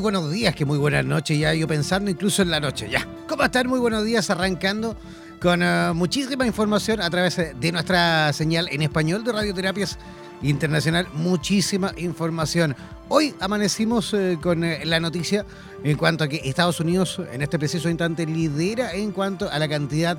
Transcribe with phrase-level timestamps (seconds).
[0.00, 1.38] Buenos días, que muy buenas noches.
[1.38, 2.88] Ya yo pensando incluso en la noche.
[2.90, 3.06] Ya.
[3.28, 3.68] ¿Cómo están?
[3.68, 4.96] Muy buenos días, arrancando
[5.40, 9.98] con eh, muchísima información a través de nuestra señal en español de Radioterapias
[10.42, 11.06] Internacional.
[11.12, 12.74] Muchísima información.
[13.08, 15.46] Hoy amanecimos eh, con eh, la noticia
[15.84, 19.68] en cuanto a que Estados Unidos en este preciso instante lidera en cuanto a la
[19.68, 20.18] cantidad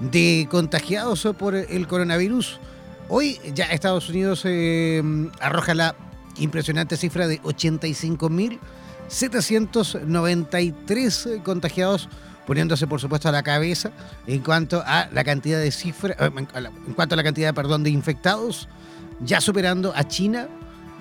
[0.00, 2.60] de contagiados por el coronavirus.
[3.08, 4.44] Hoy ya Estados Unidos
[5.40, 5.94] arroja la
[6.38, 8.58] impresionante cifra de 85 mil
[9.08, 12.08] 793 eh, contagiados
[12.46, 13.90] poniéndose por supuesto a la cabeza
[14.26, 17.90] en cuanto a la cantidad de cifras, eh, en cuanto a la cantidad, perdón, de
[17.90, 18.68] infectados,
[19.20, 20.48] ya superando a China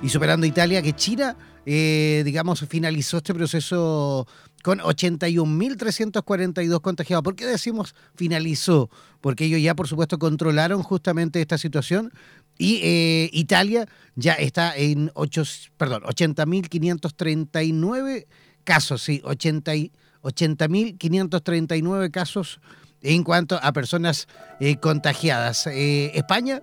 [0.02, 1.36] y superando a Italia, que China,
[1.66, 4.28] eh, digamos, finalizó este proceso
[4.64, 7.24] con 81.342 contagiados.
[7.24, 8.90] ¿Por qué decimos finalizó?
[9.22, 12.12] Porque ellos ya, por supuesto, controlaron justamente esta situación
[12.58, 13.86] y eh, Italia
[14.16, 15.44] ya está en 8,
[15.78, 18.26] perdón, 80.539
[18.64, 22.60] casos, sí, 80.539 casos
[23.02, 24.30] en cuanto a personas
[24.60, 25.68] eh, contagiadas.
[25.68, 26.62] Eh, España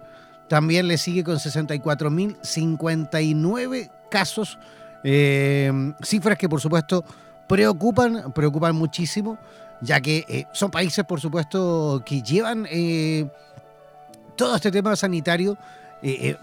[0.49, 4.59] también le sigue con 64.059 casos,
[6.03, 7.05] cifras que por supuesto
[7.49, 9.39] preocupan, preocupan muchísimo,
[9.81, 12.67] ya que son países por supuesto que llevan
[14.37, 15.57] todo este tema sanitario
[16.03, 16.37] eh, eh,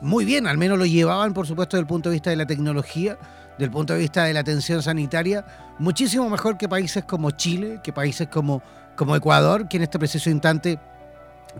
[0.00, 2.46] muy bien, al menos lo llevaban, por supuesto, desde el punto de vista de la
[2.46, 3.16] tecnología,
[3.58, 5.44] del punto de vista de la atención sanitaria,
[5.78, 8.60] muchísimo mejor que países como Chile, que países como,
[8.96, 10.80] como Ecuador, que en este preciso instante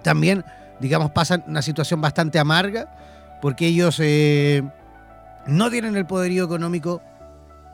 [0.03, 0.45] también,
[0.81, 2.93] digamos, pasan una situación bastante amarga,
[3.41, 4.63] porque ellos eh,
[5.47, 7.01] no tienen el poderío económico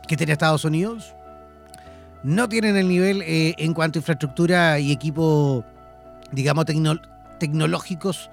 [0.06, 1.14] que tiene Estados Unidos,
[2.22, 5.64] no tienen el nivel en cuanto a infraestructura y equipo,
[6.32, 6.66] digamos,
[7.38, 8.30] tecnológicos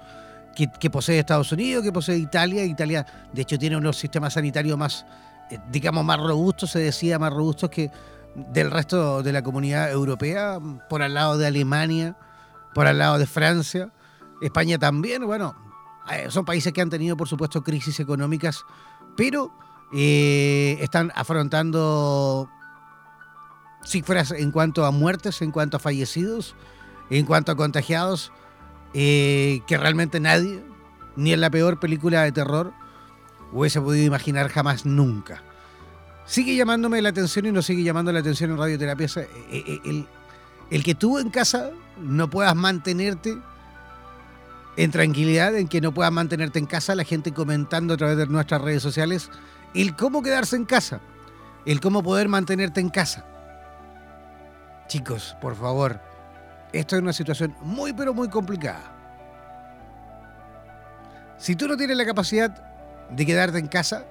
[0.54, 2.64] que, posee Estados Unidos, que posee Italia.
[2.64, 5.06] Italia, de hecho, tiene unos sistemas sanitarios más,
[5.50, 7.90] eh, digamos, más robustos, se decía, más robustos que
[8.34, 12.16] del resto de la comunidad europea, por al lado de Alemania,
[12.74, 13.92] por al lado de Francia,
[14.40, 15.24] España también.
[15.26, 15.56] Bueno,
[16.10, 18.64] eh, son países que han tenido, por supuesto, crisis económicas,
[19.16, 19.52] pero
[19.92, 22.48] eh, están afrontando
[23.84, 26.54] cifras en cuanto a muertes, en cuanto a fallecidos,
[27.10, 28.32] en cuanto a contagiados
[28.94, 30.62] eh, que realmente nadie,
[31.16, 32.72] ni en la peor película de terror,
[33.52, 35.42] hubiese podido imaginar jamás nunca.
[36.26, 40.06] Sigue llamándome la atención y no sigue llamando la atención en radioterapia eh, eh, el,
[40.70, 43.38] el que tú en casa no puedas mantenerte
[44.76, 48.26] en tranquilidad, en que no puedas mantenerte en casa, la gente comentando a través de
[48.26, 49.30] nuestras redes sociales,
[49.74, 51.00] el cómo quedarse en casa,
[51.66, 53.26] el cómo poder mantenerte en casa.
[54.86, 56.00] Chicos, por favor,
[56.72, 58.82] esto es una situación muy pero muy complicada.
[61.38, 62.50] Si tú no tienes la capacidad
[63.10, 64.04] de quedarte en casa,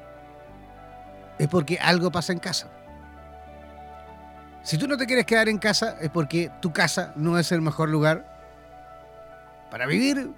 [1.38, 2.68] es porque algo pasa en casa.
[4.64, 7.62] Si tú no te quieres quedar en casa, es porque tu casa no es el
[7.62, 8.26] mejor lugar
[9.70, 10.32] para vivir.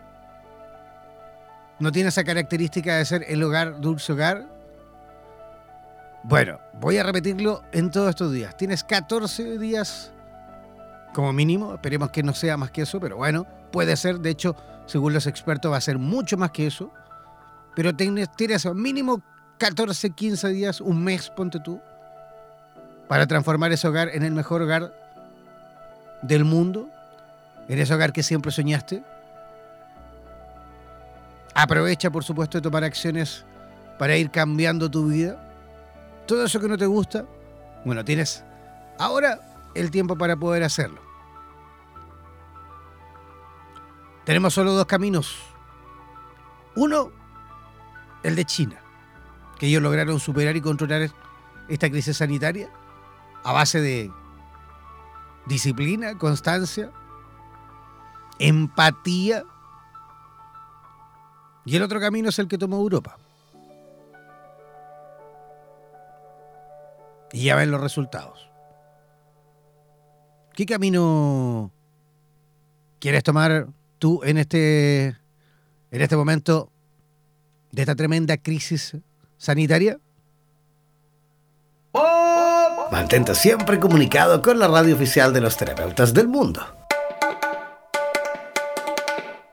[1.80, 4.46] No tiene esa característica de ser el hogar, dulce hogar.
[6.24, 8.56] Bueno, voy a repetirlo en todos estos días.
[8.58, 10.12] Tienes 14 días
[11.14, 11.74] como mínimo.
[11.74, 14.20] Esperemos que no sea más que eso, pero bueno, puede ser.
[14.20, 16.92] De hecho, según los expertos, va a ser mucho más que eso.
[17.76, 18.30] Pero tienes,
[18.74, 19.22] mínimo
[19.58, 21.80] 14, 15 días, un mes, ponte tú,
[23.08, 24.94] para transformar ese hogar en el mejor hogar
[26.22, 26.90] del mundo,
[27.68, 29.04] en ese hogar que siempre soñaste.
[31.54, 33.46] Aprovecha, por supuesto, de tomar acciones
[33.98, 35.38] para ir cambiando tu vida.
[36.26, 37.26] Todo eso que no te gusta,
[37.86, 38.44] bueno, tienes
[38.98, 39.40] ahora
[39.74, 41.02] el tiempo para poder hacerlo.
[44.26, 45.38] Tenemos solo dos caminos.
[46.76, 47.12] Uno,
[48.24, 48.80] el de China,
[49.58, 51.10] que ellos lograron superar y controlar
[51.68, 52.70] esta crisis sanitaria
[53.44, 54.12] a base de
[55.46, 56.92] disciplina, constancia,
[58.38, 59.44] empatía.
[61.66, 63.18] Y el otro camino es el que tomó Europa.
[67.32, 68.49] Y ya ven los resultados.
[70.60, 71.72] ¿Qué camino
[73.00, 73.68] quieres tomar
[73.98, 76.70] tú en este, en este momento
[77.72, 78.98] de esta tremenda crisis
[79.38, 79.98] sanitaria?
[82.92, 86.62] Mantente siempre comunicado con la radio oficial de los terapeutas del mundo.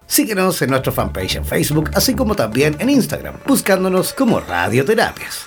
[0.08, 5.46] Síguenos en nuestro fanpage en Facebook, así como también en Instagram, buscándonos como Radioterapias.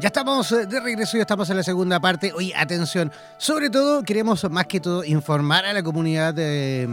[0.00, 2.32] Ya, estamos eh, de regreso, ya estamos en la segunda parte.
[2.32, 6.88] Oye, atención, sobre todo queremos más que todo informar a la comunidad de,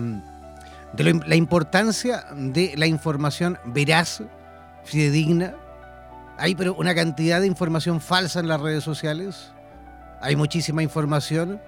[0.98, 4.24] la importancia de la información veraz,
[4.84, 5.56] fidedigna.
[6.38, 9.54] Hay pero una cantidad de información falsa en las redes sociales.
[10.20, 11.62] Hay muchísima información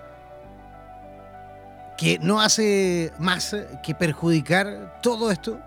[1.96, 5.58] que no hace más que perjudicar todo esto.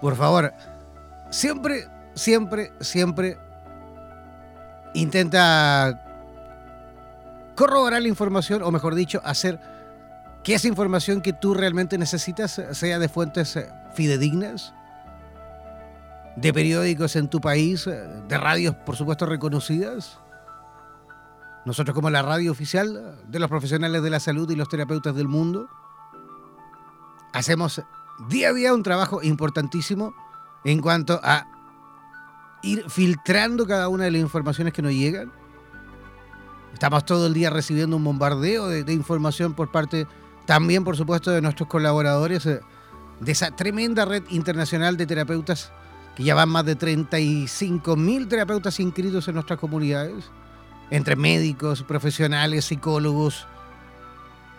[0.00, 0.52] Por favor,
[1.30, 1.86] siempre,
[2.16, 3.38] siempre, siempre
[4.94, 6.08] intenta
[7.54, 9.60] corroborar la información, o mejor dicho, hacer
[10.42, 14.74] que esa información que tú realmente necesitas sea de fuentes eh, fidedignas,
[16.36, 20.18] de periódicos en tu país, eh, de radios, por supuesto, reconocidas.
[21.64, 25.28] Nosotros como la radio oficial de los profesionales de la salud y los terapeutas del
[25.28, 25.68] mundo,
[27.32, 27.80] hacemos
[28.28, 30.12] día a día un trabajo importantísimo
[30.64, 31.46] en cuanto a
[32.62, 35.32] ir filtrando cada una de las informaciones que nos llegan.
[36.72, 40.06] Estamos todo el día recibiendo un bombardeo de, información por parte
[40.46, 42.60] también, por supuesto, de nuestros colaboradores eh,
[43.20, 45.70] de esa tremenda red internacional de terapeutas
[46.16, 50.30] que ya van más de 35 mil terapeutas inscritos en nuestras comunidades,
[50.90, 53.46] entre médicos, profesionales, psicólogos,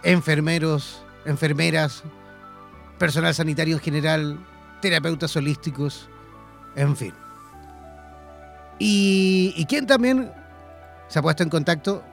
[0.03, 2.03] enfermeros, enfermeras,
[2.97, 4.39] personal sanitario en general,
[4.81, 6.09] terapeutas holísticos,
[6.75, 7.13] en fin.
[8.79, 10.31] Y, y quien también
[11.07, 12.03] se ha puesto en contacto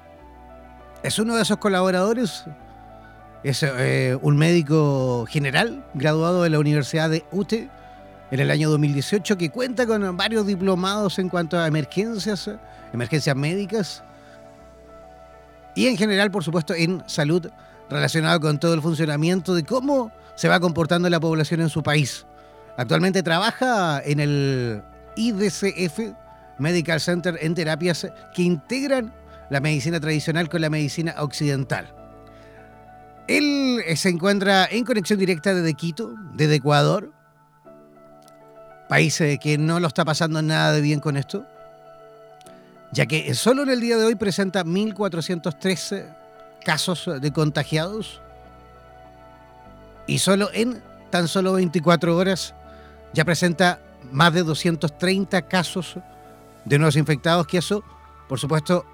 [1.02, 2.44] es uno de esos colaboradores,
[3.42, 7.70] es eh, un médico general graduado de la Universidad de UTE
[8.30, 12.50] en el año 2018 que cuenta con varios diplomados en cuanto a emergencias,
[12.92, 14.02] emergencias médicas
[15.74, 17.48] y en general, por supuesto, en salud
[17.88, 22.26] relacionado con todo el funcionamiento de cómo se va comportando la población en su país.
[22.76, 24.82] Actualmente trabaja en el
[25.16, 26.14] IDCF,
[26.60, 29.12] Medical Center, en terapias que integran
[29.50, 31.92] la medicina tradicional con la medicina occidental.
[33.26, 37.12] Él eh, se encuentra en conexión directa desde Quito, desde Ecuador,
[38.88, 41.46] país eh, que no lo está pasando nada de bien con esto,
[42.92, 46.06] ya que solo en el día de hoy presenta 1.413
[46.64, 48.20] casos de contagiados
[50.06, 52.54] y solo en tan solo 24 horas
[53.12, 55.96] ya presenta más de 230 casos
[56.64, 57.82] de nuevos infectados, que eso,
[58.28, 58.84] por supuesto,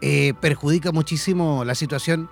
[0.00, 2.28] eh, perjudica muchísimo la situación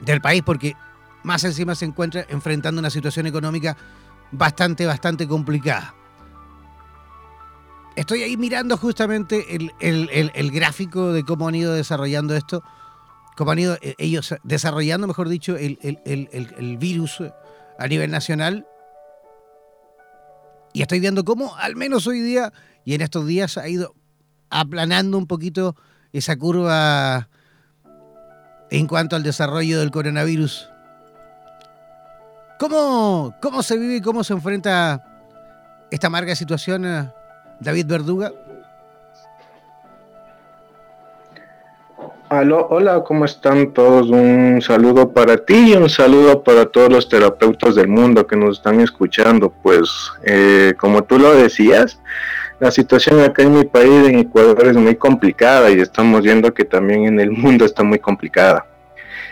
[0.00, 0.74] del país porque
[1.22, 3.76] más encima se encuentra enfrentando una situación económica
[4.32, 5.94] bastante, bastante complicada.
[7.94, 12.62] Estoy ahí mirando justamente el, el- el- el gráfico de cómo han ido desarrollando esto,
[13.36, 15.78] cómo han ido eh, ellos desarrollando, mejor dicho, el,
[16.78, 17.22] virus
[17.78, 18.66] a nivel nacional.
[20.76, 22.52] Y estoy viendo cómo, al menos hoy día
[22.84, 23.94] y en estos días, ha ido
[24.50, 25.74] aplanando un poquito
[26.12, 27.30] esa curva
[28.70, 30.68] en cuanto al desarrollo del coronavirus.
[32.58, 35.02] ¿Cómo, cómo se vive y cómo se enfrenta
[35.90, 37.10] esta amarga situación, eh,
[37.58, 38.32] David Verduga?
[42.28, 44.10] Aló, hola, ¿cómo están todos?
[44.10, 48.58] Un saludo para ti y un saludo para todos los terapeutas del mundo que nos
[48.58, 49.52] están escuchando.
[49.62, 49.88] Pues,
[50.24, 52.00] eh, como tú lo decías,
[52.58, 56.64] la situación acá en mi país, en Ecuador, es muy complicada y estamos viendo que
[56.64, 58.66] también en el mundo está muy complicada.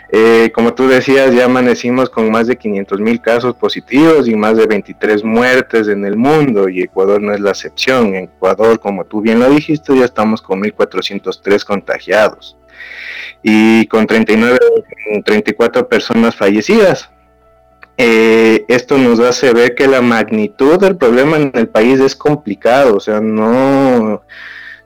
[0.09, 4.55] Eh, como tú decías, ya amanecimos con más de 500 mil casos positivos y más
[4.55, 8.15] de 23 muertes en el mundo y Ecuador no es la excepción.
[8.15, 12.55] En Ecuador, como tú bien lo dijiste, ya estamos con 1.403 contagiados
[13.43, 14.57] y con 39,
[15.23, 17.09] 34 personas fallecidas.
[17.97, 22.95] Eh, esto nos hace ver que la magnitud del problema en el país es complicado,
[22.95, 24.21] o sea, no,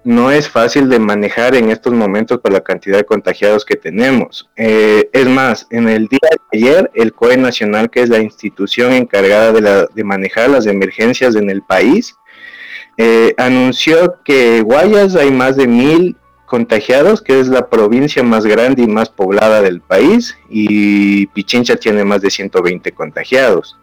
[0.03, 4.49] no es fácil de manejar en estos momentos por la cantidad de contagiados que tenemos.
[4.55, 8.93] Eh, es más, en el día de ayer, el COE Nacional, que es la institución
[8.93, 12.15] encargada de, la, de manejar las emergencias en el país,
[12.97, 16.17] eh, anunció que Guayas hay más de mil
[16.49, 22.03] contagiados, que es la provincia más grande y más poblada del país, y Pichincha tiene
[22.03, 23.77] más de 120 contagiados.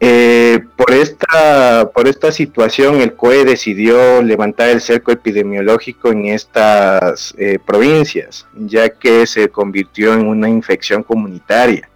[0.00, 7.34] Eh, por, esta, por esta situación, el COE decidió levantar el cerco epidemiológico en estas
[7.38, 11.88] eh, provincias, ya que se convirtió en una infección comunitaria.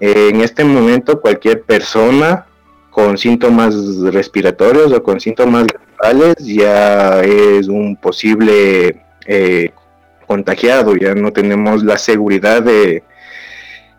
[0.00, 2.46] Eh, en este momento, cualquier persona
[2.90, 3.74] con síntomas
[4.12, 9.70] respiratorios o con síntomas gripales ya es un posible eh,
[10.26, 13.02] contagiado, ya no tenemos la seguridad de,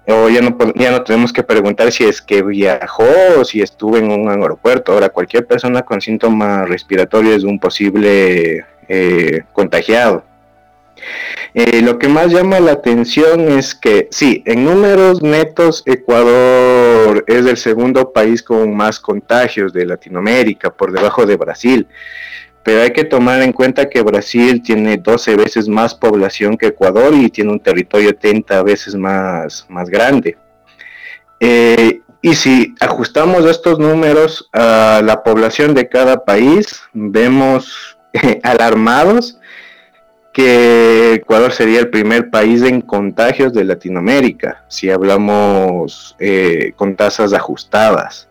[0.07, 3.07] o ya no, ya no tenemos que preguntar si es que viajó
[3.39, 4.93] o si estuvo en un aeropuerto.
[4.93, 10.23] Ahora, cualquier persona con síntomas respiratorios es un posible eh, contagiado.
[11.53, 17.45] Eh, lo que más llama la atención es que, sí, en números netos, Ecuador es
[17.45, 21.87] el segundo país con más contagios de Latinoamérica, por debajo de Brasil
[22.65, 27.13] pero hay que tomar en cuenta que Brasil tiene 12 veces más población que Ecuador
[27.13, 30.35] y tiene un territorio 30 veces más, más grande.
[31.39, 37.99] Eh, y si ajustamos estos números a la población de cada país, vemos
[38.41, 39.37] alarmados
[40.33, 47.31] que Ecuador sería el primer país en contagios de Latinoamérica, si hablamos eh, con tasas
[47.31, 48.27] ajustadas.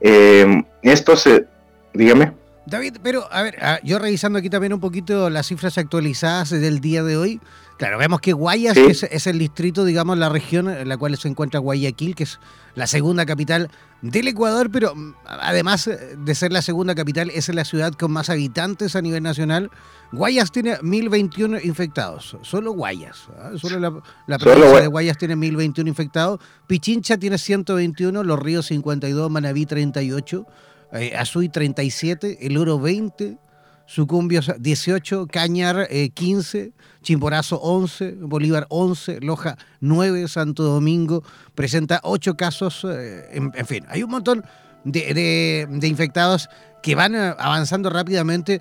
[0.00, 1.46] Eh, esto se,
[1.92, 2.43] dígame.
[2.74, 6.80] David, pero a ver, ah, yo revisando aquí también un poquito las cifras actualizadas del
[6.80, 7.40] día de hoy,
[7.78, 11.60] claro, vemos que Guayas es, el distrito, digamos, la región en la cual se encuentra
[11.60, 12.40] Guayaquil, que es
[12.74, 13.70] la segunda capital
[14.02, 18.28] del Ecuador, pero mm, además de ser la segunda capital, es la ciudad con más
[18.28, 19.70] habitantes a nivel nacional.
[20.10, 23.52] Guayas tiene 1021 infectados, solo Guayas, ¿ah?
[23.54, 29.64] solo la, provincia de Guayas tiene 1021 infectados, Pichincha tiene 121, Los Ríos 52, Manabí
[29.64, 30.44] 38
[30.92, 33.38] eh, Azuy 37, El Oro 20,
[33.86, 36.72] Sucumbios 18, Cañar 15, eh,
[37.02, 41.22] Chimborazo 11, Bolívar 11, Loja 9, Santo Domingo
[41.54, 44.44] presenta 8 casos, eh, en, fin, hay un montón
[44.84, 46.48] de, infectados
[46.84, 48.60] que van avanzando rápidamente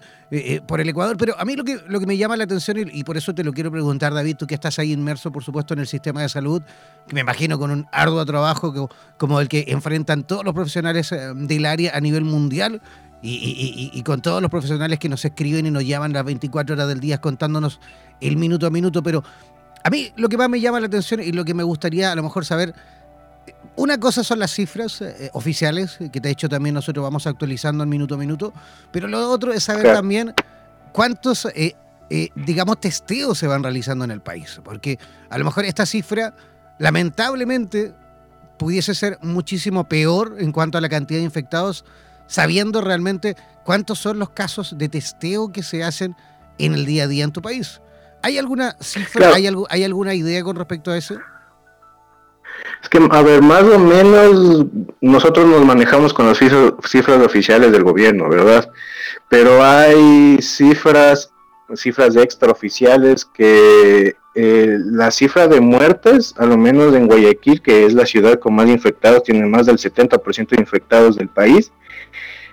[0.66, 3.04] por el Ecuador, pero a mí lo que, lo que me llama la atención, y,
[3.04, 5.82] por eso te lo quiero preguntar, David, tú que estás ahí inmerso, por supuesto, en
[5.82, 6.62] el sistema de salud,
[7.06, 11.66] que me imagino con un arduo trabajo como el que enfrentan todos los profesionales del
[11.66, 12.82] área a nivel mundial,
[13.22, 17.02] y, con todos los profesionales que nos escriben y nos llaman las 24 horas del
[17.02, 17.82] día contándonos
[18.22, 19.22] el minuto a minuto, pero
[19.84, 22.16] a mí lo que más me llama la atención y lo que me gustaría a
[22.16, 22.74] lo mejor saber,
[23.76, 27.90] una cosa son las cifras eh, oficiales, que de hecho también nosotros vamos actualizando el
[27.90, 28.54] minuto a minuto,
[28.92, 30.34] pero lo otro es saber también
[30.92, 31.76] cuántos, eh,
[32.10, 36.36] eh, digamos, testeos se van realizando en el país, porque a lo mejor esta cifra,
[36.78, 37.94] lamentablemente,
[38.58, 41.84] pudiese ser muchísimo peor en cuanto a la cantidad de infectados
[42.28, 46.16] sabiendo realmente cuántos son los casos de testeo que se hacen
[46.60, 47.82] en el día a día en tu país.
[48.22, 51.16] ¿Hay alguna cifra, hay, hay alguna idea con respecto a eso?
[52.82, 54.66] Es que, a ver, más o menos
[55.02, 58.70] nosotros nos manejamos con las cifras, oficiales del gobierno, ¿verdad?
[59.30, 61.32] Pero hay cifras,
[61.76, 67.94] cifras extraoficiales que eh, la cifra de muertes, a lo menos en Guayaquil, que es
[67.94, 71.72] la ciudad con más infectados, tiene más del 70% de infectados del país,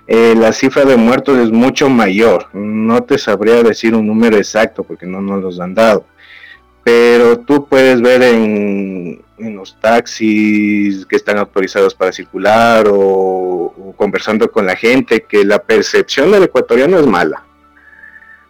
[0.07, 2.49] eh, la cifra de muertos es mucho mayor.
[2.53, 6.05] No te sabría decir un número exacto porque no nos los han dado.
[6.83, 14.67] Pero tú puedes ver en, los taxis que están autorizados para circular o, conversando con
[14.67, 17.43] la gente que la percepción del ecuatoriano es mala.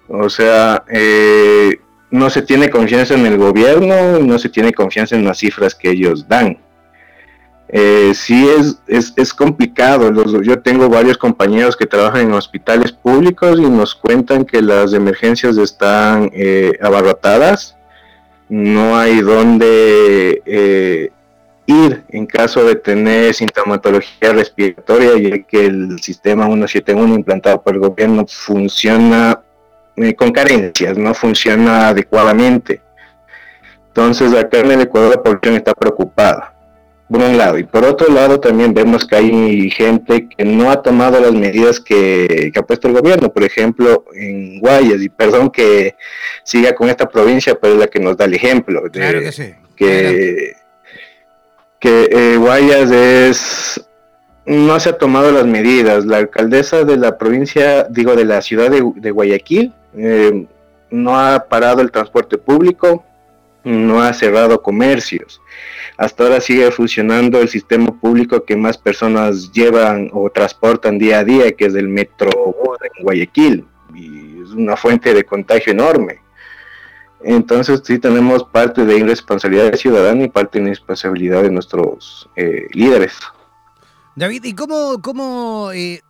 [0.08, 5.24] O sea, eh, no se tiene confianza en el gobierno, no se tiene confianza en
[5.24, 6.58] las cifras que ellos dan.
[7.72, 8.48] Eh, sí
[8.88, 10.10] es, es, complicado.
[10.42, 15.56] yo tengo varios compañeros que trabajan en hospitales públicos y nos cuentan que las emergencias
[15.56, 17.76] están eh, abarrotadas.
[18.50, 21.10] No hay dónde eh,
[21.66, 27.80] ir en caso de tener sintomatología respiratoria, ya que el sistema 171 implantado por el
[27.80, 29.40] gobierno funciona
[29.96, 32.82] eh, con carencias, no funciona adecuadamente.
[33.88, 36.59] Entonces acá en el Ecuador la población está preocupada
[37.10, 37.58] por un lado.
[37.58, 41.80] Y por otro lado también vemos que hay gente que no ha tomado las medidas
[41.80, 43.32] que, ha puesto el gobierno.
[43.32, 45.96] Por ejemplo, en Guayas, y perdón que
[46.44, 48.82] siga con esta provincia, pero es la que nos da el ejemplo.
[48.82, 49.52] De, claro que sí.
[49.76, 50.54] Que,
[51.82, 53.86] eh, Guayas es
[54.46, 56.04] no se ha tomado las medidas.
[56.06, 60.46] La alcaldesa de la provincia, digo, de la ciudad de, Guayaquil, eh,
[60.90, 63.04] no ha parado el transporte público,
[63.64, 65.40] no ha cerrado comercios
[66.00, 71.24] hasta ahora sigue funcionando el sistema público que más personas llevan o transportan día a
[71.24, 72.30] día, que es el metro
[72.96, 76.22] en Guayaquil, y es una fuente de contagio enorme.
[77.22, 83.12] Entonces sí tenemos parte de irresponsabilidad ciudadana y parte de irresponsabilidad de nuestros eh, líderes.
[84.16, 86.00] David, ¿y cómo, cómo eh,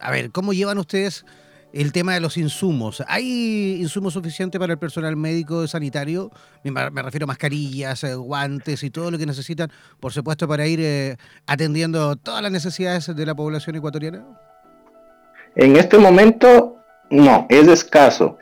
[0.00, 1.26] a ver, cómo llevan ustedes
[1.76, 3.02] el tema de los insumos.
[3.06, 6.30] ¿Hay insumos suficientes para el personal médico sanitario?
[6.64, 10.80] Me, refiero a mascarillas, eh, guantes y todo lo que necesitan, por supuesto, para ir
[10.82, 11.16] eh,
[11.46, 14.24] atendiendo todas las necesidades de la población ecuatoriana.
[15.54, 16.76] En este momento,
[17.10, 18.38] no, es escaso.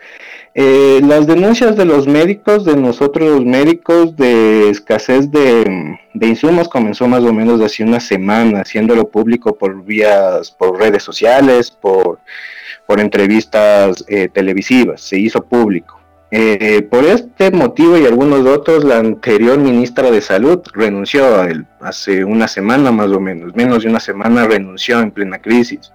[0.54, 6.68] Eh, las denuncias de los médicos, de nosotros los médicos, de escasez de, de, insumos
[6.68, 12.20] comenzó más o menos hace una semana, haciéndolo público por vías, por redes sociales, por
[12.86, 16.00] por entrevistas eh, televisivas, se hizo público.
[16.30, 21.24] Eh, por este motivo y algunos otros, la anterior ministra de Salud renunció
[21.80, 25.92] hace una semana más o menos, menos de una semana renunció en plena crisis.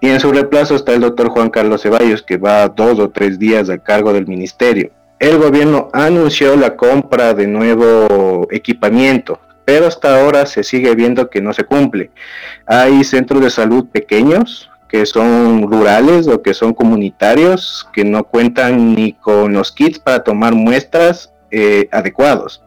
[0.00, 3.38] Y en su reemplazo está el doctor Juan Carlos Ceballos, que va dos o tres
[3.38, 4.90] días a cargo del ministerio.
[5.18, 11.40] El gobierno anunció la compra de nuevo equipamiento, pero hasta ahora se sigue viendo que
[11.40, 12.10] no se cumple.
[12.66, 18.94] Hay centros de salud pequeños, que son rurales o que son comunitarios, que no cuentan
[18.94, 22.62] ni con los kits para tomar muestras eh, adecuados.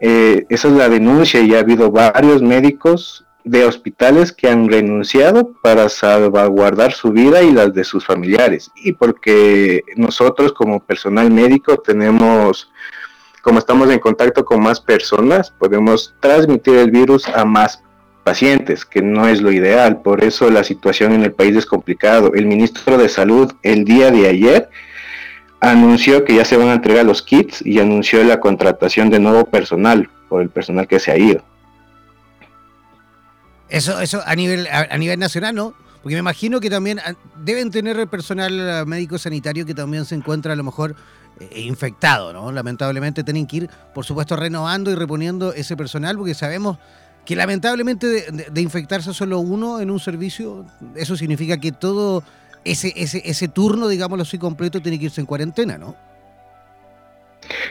[0.00, 5.52] Eh, esa es la denuncia y ha habido varios médicos de hospitales que han renunciado
[5.62, 8.70] para salvaguardar su vida y las de sus familiares.
[8.76, 12.70] Y porque nosotros como personal médico tenemos,
[13.42, 17.82] como estamos en contacto con más personas, podemos transmitir el virus a más
[18.22, 20.00] pacientes, que no es lo ideal.
[20.02, 22.32] Por eso la situación en el país es complicado.
[22.34, 24.68] El ministro de Salud el día de ayer
[25.60, 29.44] anunció que ya se van a entregar los kits y anunció la contratación de nuevo
[29.44, 31.42] personal por el personal que se ha ido.
[33.68, 35.74] Eso, eso a nivel, a, nivel nacional, ¿no?
[36.02, 40.04] Porque me imagino que también ah, deben tener el personal ah, médico sanitario que también
[40.04, 40.96] se encuentra a lo mejor
[41.40, 42.52] eh, infectado, ¿no?
[42.52, 46.78] Lamentablemente tienen que ir, por supuesto, renovando y reponiendo ese personal porque sabemos
[47.24, 52.24] que lamentablemente de, infectarse solo uno en un servicio, eso significa que todo
[52.64, 55.94] ese, ese, ese turno, digámoslo así, completo tiene que irse en cuarentena, ¿no?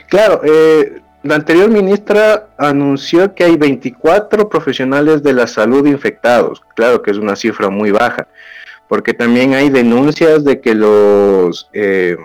[0.07, 7.01] Claro, eh, la anterior ministra anunció que hay 24 profesionales de la salud infectados, claro
[7.01, 8.27] que es una cifra muy baja,
[8.87, 11.69] porque también hay denuncias de que los...
[11.73, 12.17] Eh,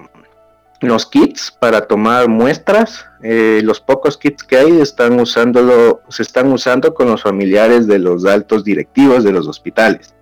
[0.88, 6.53] los kits para tomar muestras, eh, los pocos kits que hay están usándolo, se están
[6.53, 10.14] usando con los familiares de los altos directivos de los hospitales,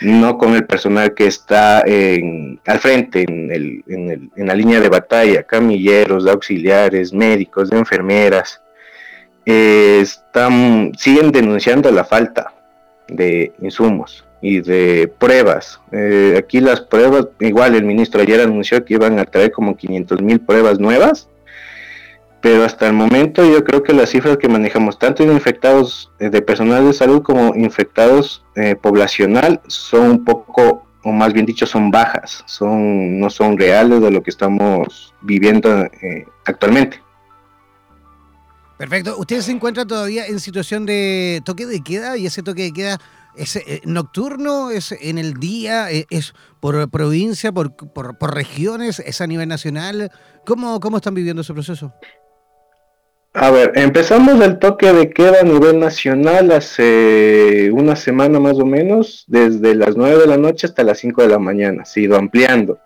[0.00, 4.54] no con el personal que está en, al frente, en, el, en, el, en la
[4.54, 8.60] línea de batalla, camilleros, auxiliares, médicos, enfermeras.
[9.46, 12.52] Eh, están, siguen denunciando la falta
[13.08, 15.80] de insumos y de pruebas.
[15.90, 20.20] Eh, aquí las pruebas, igual el ministro ayer anunció que iban a traer como 500
[20.20, 21.30] mil pruebas nuevas,
[22.42, 26.28] pero hasta el momento yo creo que las cifras que manejamos, tanto de infectados eh,
[26.28, 31.64] de personal de salud como infectados eh, poblacional, son un poco, o más bien dicho,
[31.64, 35.88] son bajas, son no son reales de lo que estamos viviendo
[36.44, 37.00] actualmente.
[38.76, 39.16] Perfecto.
[39.16, 43.00] ¿Ustedes se encuentran todavía en situación de toque de queda y ese toque de queda
[43.36, 44.70] ¿Es eh, nocturno?
[44.70, 45.90] ¿Es en el día?
[45.90, 49.00] Eh, ¿Es por provincia, por, por, por, regiones?
[49.00, 50.10] ¿Es a nivel nacional?
[50.46, 51.92] ¿Cómo, ¿Cómo están viviendo ese proceso?
[53.36, 58.64] A ver, empezamos el toque de queda a nivel nacional hace una semana más o
[58.64, 62.02] menos, desde las 9 de la noche hasta las 5 de la mañana, se ha
[62.04, 62.78] ido ampliando.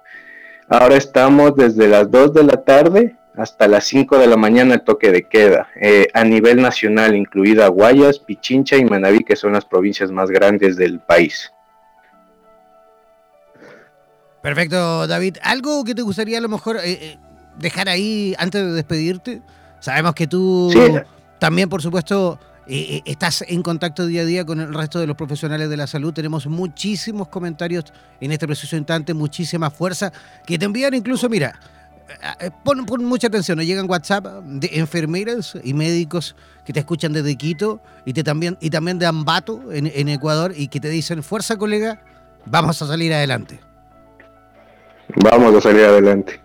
[0.71, 4.83] Ahora estamos desde las 2 de la tarde hasta las 5 de la mañana el
[4.83, 9.65] toque de queda, eh, a nivel nacional, incluida Guayas, Pichincha y Manabí, que son las
[9.65, 11.53] provincias más grandes del país.
[14.43, 15.37] Perfecto, David.
[15.43, 17.19] ¿Algo que te gustaría a lo mejor eh, eh
[17.59, 19.41] dejar ahí antes de despedirte?
[19.79, 20.73] Sabemos que tú
[21.39, 25.17] también, por supuesto, eh, estás en contacto día a día con el resto de los
[25.17, 26.13] profesionales de la salud.
[26.13, 27.85] Tenemos muchísimos comentarios
[28.21, 30.13] en este preciso instante, muchísima fuerza,
[30.45, 31.59] que te envían incluso, mira,
[32.41, 37.37] eh, pon, mucha atención, nos llegan WhatsApp de enfermeras y médicos que te escuchan desde
[37.37, 41.57] Quito y, te también, y también de Ambato en Ecuador y que te dicen, fuerza
[41.57, 42.03] colega,
[42.47, 43.61] vamos a salir adelante.
[45.17, 46.41] Vamos a salir adelante.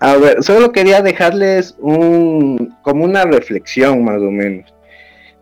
[0.00, 4.72] A ver, solo quería dejarles un, como una reflexión más o menos.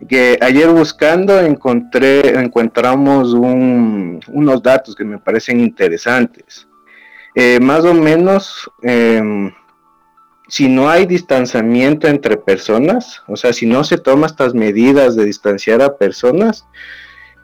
[0.09, 6.67] Que ayer buscando encontré, encontramos unos datos que me parecen interesantes.
[7.37, 9.53] Eh, más o menos, em,
[10.49, 15.27] si no hay distanciamiento entre personas, o sea, si no se toman estas medidas de
[15.27, 16.67] distanciar a personas,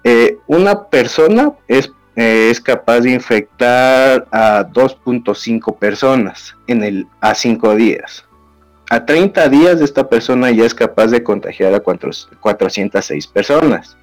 [0.02, 7.35] eh, una persona es eh, es capaz de infectar a 2.5 personas en el, a
[7.35, 8.26] 5 días.
[8.90, 13.96] A 30 días esta persona ya es capaz de contagiar a 406 personas.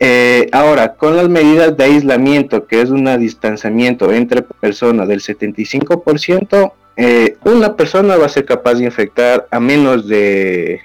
[0.00, 6.72] Eh, ahora, con las medidas de aislamiento, que es un distanciamiento entre personas del 75%,
[6.96, 10.80] eh, una persona va a ser capaz de infectar a menos de,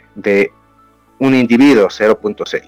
[1.19, 2.62] un individuo, 0.6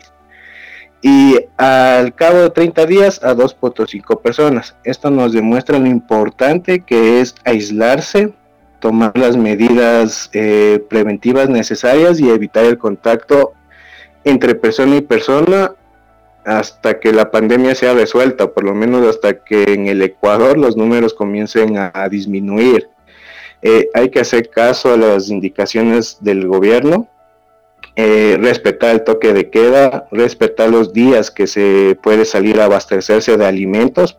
[1.03, 4.75] y al cabo de 30 días a 2.5 personas.
[4.83, 8.33] Esto nos demuestra lo importante que es aislarse,
[8.79, 13.53] tomar las medidas eh, preventivas necesarias y evitar el contacto
[14.23, 15.73] entre persona y persona
[16.45, 20.75] hasta que la pandemia sea resuelta, por lo menos hasta que en el Ecuador los
[20.75, 22.89] números comiencen a, disminuir.
[23.61, 27.07] Eh, hay que hacer caso a las indicaciones del gobierno
[27.95, 33.35] eh, respetar el toque de queda, respetar los días que se puede salir a abastecerse
[33.35, 34.17] de alimentos.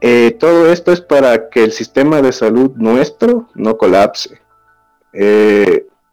[0.00, 4.40] Eh, todo esto es para que el sistema de salud nuestro no colapse.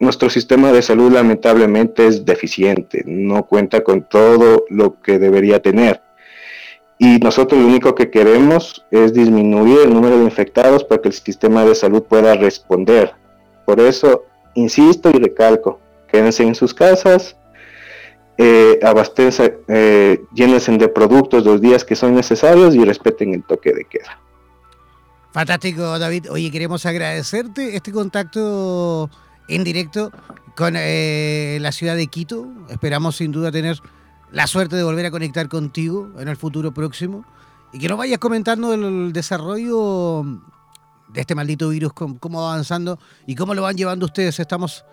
[0.00, 6.00] Nuestro sistema de salud lamentablemente es deficiente, no cuenta con todo lo que debería tener.
[6.98, 11.14] Y nosotros lo único que queremos es disminuir el número de infectados para que el
[11.14, 13.12] sistema de salud pueda responder.
[13.66, 15.78] Por eso, insisto y recalco,
[16.10, 17.36] quédense en sus casas,
[18.38, 18.80] eh,
[19.68, 24.18] eh, llénense de productos los días que son necesarios y respeten el toque de queda.
[25.32, 26.30] Fantástico, David.
[26.30, 29.10] Oye, queremos agradecerte este contacto
[29.50, 30.12] en directo
[30.56, 32.48] con eh, la ciudad de Quito.
[32.68, 33.78] Esperamos sin duda tener
[34.30, 37.24] la suerte de volver a conectar contigo en el futuro próximo
[37.72, 40.24] y que nos vayas comentando el desarrollo
[41.08, 44.38] de este maldito virus, cómo va avanzando y cómo lo van llevando ustedes.
[44.38, 44.84] Estamos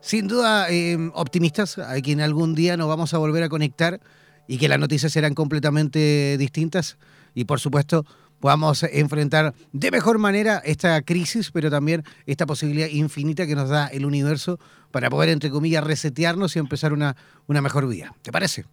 [0.00, 4.00] sin duda em, optimistas, a quien algún día nos vamos a volver a conectar
[4.46, 6.98] y que las noticias serán completamente distintas
[7.34, 8.04] y por supuesto
[8.44, 13.86] podamos enfrentar de mejor manera esta crisis, pero también esta posibilidad infinita que nos da
[13.86, 14.58] el universo
[14.90, 18.14] para poder, entre comillas, resetearnos y empezar una, una mejor vida.
[18.20, 18.66] ¿Te parece?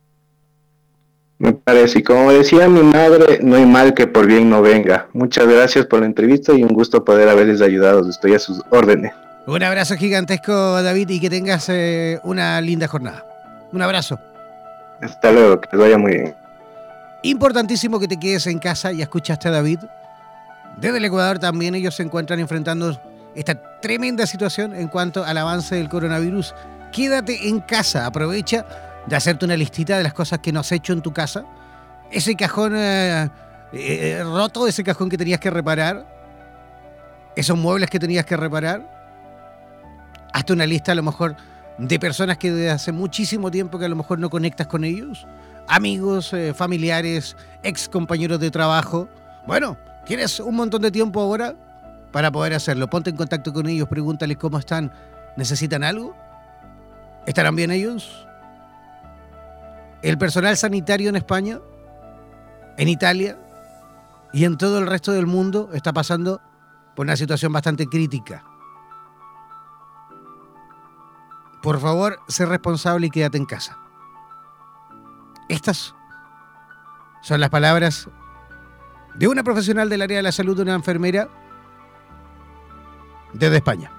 [1.38, 5.08] Me parece, y como decía mi madre, no hay mal que por bien no venga.
[5.14, 8.10] Muchas gracias por la entrevista y un gusto poder haberles ayudado.
[8.10, 9.14] Estoy a sus órdenes.
[9.48, 13.24] Un abrazo gigantesco, David, y que tengas eh, una linda jornada.
[13.72, 14.20] Un abrazo.
[15.00, 16.41] Hasta luego, que te vaya muy bien.
[17.24, 19.80] Importantísimo que te quedes en casa, ya escuchaste a David.
[20.78, 23.00] Desde el Ecuador también ellos se encuentran enfrentando
[23.36, 26.56] esta tremenda situación en cuanto al avance del coronavirus.
[26.92, 28.66] Quédate en casa, aprovecha
[29.06, 31.46] de hacerte una listita de las cosas que no has hecho en tu casa.
[32.12, 33.30] Ese cajón eh,
[33.74, 36.06] eh, roto, ese cajón que tenías que reparar,
[37.36, 39.02] esos muebles que tenías que reparar
[40.34, 41.36] Hazte una lista a lo mejor
[41.78, 45.28] de personas que desde hace muchísimo tiempo que a lo mejor no conectas con ellos.
[45.68, 49.08] Amigos, eh, familiares, ex compañeros de trabajo.
[49.48, 51.56] Bueno, tienes un montón de tiempo ahora
[52.12, 52.90] para poder hacerlo.
[52.90, 54.92] Ponte en contacto con ellos, pregúntales cómo están.
[55.38, 56.16] ¿Necesitan algo?
[57.26, 58.28] ¿Estarán bien ellos?
[60.02, 61.60] El personal sanitario en España,
[62.78, 63.38] en Italia
[64.34, 66.42] y en todo el resto del mundo está pasando
[66.96, 68.44] por una situación bastante crítica.
[71.62, 73.78] Por favor, sé responsable y quédate en casa.
[75.52, 75.94] Estas
[77.22, 78.08] Son las palabras
[79.16, 81.28] de una profesional del área de la salud, una enfermera
[83.34, 83.92] desde España.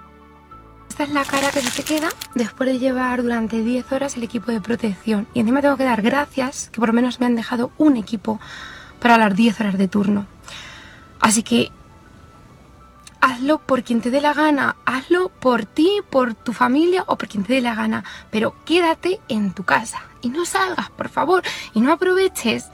[0.89, 4.51] Esta es la cara que se queda después de llevar durante 10 horas el equipo
[4.51, 5.27] de protección.
[5.35, 8.41] Y encima tengo que dar gracias que por lo menos me han dejado un equipo
[8.99, 10.27] para las 10 horas de turno.
[11.21, 11.71] Así que
[13.21, 17.29] hazlo por quien te dé la gana, hazlo por ti, por tu familia o por
[17.29, 21.43] quien te dé la gana, pero quédate en tu casa y no salgas, por favor,
[21.75, 22.71] y no aproveches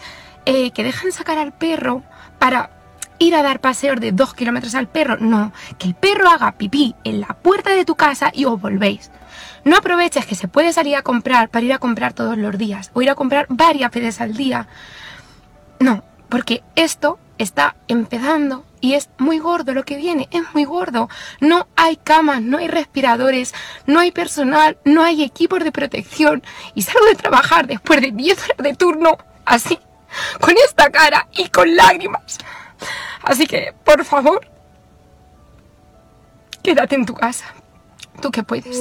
[0.46, 2.02] eh, que dejan sacar al perro
[2.38, 2.70] para
[3.18, 5.16] ir a dar paseos de dos kilómetros al perro.
[5.18, 9.10] No, que el perro haga pipí en la puerta de tu casa y os volvéis.
[9.64, 12.90] No aproveches que se puede salir a comprar para ir a comprar todos los días
[12.94, 14.68] o ir a comprar varias veces al día.
[15.80, 21.08] No, porque esto está empezando y es muy gordo lo que viene, es muy gordo.
[21.40, 23.54] No hay camas, no hay respiradores,
[23.86, 26.42] no hay personal, no hay equipos de protección
[26.74, 29.78] y salgo de trabajar después de 10 horas de turno así,
[30.40, 32.38] con esta cara y con lágrimas.
[33.22, 34.46] Así que, por favor,
[36.62, 37.46] quédate en tu casa.
[38.20, 38.80] Tú que puedes.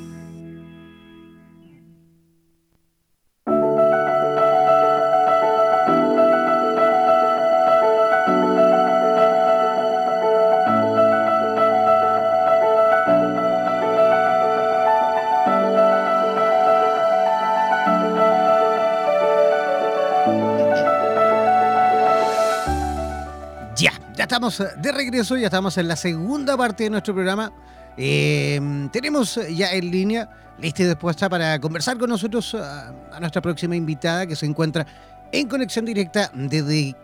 [24.49, 27.51] Estamos de regreso, ya estamos en la segunda parte de nuestro programa.
[27.95, 28.59] Eh,
[28.91, 33.75] tenemos ya en línea, lista y dispuesta para conversar con nosotros a, a nuestra próxima
[33.75, 34.87] invitada que se encuentra
[35.31, 36.95] en conexión directa desde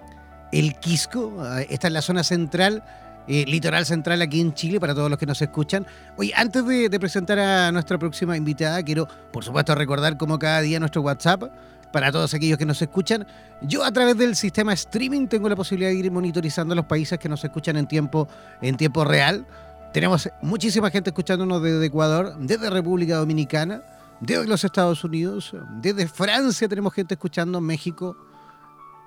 [0.52, 1.46] el Quisco.
[1.60, 2.84] eh, Está en la zona central,
[3.28, 5.86] eh, litoral central aquí en Chile, para todos los que nos escuchan.
[6.16, 10.62] Oye, antes de, de presentar a nuestra próxima invitada, quiero, por supuesto, recordar como cada
[10.62, 11.44] día nuestro WhatsApp
[11.92, 13.26] para todos aquellos que nos escuchan.
[13.62, 17.30] Yo a través del sistema streaming tengo la posibilidad de ir monitorizando los países que
[17.30, 18.28] nos escuchan en tiempo,
[18.62, 19.48] en tiempo real.
[19.94, 23.82] Tenemos muchísima gente escuchándonos desde Ecuador, desde República Dominicana,
[24.20, 28.18] desde los Estados Unidos, desde Francia tenemos gente escuchando, México,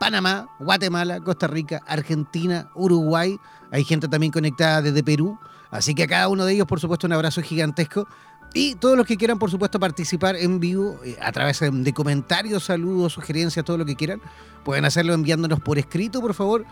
[0.00, 3.36] Panamá, Guatemala, Costa Rica, Argentina, Uruguay.
[3.70, 5.38] Hay gente también conectada desde Perú.
[5.70, 8.08] Así que a cada uno de ellos, por supuesto, un abrazo gigantesco.
[8.52, 11.92] Y todos los que quieran, por supuesto, participar en vivo eh, a través de- de
[11.92, 14.20] comentarios, saludos, sugerencias, todo lo que quieran,
[14.64, 16.64] pueden hacerlo enviándonos por escrito, por favor,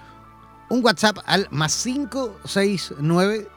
[0.71, 3.49] un WhatsApp al más 569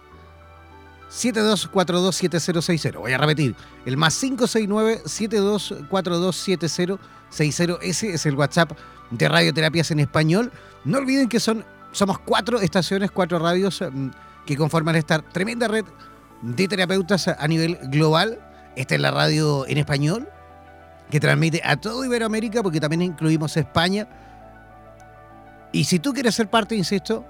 [1.09, 2.97] 72427060.
[2.99, 3.55] Voy a repetir,
[3.85, 7.79] el más 569 72427060.
[7.81, 8.71] Ese es el WhatsApp
[9.09, 10.51] de Radioterapias en español.
[10.85, 14.07] No olviden que son somos cuatro estaciones, cuatro radios mm,
[14.45, 15.83] que conforman esta tremenda red
[16.41, 18.39] de terapeutas a nivel global.
[18.75, 20.29] Esta es la radio en español,
[21.09, 24.07] que transmite a todo Iberoamérica, porque también incluimos España.
[25.71, 27.25] Y si tú quieres ser parte, insisto,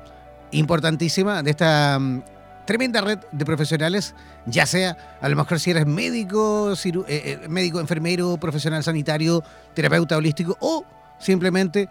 [0.51, 2.23] importantísima de esta mm,
[2.65, 7.79] tremenda red de profesionales, ya sea a lo mejor si eres médico, eh, eh, médico,
[7.79, 9.43] enfermero, profesional sanitario,
[9.73, 10.85] terapeuta holístico o
[11.19, 11.89] simplemente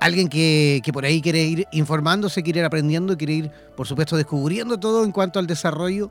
[0.00, 4.16] alguien que, que, por ahí quiere ir informándose, quiere ir aprendiendo, quiere ir, por supuesto,
[4.16, 6.10] descubriendo todo en cuanto al desarrollo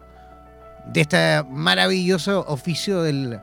[0.85, 3.39] de este maravilloso oficio del,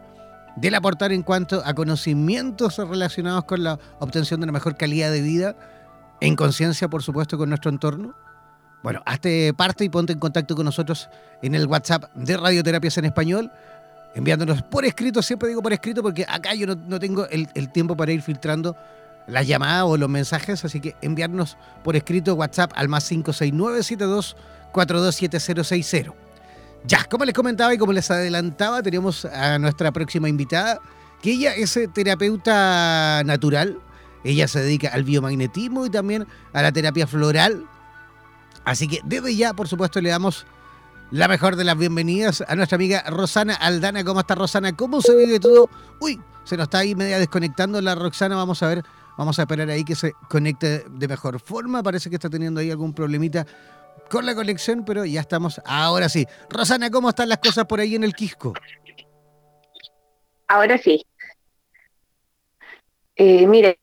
[0.57, 5.23] del aportar en cuanto a conocimientos relacionados con la obtención de una mejor calidad de
[5.23, 5.57] vida,
[6.21, 8.15] en conciencia, por supuesto, con nuestro entorno.
[8.83, 11.09] Bueno, hazte parte y ponte en contacto con nosotros
[11.43, 13.51] en el WhatsApp de Radioterapias en Español,
[14.15, 17.97] enviándonos por escrito, siempre digo por escrito porque acá yo no, tengo el, el, tiempo
[17.97, 18.77] para ir filtrando
[19.27, 24.37] las llamadas o los mensajes, así que enviarnos por escrito WhatsApp al más 56972
[24.73, 26.30] 427060.
[26.85, 30.81] Ya, como les comentaba y como les adelantaba, tenemos a nuestra próxima invitada,
[31.21, 33.79] que ella es eh, terapeuta natural.
[34.25, 37.65] Ella se dedica al biomagnetismo y también a la terapia floral.
[38.65, 40.47] Así que desde ya, por supuesto, le damos
[41.11, 44.05] la mejor de las bienvenidas a nuestra amiga Rosana Aldana.
[44.05, 44.77] ¿Cómo está Rosana?
[44.77, 45.69] ¿Cómo se vive todo?
[46.01, 48.37] Uy, se nos está ahí media desconectando la Roxana.
[48.37, 48.85] Vamos a ver,
[49.19, 51.83] vamos a esperar ahí que se conecte de mejor forma.
[51.83, 53.47] Parece que está teniendo ahí algún problemita
[54.11, 55.61] con la colección, pero ya estamos.
[55.65, 56.27] Ahora sí.
[56.51, 58.53] Rosana, ¿cómo están las cosas por ahí en el Quisco?
[60.49, 61.07] Ahora sí.
[63.17, 63.79] Eh, mire.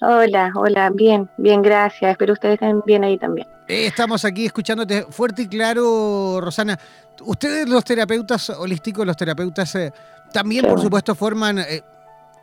[0.00, 2.10] Hola, hola, bien, bien, gracias.
[2.10, 3.46] Espero ustedes estén bien ahí también.
[3.68, 6.78] Eh, estamos aquí escuchándote fuerte y claro, Rosana.
[7.22, 9.92] Ustedes, los terapeutas holísticos, los terapeutas, eh,
[10.32, 11.64] también, por supuesto, forman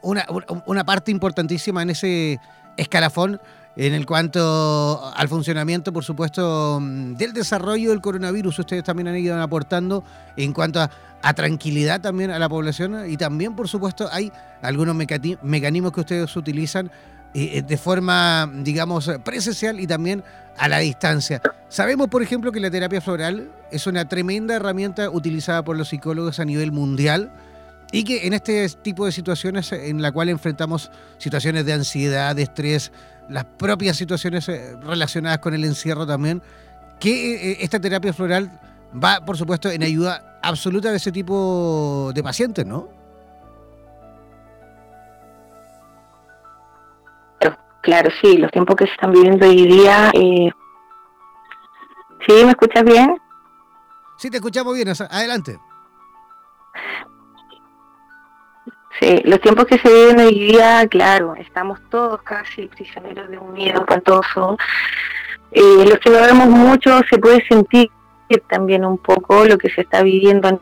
[0.01, 0.25] una,
[0.65, 2.39] una parte importantísima en ese
[2.77, 3.39] escalafón
[3.75, 9.17] en el cuanto al funcionamiento, por supuesto, mm, del desarrollo del coronavirus, ustedes también han
[9.17, 10.03] ido aportando
[10.35, 10.89] en cuanto a,
[11.35, 14.31] tranquilidad también a la población y también, por supuesto, hay
[14.63, 16.87] algunos mecanismos que ustedes utilizan
[17.33, 20.23] eh, eh, de forma, digamos, presencial y también
[20.57, 21.39] a la distancia.
[21.69, 26.39] Sabemos, por ejemplo, que la terapia floral es una tremenda herramienta utilizada por los psicólogos
[26.39, 27.31] a nivel mundial
[27.91, 32.43] y que en este tipo de situaciones en la cual enfrentamos situaciones de ansiedad, de
[32.43, 32.91] estrés,
[33.29, 36.41] las propias situaciones eh, relacionadas con el encierro también,
[36.99, 38.59] que eh, eh, esta terapia floral
[38.93, 42.89] va, por supuesto, en ayuda absoluta de ese tipo de pacientes, ¿no?
[47.81, 50.11] Claro, sí, los tiempos que se están viviendo hoy día.
[50.13, 50.53] ¿Sí?
[52.45, 53.17] ¿Me escuchas bien?
[54.19, 54.87] Sí, te escuchamos bien.
[55.09, 55.57] Adelante.
[59.23, 63.79] Los tiempos que se viven hoy día, claro, estamos todos casi prisioneros de un miedo
[63.79, 64.59] espantoso.
[65.51, 67.89] Eh, los que lo vemos mucho se puede sentir
[68.47, 70.59] también un poco lo que se está viviendo en.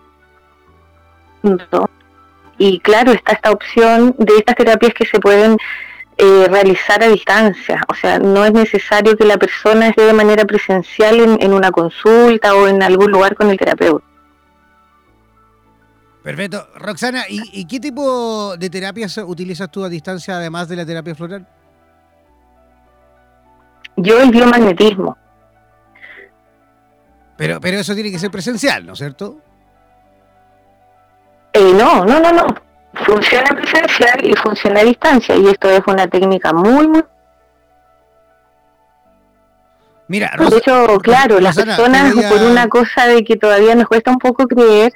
[2.58, 5.58] Y claro, está esta opción de estas terapias que se pueden
[6.18, 7.84] eh, realizar a distancia.
[7.90, 11.72] O sea, no es necesario que la persona esté de manera presencial en, en una
[11.72, 14.09] consulta o en algún lugar con el terapeuta.
[16.24, 16.68] Perfecto.
[16.76, 21.48] Roxana, ¿y, qué tipo de terapias utilizas tú a distancia además de la terapia floral?
[23.96, 25.18] Yo el biomagnetismo.
[27.38, 29.38] Pero, pero eso tiene que ser presencial, ¿no es cierto?
[31.54, 32.56] Eh, no, no, no, no.
[33.06, 35.36] Funciona presencial y funciona a distancia.
[35.36, 37.04] Y esto es una técnica muy, muy
[40.10, 44.18] Mira, de hecho, claro, las personas por una cosa de que todavía nos cuesta un
[44.18, 44.92] poco creer.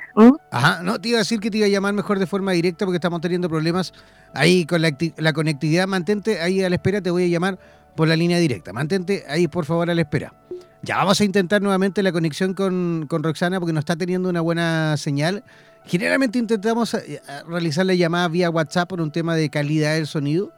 [0.49, 2.84] Ajá, no, te iba a decir que te iba a llamar mejor de forma directa
[2.84, 3.93] porque estamos teniendo problemas
[4.34, 5.86] ahí con la, conectividad.
[5.86, 7.60] Mantente ahí a la espera, te voy a llamar
[7.95, 8.73] por la línea directa.
[8.73, 10.34] Mantente ahí, por favor, a la espera.
[10.82, 14.41] Ya vamos a intentar nuevamente la conexión con, con Roxana porque no está teniendo una
[14.41, 15.43] buena señal.
[15.86, 20.52] Generalmente intentamos eh, realizar la llamada vía WhatsApp por un tema de calidad del sonido.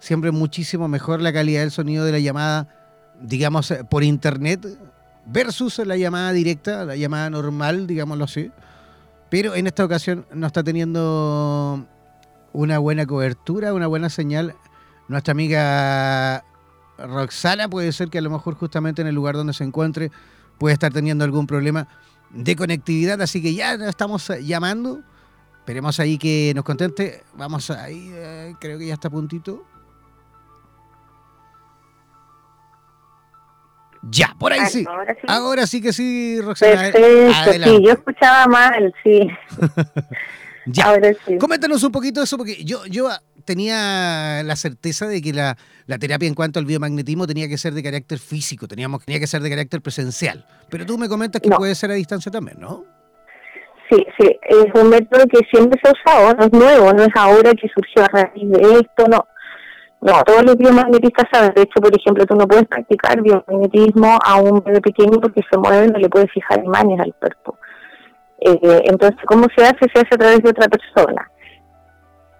[0.00, 2.68] Siempre muchísimo mejor la calidad del sonido de la llamada
[3.22, 4.66] digamos, eh, por internet
[5.26, 8.50] versus la llamada directa, la llamada normal, digámoslo así.
[9.30, 11.86] Pero en esta ocasión no está teniendo
[12.52, 14.54] una buena cobertura, una buena señal.
[15.08, 16.44] Nuestra amiga
[16.98, 20.10] Roxana puede ser que a lo mejor justamente en el lugar donde se encuentre
[20.58, 21.88] puede estar teniendo algún problema
[22.30, 25.02] de conectividad, así que ya estamos llamando.
[25.58, 27.22] Esperemos ahí que nos contente.
[27.36, 29.64] Vamos ahí, eh, creo que ya está a puntito.
[34.10, 34.84] Ya, por ahí sí.
[35.28, 35.80] Ahora sí.
[35.80, 36.90] que sí, Roxana.
[36.92, 39.28] Perfecto, sí, yo escuchaba mal, sí.
[40.66, 40.86] ya.
[40.86, 41.38] Ahora sí.
[41.38, 43.08] Coméntanos un poquito eso, porque yo, yo
[43.44, 45.56] tenía la certeza de que la,
[45.98, 49.42] terapia en cuanto al biomagnetismo tenía que ser de carácter físico, teníamos, tenía que ser
[49.42, 50.44] de carácter presencial.
[50.68, 52.84] Pero tú me comentas que puede ser a distancia también, ¿no?
[53.90, 57.10] Sí, sí, es un método que siempre se ha usado, no es nuevo, no es
[57.14, 59.26] ahora que surgió a raíz de esto, no.
[60.02, 64.40] No, todos los biomagnetistas saben, de hecho, por ejemplo, tú no puedes practicar biomagnetismo a
[64.40, 67.56] un bebé pequeño porque se mueve, no le puedes fijar imanes al cuerpo.
[68.40, 69.86] Eh, entonces, ¿cómo se hace?
[69.94, 71.30] Se hace a través de otra persona.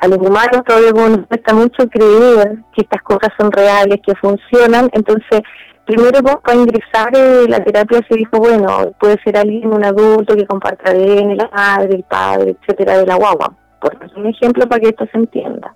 [0.00, 4.90] A los humanos todavía nos cuesta mucho creer que estas cosas son reales, que funcionan,
[4.92, 5.42] entonces
[5.84, 10.34] primero vos para ingresar eh, la terapia se dijo, bueno, puede ser alguien, un adulto
[10.34, 13.54] que comparta ADN, la madre, el padre, etcétera, de la guagua.
[13.80, 15.72] Por un ejemplo para que esto se entienda.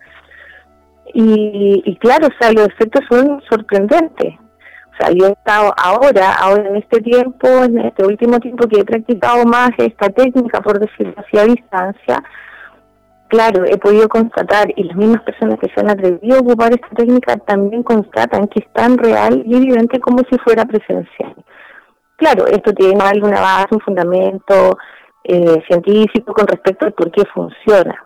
[1.19, 4.35] Y, y claro, o sea, los efectos son sorprendentes.
[4.39, 8.81] O sea, yo he estado ahora, ahora en este tiempo, en este último tiempo que
[8.81, 12.23] he practicado más esta técnica, por decirlo así, a distancia,
[13.29, 16.89] claro, he podido constatar, y las mismas personas que se han atrevido a ocupar esta
[16.89, 21.35] técnica también constatan que es tan real y evidente como si fuera presencial.
[22.17, 24.77] Claro, esto tiene alguna base, un fundamento
[25.25, 28.05] eh, científico con respecto al por qué funciona.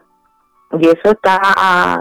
[0.78, 2.00] Y eso está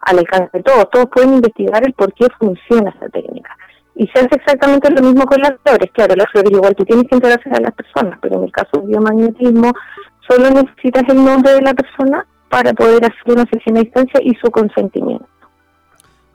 [0.00, 0.88] al alcance de todos.
[0.90, 3.56] Todos pueden investigar el por qué funciona esta técnica.
[3.94, 5.90] Y se hace exactamente lo mismo con las flores.
[5.92, 8.70] Claro, las flores igual tú tienes que interaccionar a las personas, pero en el caso
[8.78, 9.72] del biomagnetismo
[10.28, 14.34] solo necesitas el nombre de la persona para poder hacer una sesión a distancia y
[14.34, 15.26] su consentimiento.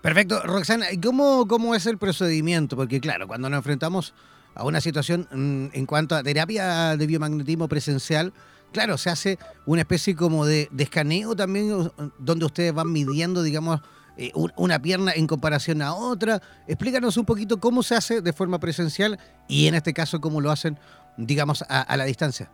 [0.01, 0.41] Perfecto.
[0.43, 2.75] Roxana, ¿cómo, ¿cómo es el procedimiento?
[2.75, 4.13] Porque claro, cuando nos enfrentamos
[4.53, 8.31] a una situación mm, en cuanto a terapia de biomagnetismo presencial,
[8.75, 13.79] claro, se hace una especie como de, escaneo también, donde ustedes van midiendo, digamos,
[14.17, 16.41] eh, una pierna en comparación a otra.
[16.67, 19.17] Explícanos un poquito cómo se hace de forma presencial
[19.47, 20.77] y en este caso cómo lo hacen,
[21.15, 22.49] digamos, a, la distancia.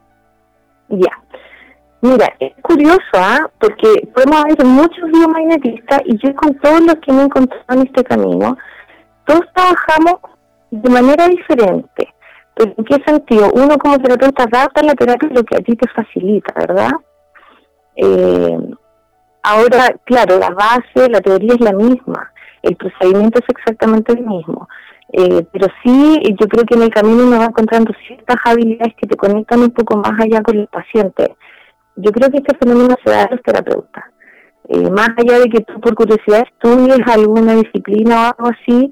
[0.89, 1.11] Ya.
[2.01, 3.49] Mira, es curioso, ¿ah?
[3.59, 7.87] porque podemos ver muchos biomagnetistas y yo con todos los que me he encontrado en
[7.87, 8.57] este camino,
[9.25, 10.19] todos trabajamos
[10.69, 12.13] de manera diferente.
[12.55, 13.51] ¿Pero en qué sentido?
[13.53, 16.91] Uno como terapeuta adapta la terapia lo que a ti te facilita, ¿verdad?
[17.95, 18.57] Eh,
[19.43, 22.31] Ahora, claro, la base, la teoría es la misma,
[22.61, 24.67] el procedimiento es exactamente el mismo,
[25.13, 29.07] eh, pero sí yo creo que en el camino uno va encontrando ciertas habilidades que
[29.07, 31.35] te conectan un poco más allá con el paciente.
[31.95, 34.05] Yo creo que este fenómeno se da a los terapeutas.
[34.69, 38.91] Eh, más allá de que tú por curiosidad estudies alguna disciplina o algo así,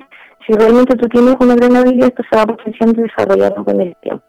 [0.50, 3.96] si realmente tú tienes una gran habilidad, esto se va potenciando y desarrollando con el
[4.02, 4.26] tiempo.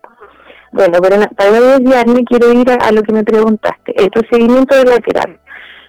[0.73, 4.99] Bueno, pero para desviarme, quiero ir a, lo que me preguntaste, el procedimiento de la
[4.99, 5.41] terapia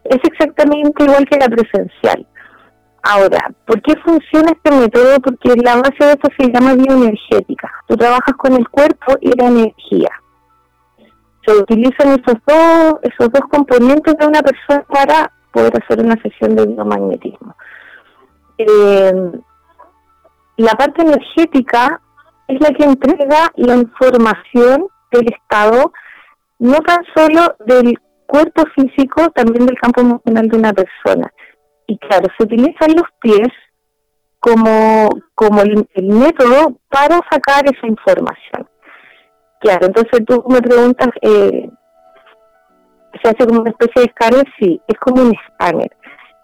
[0.05, 2.25] es exactamente igual que la presencial.
[3.03, 5.19] Ahora, ¿por qué funciona este método?
[5.19, 7.69] Porque la base de esto se llama bioenergética.
[7.87, 10.09] Tú trabajas con el cuerpo y la energía.
[11.45, 16.55] Se utilizan esos dos, esos dos componentes de una persona para poder hacer una sesión
[16.55, 17.55] de biomagnetismo.
[18.57, 19.31] Eh,
[20.61, 22.01] la parte energética
[22.47, 25.91] es la que entrega la información del estado,
[26.59, 27.97] no tan solo del
[28.27, 31.31] cuerpo físico, también del campo emocional de una persona.
[31.87, 33.49] Y claro, se utilizan los pies
[34.39, 38.67] como, como el, método para sacar esa información.
[39.59, 41.69] Claro, entonces tú me preguntas, eh,
[43.21, 44.45] ¿se hace como una especie de escáner?
[44.59, 45.95] Sí, es como un escáner.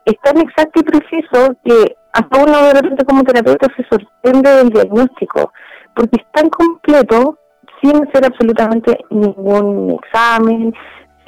[0.06, 4.70] Es tan exacto y preciso que hasta uno de repente como terapeuta se sorprende del
[4.70, 5.54] diagnóstico,
[5.96, 7.38] porque es tan completo
[7.82, 10.74] sin hacer absolutamente ningún examen,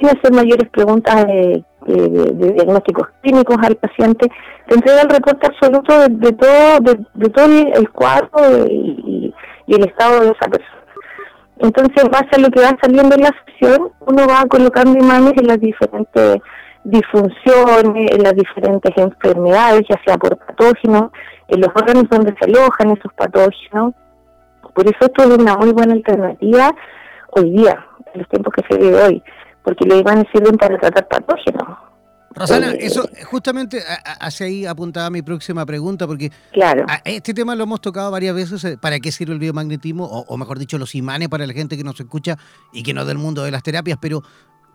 [0.08, 4.28] hacer mayores preguntas de, diagnósticos clínicos al paciente,
[4.66, 6.80] te entrega el reporte absoluto de, todo
[7.14, 9.34] de, todo el cuadro y,
[9.68, 10.84] el estado de esa persona.
[11.58, 15.34] Entonces, en base a lo que va saliendo en la sesión, uno va colocando imanes
[15.36, 16.38] en las diferentes
[16.84, 21.10] disfunciones, en las diferentes enfermedades, ya sea por patógenos,
[21.48, 23.94] en los órganos donde se alojan esos patógenos.
[24.74, 26.74] Por eso esto es una muy buena alternativa
[27.32, 29.22] hoy día, en los tiempos que se vive hoy
[29.62, 31.78] porque los imanes sirven para tratar patógenos.
[32.32, 33.82] Rosana, eh, eso justamente
[34.20, 36.86] hacia ahí apuntaba mi próxima pregunta, porque claro.
[37.04, 40.04] este tema lo hemos tocado varias veces, eh, ¿para qué sirve el biomagnetismo?
[40.04, 42.36] O, mejor dicho, los imanes para la gente que nos escucha
[42.72, 44.22] y que no del mundo de las terapias, pero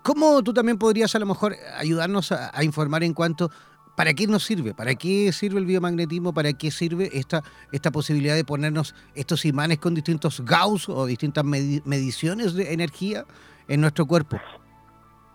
[0.06, 3.49] ¿cómo tú también podrías a lo mejor ayudarnos a, informar en cuanto
[3.95, 4.74] ¿Para qué nos sirve?
[4.74, 6.34] ¿Para qué sirve el biomagnetismo?
[6.34, 11.45] ¿Para qué sirve esta, esta posibilidad de ponernos estos imanes con distintos Gauss o distintas
[11.45, 13.24] mediciones de energía
[13.70, 14.38] en nuestro cuerpo?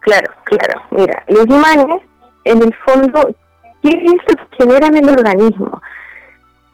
[0.01, 0.83] Claro, claro.
[0.91, 2.03] Mira, los imanes,
[2.45, 3.35] en el fondo,
[3.83, 5.81] ¿qué es lo que generan el organismo?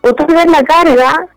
[0.00, 1.28] Otorgan la carga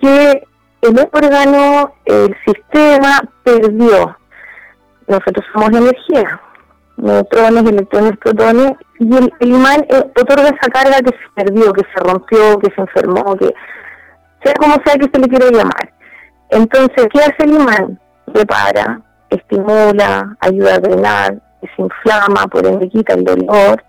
[0.00, 0.42] que
[0.80, 4.17] el órgano, el sistema perdió.
[5.08, 6.40] Nosotros somos energía.
[6.96, 12.00] neutrones, electrones, protones, y el, imán eh, otorga esa carga que se perdió, que se
[12.00, 13.54] rompió, que se enfermó, que
[14.42, 15.92] sea como sea que se le quiera llamar.
[16.50, 18.00] Entonces, ¿qué hace el imán?
[18.26, 19.00] Repara,
[19.30, 23.82] estimula, ayuda a drenar, desinflama, por ende quita el dolor.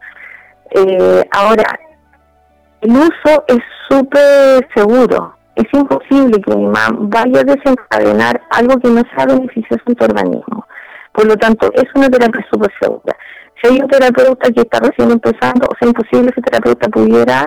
[0.72, 1.80] Eh, ahora,
[2.82, 3.60] el uso es
[3.90, 5.36] súper seguro.
[5.56, 10.06] Es imposible que un imán vaya a desencadenar algo que no sea beneficioso en tu
[10.06, 10.66] organismo.
[11.20, 12.72] Por lo tanto, es una terapia súper.
[13.62, 17.46] Si hay un terapeuta que está recién empezando, o sea, imposible que ese terapeuta pudiera,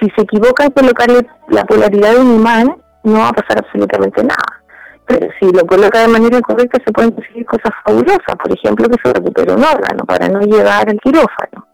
[0.00, 4.24] si se equivoca en colocarle la polaridad de un imán, no va a pasar absolutamente
[4.24, 4.60] nada.
[5.06, 8.36] Pero si lo coloca de manera incorrecta, se pueden conseguir cosas fabulosas.
[8.42, 11.64] Por ejemplo, que se recupere un órgano para no llevar al quirófano.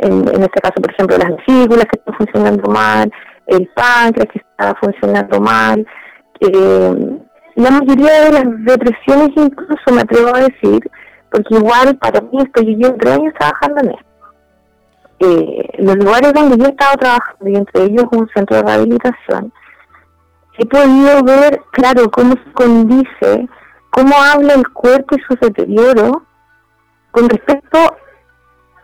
[0.00, 3.10] En, en este caso, por ejemplo, las vesículas que están funcionando mal,
[3.46, 5.86] el páncreas que está funcionando mal.
[6.40, 7.22] Eh,
[7.54, 10.90] la mayoría de las depresiones incluso me atrevo a decir,
[11.30, 14.06] porque igual para mí estoy yo tres años trabajando en esto.
[15.20, 19.52] Eh, los lugares donde yo he estado trabajando, y entre ellos un centro de rehabilitación,
[20.58, 23.48] he podido ver, claro, cómo se condice,
[23.90, 26.24] cómo habla el cuerpo y su deterioro
[27.10, 27.78] con respecto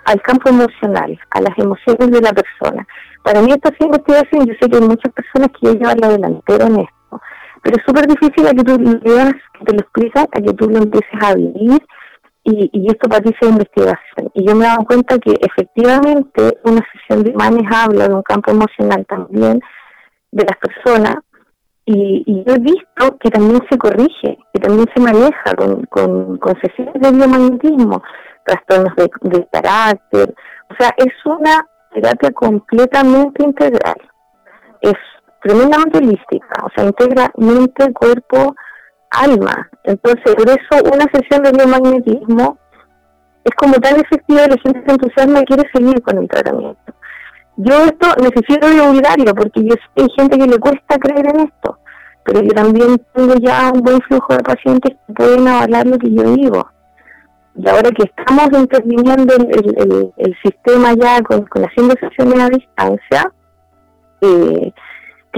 [0.04, 2.86] al campo emocional, a las emociones de la persona.
[3.22, 6.66] Para mí esto es investigación, yo sé que hay muchas personas que llevan la delantera
[6.66, 6.97] en esto,
[7.62, 10.68] pero es súper difícil a que tú veas, que te lo explicas, a que tú
[10.68, 11.82] lo empieces a vivir
[12.44, 14.30] y, y esto ti sea investigación.
[14.34, 18.22] Y yo me he dado cuenta que efectivamente una sesión de imanes habla de un
[18.22, 19.60] campo emocional también
[20.30, 21.16] de las personas
[21.84, 26.54] y, y, he visto que también se corrige, que también se maneja con, con, con
[26.60, 28.02] sesiones de biomagnetismo,
[28.44, 30.34] trastornos de, de carácter.
[30.70, 33.96] O sea, es una terapia completamente integral.
[34.82, 34.98] Es
[35.42, 38.54] tremendamente holística, o sea, integra mente, cuerpo,
[39.10, 39.68] alma.
[39.84, 42.58] Entonces, por eso una sesión de biomagnetismo
[43.44, 46.92] es como tan efectiva y la gente se entusiasma y quiere seguir con el tratamiento.
[47.56, 51.78] Yo esto necesito divulgarlo porque yo hay gente que le cuesta creer en esto,
[52.24, 56.12] pero yo también tengo ya un buen flujo de pacientes que pueden avalar lo que
[56.12, 56.70] yo digo.
[57.56, 63.32] Y ahora que estamos interviniendo el, el, sistema ya con, con haciendo sesiones a distancia,
[64.20, 64.72] eh,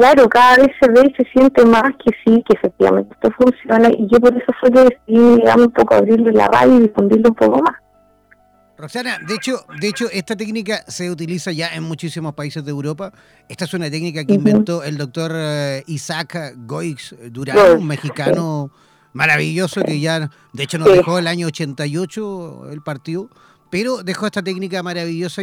[0.00, 3.90] claro, cada vez se ve y se siente más que sí, que efectivamente esto funciona
[3.90, 7.28] y yo por eso fue que decidí, digamos, un poco abrirle la radio y difundirlo
[7.28, 7.76] un poco más.
[8.78, 13.12] Roxana, de hecho, de hecho, esta técnica se utiliza ya en muchísimos países de Europa.
[13.46, 18.70] Esta es una técnica que inventó el doctor eh, Isaac Goix Durán, un mexicano
[19.12, 23.28] maravilloso que ya, de hecho, nos dejó el año 88 el partido
[23.70, 25.42] pero dejó esta técnica maravillosa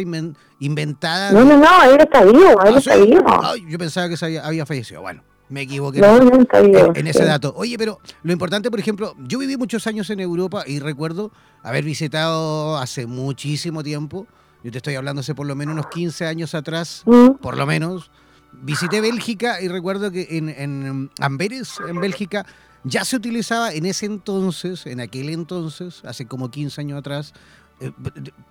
[0.60, 1.32] inventada.
[1.32, 3.24] No, no, no, él está vivo, él ah, está vivo.
[3.68, 5.00] yo pensaba que había, había, fallecido.
[5.00, 7.54] Bueno, me equivoqué no, no está vivo, en, ese dato.
[7.56, 11.84] Oye, pero lo importante, por ejemplo, yo viví muchos años en Europa y recuerdo haber
[11.84, 14.26] visitado hace muchísimo tiempo,
[14.62, 17.38] yo te estoy hablando hace por lo menos unos 15 años atrás, mm.
[17.40, 18.10] por lo menos,
[18.52, 22.44] visité Bélgica y recuerdo que en, en Amberes, en Bélgica,
[22.84, 27.32] ya se utilizaba en ese entonces, en aquel entonces, hace como 15 años atrás,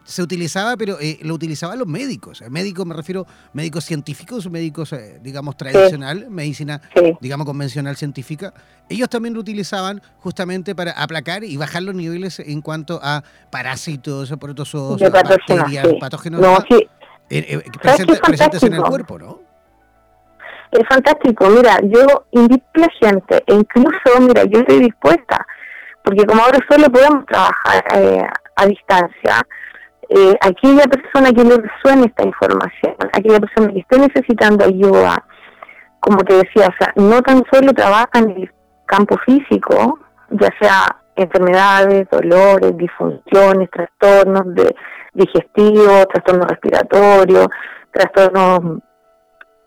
[0.04, 2.42] se utilizaba, pero eh, lo utilizaban los médicos.
[2.50, 6.82] Médicos, me refiero médicos científicos, médicos, eh, digamos, tradicional, medicina,
[7.20, 8.54] digamos, convencional científica.
[8.90, 14.34] Ellos también lo utilizaban justamente para aplacar y bajar los niveles en cuanto a parásitos,
[14.40, 16.42] protozoos, bacterias, patógenos
[17.28, 19.40] presentes, en el cuerpo, ¿no?
[20.72, 21.50] Es fantástico.
[21.50, 25.46] Mira, yo invito a la gente, e incluso, mira, yo estoy dispuesta,
[26.04, 27.84] porque como ahora solo podemos trabajar
[28.58, 29.48] a distancia,
[30.10, 35.24] eh, aquella persona que le resuene esta información, aquella persona que esté necesitando ayuda,
[36.00, 38.52] como te decía, o sea, no tan solo trabaja en el
[38.86, 40.00] campo físico,
[40.30, 44.76] ya sea enfermedades, dolores, disfunciones, trastornos de
[45.14, 47.48] digestivos, trastornos respiratorios,
[47.92, 48.82] trastornos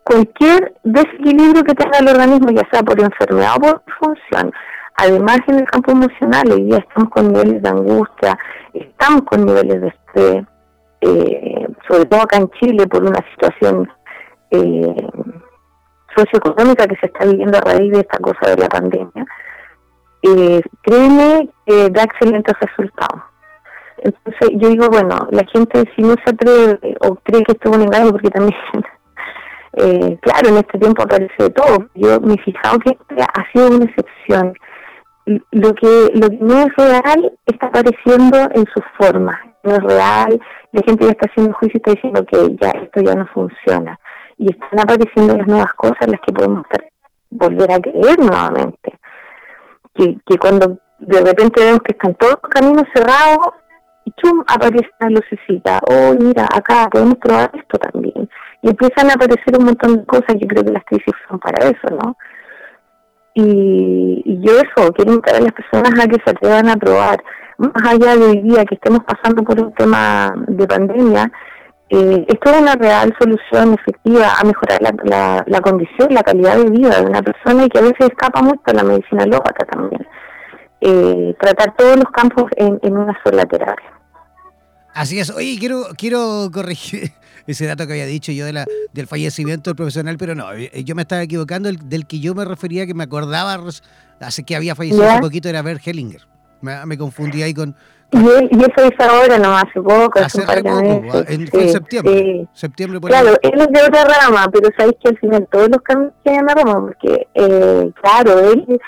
[0.03, 4.51] cualquier desequilibrio que tenga el organismo, ya sea por enfermedad o por disfunción,
[4.97, 8.37] Además, en el campo emocional, hoy día estamos con niveles de angustia,
[8.73, 10.45] estamos con niveles de estrés,
[11.01, 13.89] eh, sobre todo acá en Chile, por una situación
[14.51, 15.07] eh,
[16.15, 19.25] socioeconómica que se está viviendo a raíz de esta cosa de la pandemia.
[20.23, 23.23] Eh, créeme que da excelentes resultados.
[23.97, 27.77] Entonces, yo digo, bueno, la gente si no se atreve o cree que esto es
[27.77, 28.55] un engaño, porque también
[29.73, 31.87] Eh, claro, en este tiempo aparece de todo.
[31.95, 34.53] Yo me he fijado que ha sido una excepción
[35.25, 40.41] lo que lo que no es real está apareciendo en su forma no es real
[40.71, 43.99] la gente ya está haciendo juicio y está diciendo que ya esto ya no funciona
[44.37, 46.65] y están apareciendo las nuevas cosas las que podemos
[47.29, 48.99] volver a creer nuevamente
[49.93, 53.53] que, que cuando de repente vemos que están todos los caminos cerrados
[54.17, 55.79] chum, aparece una lucecita.
[55.87, 58.29] Oh, mira, acá podemos probar esto también.
[58.61, 60.35] Y empiezan a aparecer un montón de cosas.
[60.39, 62.17] Yo creo que las crisis son para eso, ¿no?
[63.33, 67.23] Y, yo eso, quiero invitar a las personas a que se atrevan a probar.
[67.57, 71.31] Más allá de hoy día que estemos pasando por un tema de pandemia,
[71.89, 76.69] eh, esto es una real solución efectiva a mejorar la, la, condición, la calidad de
[76.71, 80.07] vida de una persona y que a veces escapa mucho a la medicina lópata también.
[80.79, 83.91] Eh, tratar todos los campos en, en una sola terapia.
[84.93, 85.29] Así es.
[85.29, 87.11] Oye, quiero, quiero corregir
[87.51, 90.83] ese dato que había dicho yo de la, del fallecimiento del profesional, pero no, eh,
[90.83, 91.71] yo me estaba equivocando.
[91.71, 93.59] del que yo me refería, que me acordaba
[94.19, 96.27] hace que había fallecido hace poquito, era Bert Hellinger.
[96.61, 97.75] Me, confundí ahí con,
[98.11, 101.25] Y, eso es ahora, no hace poco, hace un par de meses.
[101.27, 102.47] En, fue en septiembre.
[102.53, 106.13] septiembre claro, él es de otra rama, pero sabéis que al final todos los cambios
[106.23, 108.79] que hay en la rama, porque, eh, claro, él,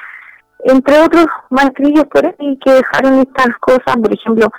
[0.65, 4.51] entre otros mantrillos por ahí que dejaron estas cosas, por ejemplo,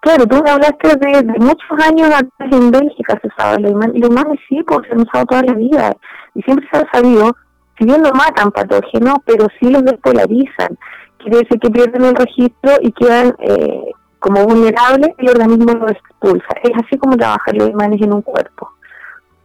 [0.00, 4.40] Claro, tú hablaste de, muchos años atrás en Bélgica se usaba los imanes, los imanes
[4.48, 5.92] sí, porque se han usado toda la vida.
[6.34, 7.36] Y siempre se ha sabido,
[7.78, 10.78] si bien no matan patógenos, pero sí los despolarizan.
[11.18, 16.48] Quiere decir que pierden el registro y quedan eh, como vulnerables el organismo los expulsa.
[16.62, 18.70] Es así como trabajan los imanes en un cuerpo,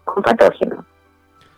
[0.05, 0.85] con patógenos.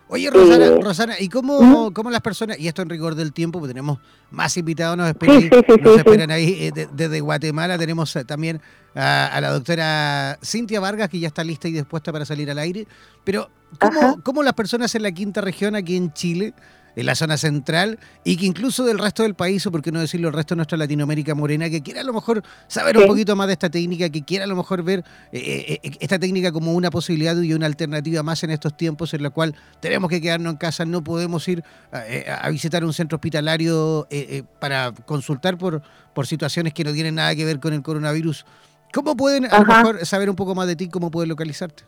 [0.10, 3.60] Oye, Rosana, eh, Rosana ¿y cómo, cómo, las personas, y esto en rigor del tiempo,
[3.60, 4.00] porque tenemos
[4.32, 8.62] más invitados, nos esperan, ahí eh, desde Guatemala, tenemos eh, también
[8.96, 12.88] a, la doctora Cintia Vargas, que ya está lista y dispuesta para salir al aire,
[13.26, 13.50] pero
[13.80, 16.54] ¿cómo, ¿cómo las personas en la quinta región, aquí en Chile,
[16.98, 20.00] en la zona central y que incluso del resto del país, o por qué no
[20.00, 23.36] decirlo, el resto de nuestra Latinoamérica morena, que quiera a lo mejor saber un poquito
[23.36, 26.52] más de esta técnica, que quiera a lo mejor ver eh, eh, eh, esta técnica
[26.52, 30.20] como una posibilidad y una alternativa más en estos tiempos en la cual tenemos que
[30.20, 34.08] quedarnos en casa, no podemos ir a, visitar un centro hospitalario
[34.60, 35.84] para consultar por,
[36.16, 38.44] por situaciones que no tienen nada que ver con el coronavirus.
[38.92, 41.84] ¿Cómo pueden a lo mejor saber un poco más de ti, cómo pueden localizarte?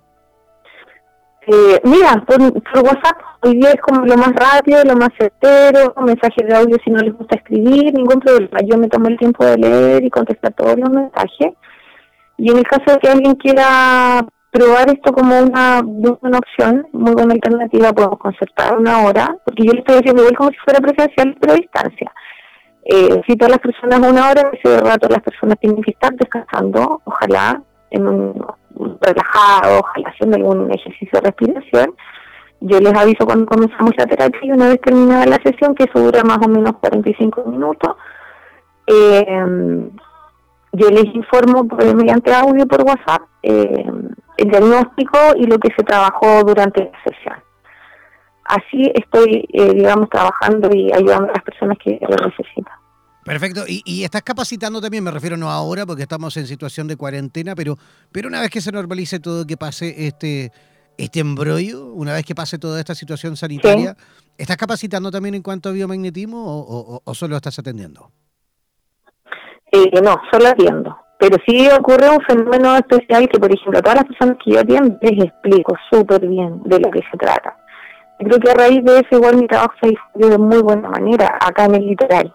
[1.52, 6.48] Eh, mira, por, WhatsApp hoy día es como lo más rápido, lo más certero, mensajes
[6.48, 8.60] de audio si no les gusta escribir, ningún problema.
[8.64, 11.54] Yo me tomo el tiempo de leer y contestar todos los mensajes.
[12.38, 17.14] Y en el caso de que alguien quiera probar esto como una buena opción, muy
[17.14, 20.80] buena alternativa, podemos concertar una hora, porque yo le estoy haciendo igual como si fuera
[20.82, 22.12] presencial, pero a distancia.
[22.86, 27.02] Eh, si todas las personas una hora, ese rato las personas tienen que estar descansando,
[27.06, 27.60] ojalá,
[27.92, 28.46] en un
[29.02, 31.96] relajado, ojalá haciendo algún ejercicio de respiración.
[32.62, 36.00] Yo les aviso cuando comenzamos la terapia y una vez terminada la sesión, que eso
[36.00, 37.96] dura más o menos 45 minutos,
[38.88, 39.90] eh,
[40.74, 41.64] yo les informo
[41.96, 43.86] mediante audio por WhatsApp eh,
[44.38, 47.36] el diagnóstico y lo que se trabajó durante la sesión.
[48.46, 52.79] Así estoy, eh, digamos, trabajando y ayudando a las personas que lo necesitan.
[53.24, 53.64] Perfecto.
[53.68, 57.78] Y, estás capacitando también, me refiero no ahora porque estamos en situación de cuarentena, pero,
[58.12, 60.52] pero una vez que se normalice todo, que pase este,
[60.98, 63.96] este embrollo, una vez que pase toda esta situación sanitaria,
[64.38, 68.12] ¿estás capacitando también en cuanto a biomagnetismo o, solo estás atendiendo?
[69.72, 70.98] Eh, no, solo atiendo.
[71.20, 74.62] Pero sí ocurre un fenómeno especial que, por ejemplo, a todas las personas que yo
[74.62, 77.58] atiendo les explico súper bien de lo que se trata.
[78.18, 80.90] Creo que a raíz de eso igual mi trabajo se ha difundido de muy buena
[80.90, 82.34] manera acá en el literal.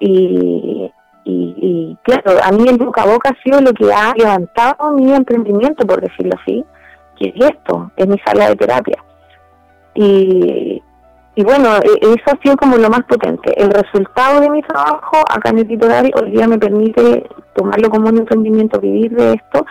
[0.00, 0.90] Y,
[1.24, 5.12] y, claro, a mí el boca a boca ha sido lo que ha levantado mi
[5.12, 6.64] emprendimiento, por decirlo así,
[7.18, 9.02] que es esto, es mi sala de terapia.
[9.94, 10.82] Y,
[11.36, 13.54] y bueno, e, eso ha sido como lo más potente.
[13.60, 18.08] El resultado de mi trabajo acá en el litoral hoy día me permite tomarlo como
[18.08, 19.64] un emprendimiento, vivir de esto.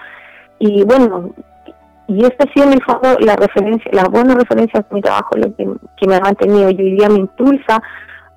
[0.59, 1.31] Y bueno,
[2.07, 5.37] y este ha sido en el fondo la referencia, las buenas referencias de mi trabajo,
[5.37, 7.81] lo que, que me ha mantenido y hoy día me impulsa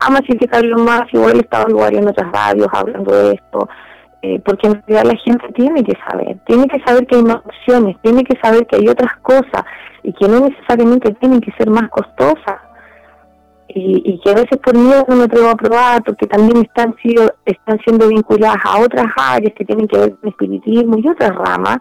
[0.00, 3.68] a masificarlo más, igual he estado igual en otras radios hablando de esto,
[4.22, 7.36] eh, porque en realidad la gente tiene que saber, tiene que saber que hay más
[7.44, 9.64] opciones, tiene que saber que hay otras cosas
[10.02, 12.60] y que no necesariamente tienen que ser más costosas.
[13.78, 17.34] Y, que a veces por miedo no me atrevo a probar porque también están, sido,
[17.44, 21.76] están siendo vinculadas a otras áreas que tienen que ver con espiritismo y otras ramas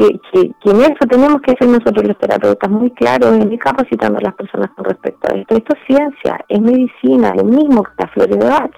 [0.00, 4.18] que, que, en eso tenemos que ser nosotros los terapeutas muy claros en ir capacitando
[4.18, 5.56] a las personas con respecto a esto.
[5.56, 8.70] Esto es ciencia, es medicina, lo mismo que las flores de Bach.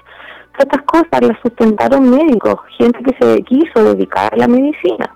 [0.58, 5.14] Estas cosas las sustentaron médicos, gente que se quiso dedicar a la medicina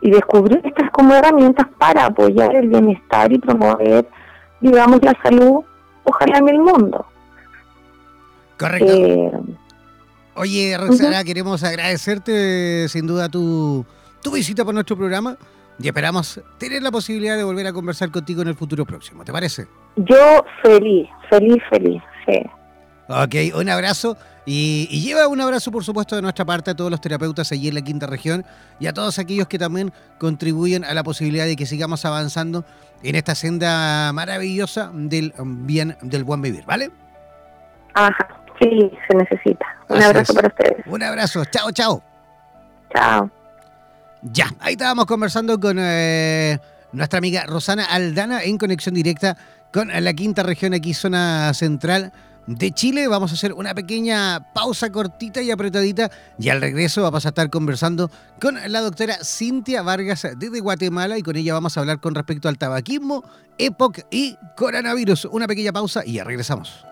[0.00, 4.06] y descubrir estas como herramientas para apoyar el bienestar y promover,
[4.60, 5.64] digamos, la salud,
[6.04, 7.06] ojalá en el mundo.
[8.58, 8.92] Correcto.
[8.92, 9.32] Eh,
[10.34, 13.84] Oye, Roxana, queremos agradecerte sin duda tu
[14.22, 15.36] tu visita por nuestro programa
[15.78, 19.24] y esperamos tener la posibilidad de volver a conversar contigo en el futuro próximo.
[19.24, 19.66] ¿Te parece?
[19.96, 22.42] Yo feliz, feliz, feliz, sí.
[23.08, 24.16] Ok, un abrazo.
[24.44, 27.74] Y, lleva un abrazo, por supuesto, de nuestra parte a todos los terapeutas allí en
[27.74, 28.44] la quinta región
[28.80, 32.64] y a todos aquellos que también contribuyen a la posibilidad de que sigamos avanzando
[33.02, 36.90] en esta senda maravillosa del bien, del buen vivir, ¿vale?
[37.94, 38.28] Ajá,
[38.60, 39.66] sí, se necesita.
[39.88, 40.86] Un abrazo para ustedes.
[40.86, 42.02] Un abrazo, chao, chao.
[42.94, 43.30] Chao.
[44.22, 46.58] Ya, ahí estábamos conversando con eh,
[46.92, 49.36] nuestra amiga Rosana Aldana en conexión directa
[49.72, 52.12] con la quinta región aquí, zona central
[52.46, 53.08] de Chile.
[53.08, 56.08] Vamos a hacer una pequeña pausa cortita y apretadita
[56.38, 61.22] y al regreso vamos a estar conversando con la doctora Cintia Vargas desde Guatemala y
[61.22, 63.24] con ella vamos a hablar con respecto al tabaquismo,
[63.58, 65.24] EPOC y coronavirus.
[65.26, 66.91] Una pequeña pausa y ya regresamos.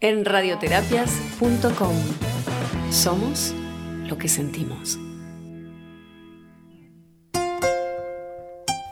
[0.00, 1.94] En radioterapias.com.
[2.90, 3.54] Somos
[4.06, 4.98] lo que sentimos.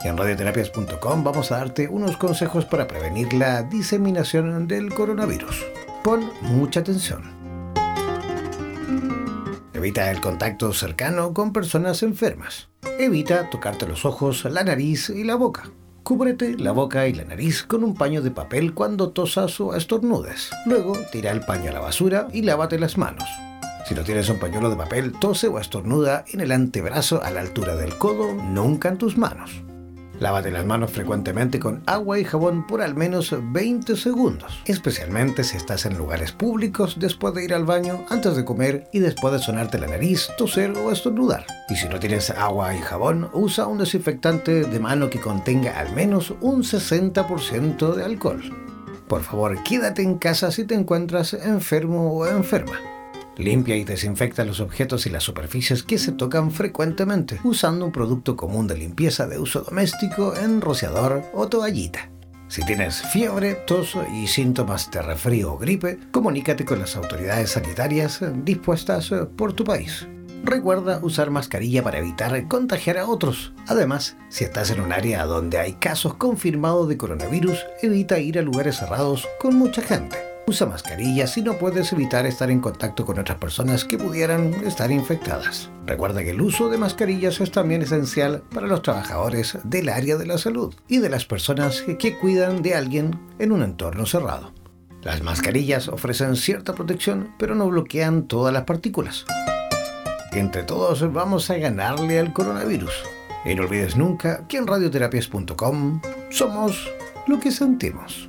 [0.05, 5.65] En radioterapias.com vamos a darte unos consejos para prevenir la diseminación del coronavirus.
[6.05, 7.23] Pon mucha atención.
[9.75, 12.69] Evita el contacto cercano con personas enfermas.
[12.99, 15.71] Evita tocarte los ojos, la nariz y la boca.
[16.07, 20.51] Cúbrete la boca y la nariz con un paño de papel cuando tosas o estornudes.
[20.65, 23.29] Luego, tira el paño a la basura y lávate las manos.
[23.89, 27.41] Si no tienes un pañuelo de papel, tose o estornuda en el antebrazo a la
[27.41, 29.51] altura del codo, nunca en tus manos.
[30.19, 35.59] Lávate las manos frecuentemente con agua y jabón por al menos 20 segundos, especialmente si
[35.59, 39.41] estás en lugares públicos después de ir al baño, antes de comer y después de
[39.41, 41.45] sonarte la nariz, toser o estornudar.
[41.69, 45.93] Y si no tienes agua y jabón, usa un desinfectante de mano que contenga al
[45.95, 48.43] menos un 60% de alcohol.
[49.09, 52.96] Por favor, quédate en casa si te encuentras enfermo o enferma.
[53.37, 58.35] Limpia y desinfecta los objetos y las superficies que se tocan frecuentemente usando un producto
[58.35, 62.11] común de limpieza de uso doméstico en rociador o toallita.
[62.49, 68.21] Si tienes fiebre, tos y síntomas de resfrío o gripe, comunícate con las autoridades sanitarias
[68.45, 70.07] dispuestas por tu país.
[70.45, 73.53] Recuerda usar mascarilla para evitar contagiar a otros.
[73.67, 78.43] Además, si estás en un área donde hay casos confirmados de coronavirus, evita ir a
[78.43, 80.36] lugares cerrados con mucha gente.
[80.49, 84.93] Usa mascarilla si no puedes evitar estar en contacto con otras personas que pudieran estar
[84.93, 85.71] infectadas.
[85.85, 90.27] Recuerda que el uso de mascarillas es también esencial para los trabajadores del área de
[90.27, 94.53] la salud y de las personas que cuidan de alguien en un entorno cerrado.
[95.03, 99.25] Las mascarillas ofrecen cierta protección, pero no bloquean todas las partículas.
[100.31, 102.93] Entre todos vamos a ganarle al coronavirus.
[103.45, 106.89] Y no olvides nunca que en radioterapias.com somos
[107.27, 108.29] lo que sentimos.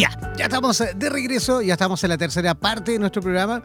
[0.00, 3.62] Ya, ya estamos eh, de regreso, ya estamos en la tercera parte de nuestro programa.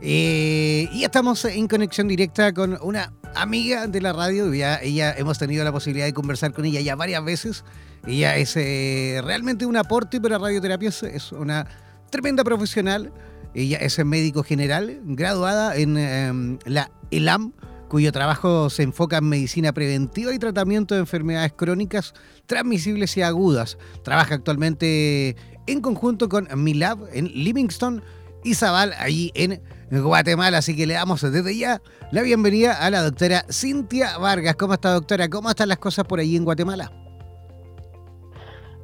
[0.00, 4.54] Eh, y estamos en conexión directa con una amiga de la radio.
[4.54, 7.64] Ya, ella hemos tenido la posibilidad de conversar con ella ya varias veces.
[8.06, 11.66] Ella es eh, realmente un aporte para radioterapia, es una
[12.10, 13.12] tremenda profesional.
[13.52, 17.54] Ella es médico general, graduada en em, la ELAM,
[17.88, 22.14] cuyo trabajo se enfoca en medicina preventiva y tratamiento de enfermedades crónicas
[22.46, 23.76] transmisibles y agudas.
[24.02, 28.02] Trabaja actualmente en conjunto con Milab en Livingston
[28.44, 30.58] y Zabal, allí en Guatemala.
[30.58, 34.56] Así que le damos desde ya la bienvenida a la doctora Cintia Vargas.
[34.56, 35.28] ¿Cómo está, doctora?
[35.28, 36.90] ¿Cómo están las cosas por allí en Guatemala?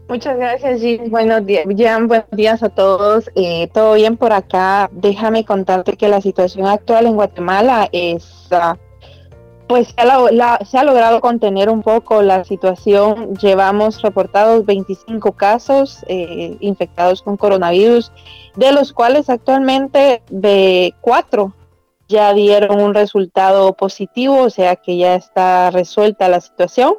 [0.08, 1.10] Muchas gracias, Jim.
[1.10, 3.30] Buenos días, Buenos días a todos.
[3.34, 4.88] Eh, Todo bien por acá.
[4.90, 8.78] Déjame contarte que la situación actual en Guatemala es ah,
[9.68, 13.34] pues se ha, logrado contener un poco la situación.
[13.36, 18.10] Llevamos reportados 25 casos eh, infectados con coronavirus,
[18.56, 21.52] de los cuales actualmente de cuatro
[22.08, 26.94] ya dieron un resultado positivo, o sea que ya está resuelta la situación.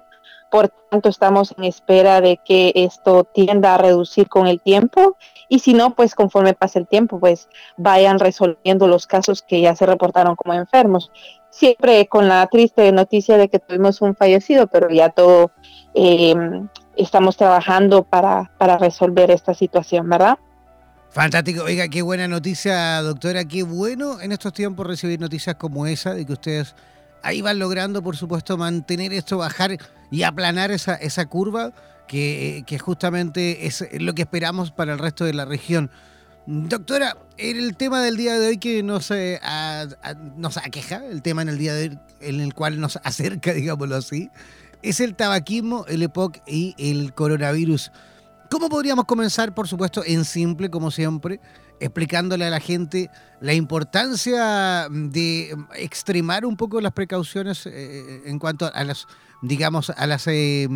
[0.51, 5.17] Por tanto, estamos en espera de que esto tienda a reducir con el tiempo
[5.49, 9.75] y si no, pues conforme pase el tiempo, pues vayan resolviendo los casos que ya
[9.75, 11.11] se reportaron como enfermos
[11.49, 15.51] siempre con la triste noticia de que tuvimos un fallecido, pero ya todo
[15.93, 16.35] eh,
[16.95, 20.37] estamos trabajando para, para resolver esta situación, ¿verdad?
[21.09, 21.63] Fantástico.
[21.63, 23.43] Oiga, qué buena noticia, doctora.
[23.45, 26.75] Qué bueno en estos tiempos recibir noticias como esa, de que ustedes
[27.23, 29.77] ahí van logrando, por supuesto, mantener esto, bajar
[30.11, 31.73] y aplanar esa, esa curva,
[32.07, 35.91] que, que justamente es lo que esperamos para el resto de la región.
[36.51, 39.39] Doctora, el tema del día de hoy que nos, eh,
[40.35, 43.95] nos aqueja, el tema en el día de hoy en el cual nos acerca, digámoslo
[43.95, 44.31] así,
[44.81, 47.91] es el tabaquismo, el EPOC y el coronavirus.
[48.49, 51.39] ¿Cómo podríamos comenzar, por supuesto, en simple, como siempre,
[51.79, 53.09] explicándole a la gente
[53.41, 59.07] la importancia de extremar un poco las precauciones eh, en cuanto a las,
[59.41, 60.27] digamos, a las...
[60.27, 60.67] Eh,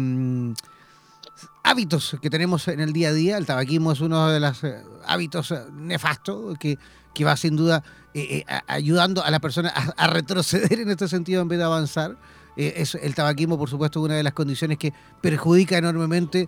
[1.63, 3.37] hábitos que tenemos en el día a día.
[3.37, 6.77] El tabaquismo es uno de los eh, hábitos eh, nefastos que,
[7.13, 11.47] que va sin duda eh, ayudando a la persona a, retroceder en este sentido en
[11.47, 12.17] vez de avanzar.
[12.55, 16.47] Es el tabaquismo, por supuesto, una de las condiciones que perjudica enormemente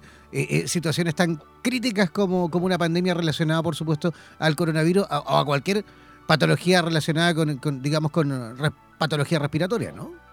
[0.65, 5.83] situaciones tan críticas como, como una pandemia relacionada, por supuesto, al coronavirus o a, cualquier
[6.27, 8.57] patología relacionada con, con digamos, con
[8.97, 10.25] patología respiratoria, ¿no?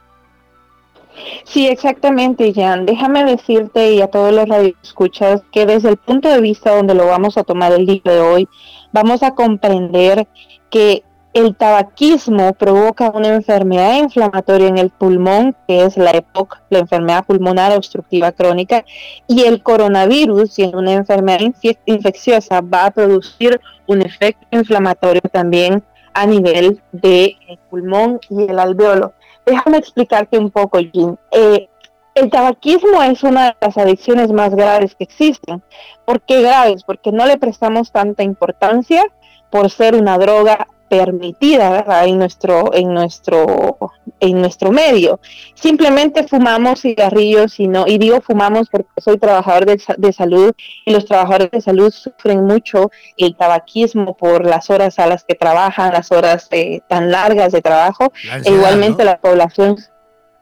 [1.44, 2.86] Sí, exactamente, Jan.
[2.86, 7.06] Déjame decirte y a todos los radioescuchas que desde el punto de vista donde lo
[7.06, 8.48] vamos a tomar el día de hoy,
[8.92, 10.26] vamos a comprender
[10.70, 16.80] que el tabaquismo provoca una enfermedad inflamatoria en el pulmón, que es la EPOC, la
[16.80, 18.84] enfermedad pulmonar obstructiva crónica,
[19.26, 21.40] y el coronavirus, siendo una enfermedad
[21.86, 27.36] infecciosa, va a producir un efecto inflamatorio también a nivel del
[27.70, 29.14] pulmón y el alveolo.
[29.46, 31.16] Déjame explicarte un poco, Jim.
[31.30, 31.68] Eh,
[32.14, 35.62] el tabaquismo es una de las adicciones más graves que existen.
[36.04, 36.84] ¿Por qué graves?
[36.84, 39.02] Porque no le prestamos tanta importancia
[39.50, 43.78] por ser una droga permitida en nuestro en nuestro
[44.20, 45.20] en nuestro medio.
[45.54, 50.52] Simplemente fumamos cigarrillos y no y digo fumamos porque soy trabajador de, salud
[50.84, 55.34] y los trabajadores de salud sufren mucho el tabaquismo por las horas a las que
[55.34, 58.12] trabajan las horas eh, tan largas de trabajo
[58.44, 59.78] e igualmente la población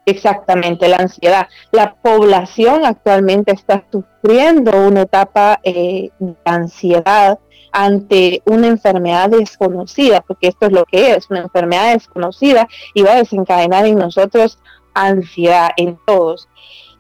[0.07, 1.47] Exactamente, la ansiedad.
[1.71, 7.39] La población actualmente está sufriendo una etapa eh, de ansiedad
[7.73, 13.13] ante una enfermedad desconocida, porque esto es lo que es, una enfermedad desconocida y va
[13.13, 14.59] a desencadenar en nosotros
[14.95, 16.49] ansiedad en todos.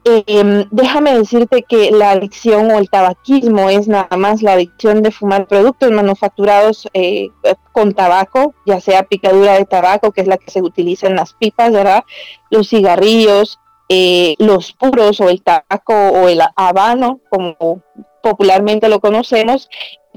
[0.03, 5.11] Em, déjame decirte que la adicción o el tabaquismo es nada más la adicción de
[5.11, 7.29] fumar productos manufacturados eh,
[7.73, 11.35] con tabaco, ya sea picadura de tabaco, que es la que se utiliza en las
[11.35, 12.05] pipas, ¿verdad?
[12.49, 13.59] Los cigarrillos,
[13.91, 17.83] eh, los puros o el tabaco o el habano, como
[18.23, 19.69] popularmente lo conocemos,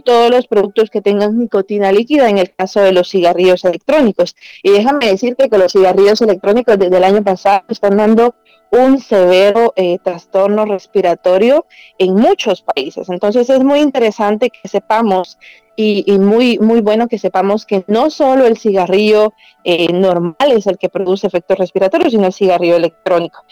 [0.04, 4.36] todos los productos que tengan nicotina líquida en el caso de los cigarrillos electrónicos.
[4.64, 8.36] Y déjame decirte que los cigarrillos electrónicos desde el año pasado están dando
[8.72, 11.68] un severo eh, trastorno respiratorio
[11.99, 13.08] en muchos países.
[13.10, 15.38] Entonces es muy interesante que sepamos
[15.76, 20.78] y, muy, muy bueno que sepamos que no solo el cigarrillo eh, normal es el
[20.78, 23.44] que produce efectos respiratorios, sino el cigarrillo electrónico.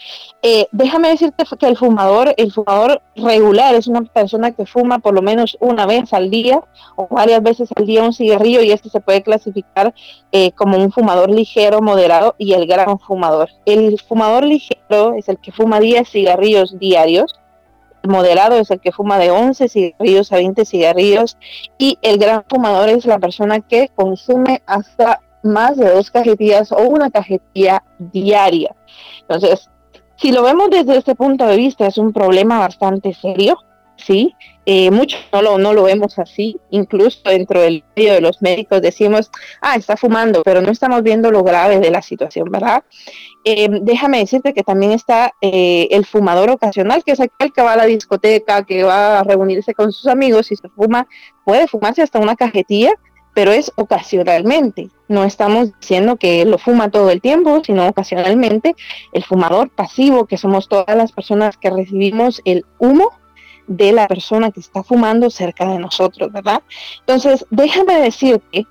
[0.42, 5.14] Eh, déjame decirte que el fumador, el fumador regular es una persona que fuma por
[5.14, 6.62] lo menos una vez al día
[6.96, 9.94] o varias veces al día un cigarrillo y este se puede clasificar
[10.30, 13.48] eh, como un fumador ligero, moderado y el gran fumador.
[13.64, 17.41] El fumador ligero es el que fuma 10 cigarrillos diarios
[18.06, 21.36] moderado es el que fuma de 11 cigarrillos a 20 cigarrillos
[21.78, 26.78] y el gran fumador es la persona que consume hasta más de dos cajetillas o
[26.82, 28.74] una cajetilla diaria.
[29.22, 29.68] Entonces,
[30.16, 33.58] si lo vemos desde este punto de vista, es un problema bastante serio,
[34.04, 34.34] ¿sí?
[34.64, 38.80] Eh, muchos no lo, no lo vemos así, incluso dentro del medio de los médicos
[38.80, 39.30] decimos,
[39.60, 42.84] ah, está fumando, pero no estamos viendo lo grave de la situación, ¿verdad?
[43.44, 47.72] Eh, déjame decirte que también está eh, el fumador ocasional, que es aquel que va
[47.72, 51.08] a la discoteca, que va a reunirse con sus amigos y se fuma,
[51.44, 52.92] puede fumarse hasta una cajetilla,
[53.34, 54.90] pero es ocasionalmente.
[55.08, 58.76] No estamos diciendo que lo fuma todo el tiempo, sino ocasionalmente.
[59.12, 63.10] El fumador pasivo, que somos todas las personas que recibimos el humo
[63.66, 66.62] de la persona que está fumando cerca de nosotros, ¿verdad?
[67.00, 68.66] Entonces, déjame decirte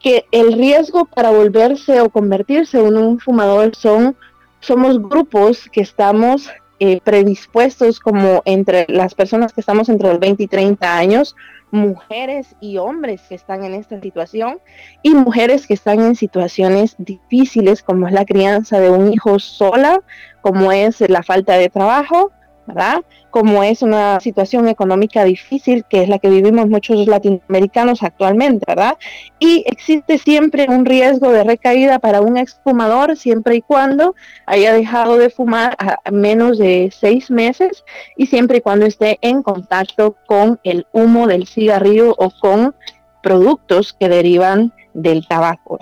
[0.00, 4.16] que el riesgo para volverse o convertirse en un fumador son,
[4.60, 6.48] somos grupos que estamos
[6.80, 11.34] eh, predispuestos como entre las personas que estamos entre los 20 y 30 años,
[11.70, 14.60] mujeres y hombres que están en esta situación
[15.02, 20.00] y mujeres que están en situaciones difíciles como es la crianza de un hijo sola,
[20.40, 22.30] como es la falta de trabajo,
[22.68, 23.02] ¿verdad?
[23.30, 28.98] Como es una situación económica difícil, que es la que vivimos muchos latinoamericanos actualmente, ¿verdad?
[29.38, 34.14] Y existe siempre un riesgo de recaída para un exfumador, siempre y cuando
[34.44, 37.84] haya dejado de fumar a menos de seis meses
[38.16, 42.74] y siempre y cuando esté en contacto con el humo del cigarrillo o con
[43.22, 45.78] productos que derivan del tabaco.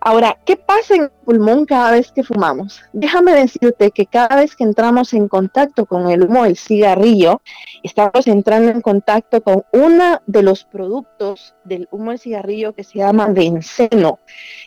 [0.00, 2.80] Ahora, ¿qué pasa en el pulmón cada vez que fumamos?
[2.92, 7.42] Déjame decirte que cada vez que entramos en contacto con el humo del cigarrillo,
[7.82, 12.98] estamos entrando en contacto con uno de los productos del humo del cigarrillo que se
[12.98, 14.20] llama benceno.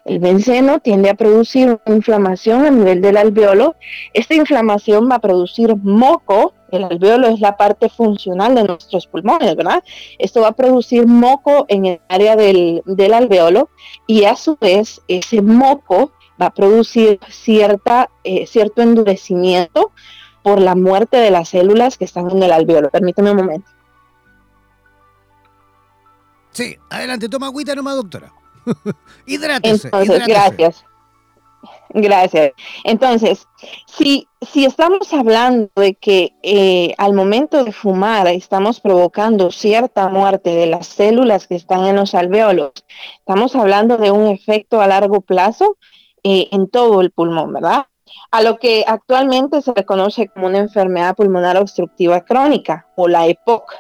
[0.04, 3.76] El benceno tiende a producir una inflamación a nivel del alveolo.
[4.14, 9.56] Esta inflamación va a producir moco, el alveolo es la parte funcional de nuestros pulmones,
[9.56, 9.84] ¿verdad?
[10.20, 13.70] Esto va a producir moco en el área del, alveolo
[14.08, 16.12] y a su vez ese moco
[16.42, 19.92] va a producir cierta, eh, cierto endurecimiento
[20.44, 22.90] por la muerte de las células que están en el alveolo.
[22.90, 23.70] Permíteme un momento.
[26.52, 28.34] Sí, adelante, toma agüita nomás, doctora.
[29.26, 30.86] hidrátese, Entonces, gracias.
[31.94, 32.52] Gracias.
[32.84, 33.48] Entonces,
[33.86, 40.52] si, si estamos hablando de que eh, al momento de fumar estamos provocando cierta muerte
[40.52, 42.72] de las células que están en los alveolos,
[43.20, 45.78] estamos hablando de un efecto a largo plazo
[46.24, 47.88] eh, en todo el pulmón, ¿verdad?
[48.32, 53.74] A lo que actualmente se reconoce como una enfermedad pulmonar obstructiva crónica o la EPOC.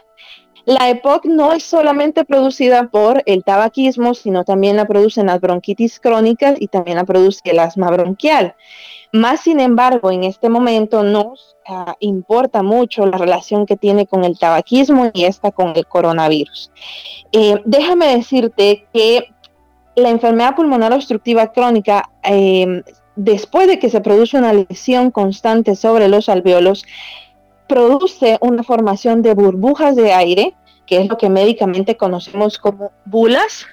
[0.66, 6.00] La EPOC no es solamente producida por el tabaquismo, sino también la producen las bronquitis
[6.00, 8.56] crónicas y también la produce el asma bronquial.
[9.14, 14.24] Más sin embargo, en este momento nos ah, importa mucho la relación que tiene con
[14.24, 16.72] el tabaquismo y esta con el coronavirus.
[17.32, 19.34] Eh, déjame decirte que
[19.96, 22.84] la enfermedad pulmonar obstructiva crónica, eh,
[23.16, 26.86] después de que se produce una lesión constante sobre los alveolos,
[27.72, 30.54] produce una formación de burbujas de aire,
[30.86, 33.66] que es lo que médicamente conocemos como bulas.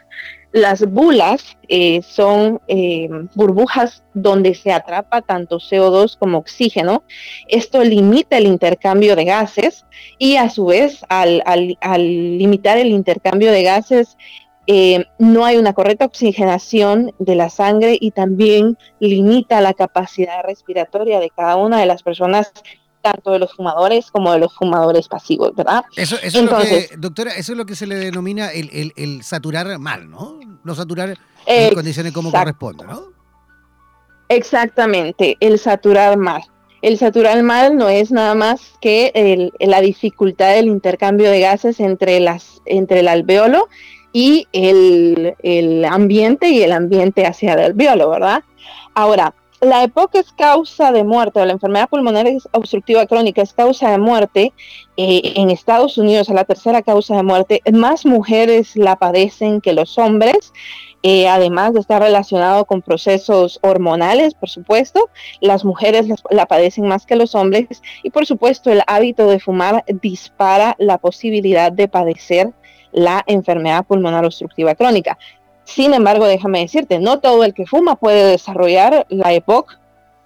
[0.53, 7.03] Las bulas eh, son eh, burbujas donde se atrapa tanto CO2 como oxígeno.
[7.49, 9.85] Esto limita el intercambio de gases
[10.17, 11.43] y a su vez al,
[12.39, 14.17] limitar el intercambio de gases
[14.69, 21.19] eh, no hay una correcta oxigenación de la sangre y también limita la capacidad respiratoria
[21.19, 22.53] de cada una de las personas
[23.03, 25.85] tanto de los fumadores como de los fumadores pasivos, ¿verdad?
[25.97, 29.79] Eso, eso es lo que, doctora, eso es lo que se le denomina el, saturar
[29.79, 30.39] mal, ¿no?
[30.65, 33.13] No saturar en condiciones como corresponde, ¿no?
[34.29, 36.43] Exactamente, el saturar mal.
[36.81, 42.21] El saturar mal no es nada más que la dificultad del intercambio de gases entre,
[42.21, 43.69] las, entre el alveolo
[44.13, 48.45] y el, el ambiente y el ambiente hacia el alveolo, ¿verdad?
[48.95, 53.91] Ahora, la EPOC es causa de muerte, o la enfermedad pulmonar obstructiva crónica es causa
[53.91, 54.53] de muerte
[54.97, 57.63] eh, en Estados Unidos, es la tercera causa de muerte.
[57.73, 60.53] Más mujeres la padecen que los hombres,
[61.03, 65.11] eh, además de estar relacionado con procesos hormonales, por supuesto.
[65.41, 69.85] Las mujeres la padecen más que los hombres y, por supuesto, el hábito de fumar
[70.03, 72.53] dispara la posibilidad de padecer
[72.93, 75.19] la enfermedad pulmonar obstructiva crónica.
[75.69, 79.79] Sin embargo, déjame decirte, no todo el que fuma puede desarrollar la EPOC,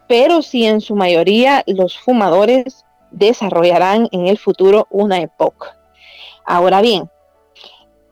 [0.06, 5.66] pero sí en su mayoría los fumadores desarrollarán en el futuro una EPOC.
[6.46, 7.10] Ahora bien,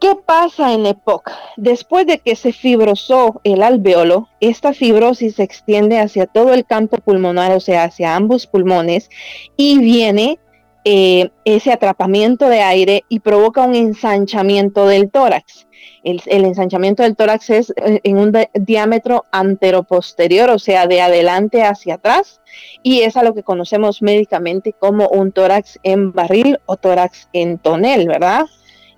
[0.01, 1.31] ¿qué pasa en EPOC?
[1.57, 6.97] Después de que se fibrosó el alveolo, esta fibrosis se extiende hacia todo el campo
[6.97, 9.09] pulmonar, o sea, hacia ambos pulmones,
[9.57, 10.41] y viene
[10.85, 15.69] eh, ese atrapamiento de aire y provoca un ensanchamiento del tórax.
[16.03, 21.95] El, ensanchamiento del tórax es eh, en un diámetro anteroposterior, o sea, de adelante hacia
[21.95, 22.41] atrás,
[22.83, 27.59] y es a lo que conocemos médicamente como un tórax en barril o tórax en
[27.59, 28.47] tonel, ¿verdad?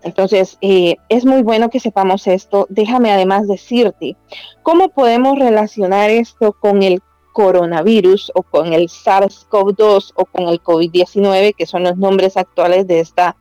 [0.04, 2.66] Entonces, eh, es muy bueno que sepamos esto.
[2.68, 4.16] Déjame además decirte,
[4.62, 7.00] ¿cómo podemos relacionar esto con el
[7.32, 13.00] coronavirus o con el SARS-CoV-2 o con el COVID-19, que son los nombres actuales de
[13.00, 13.36] esta,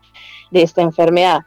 [0.50, 1.42] de esta enfermedad.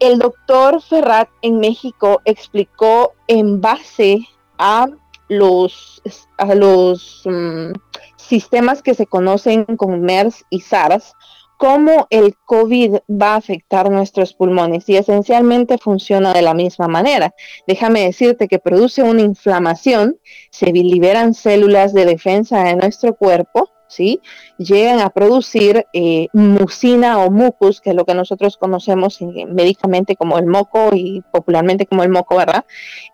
[0.00, 4.26] El doctor Ferrat en México explicó en base
[4.58, 4.88] a
[5.28, 6.02] los,
[6.38, 7.72] a los mm,
[8.16, 11.12] sistemas que se conocen con MERS y SARS,
[11.58, 17.34] cómo el COVID va a afectar nuestros pulmones y esencialmente funciona de la misma manera.
[17.66, 20.18] Déjame decirte que produce una inflamación,
[20.50, 23.68] se liberan células de defensa de nuestro cuerpo,
[24.58, 30.38] Llegan a producir eh, mucina o mucus, que es lo que nosotros conocemos médicamente como
[30.38, 32.64] el moco y popularmente como el moco, ¿verdad?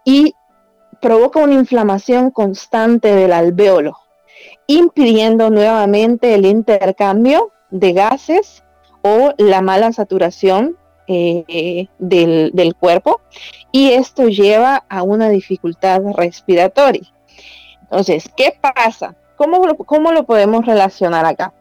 [0.04, 0.34] Y
[1.00, 3.96] provoca una inflamación constante del alveolo,
[4.66, 8.64] impidiendo nuevamente el intercambio de gases
[9.02, 10.76] o la mala saturación
[11.08, 13.20] eh, del, cuerpo
[13.70, 17.06] y esto lleva a una dificultad respiratoria.
[17.82, 19.14] Entonces, ¿qué pasa?
[19.36, 21.52] ¿Cómo ¿Cómo lo podemos relacionar acá?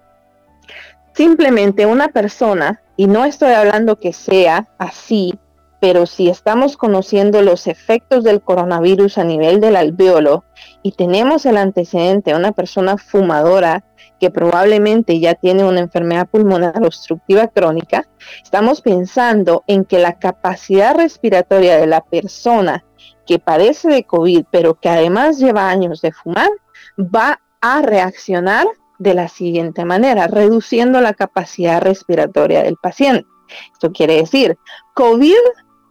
[1.14, 5.38] Simplemente una persona, y no estoy hablando que sea así,
[5.80, 10.44] pero si estamos conociendo los efectos del coronavirus a nivel del alveolo
[10.82, 13.84] y tenemos el antecedente de una persona fumadora
[14.20, 18.08] que probablemente ya tiene una enfermedad pulmonar obstructiva crónica,
[18.42, 22.84] estamos pensando en que la capacidad respiratoria de la persona
[23.26, 26.50] que padece de COVID, pero que además lleva años de fumar,
[26.98, 28.68] va a reaccionar
[29.00, 33.28] de la siguiente manera, reduciendo la capacidad respiratoria del paciente.
[33.74, 34.60] Esto quiere decir,
[34.94, 35.34] COVID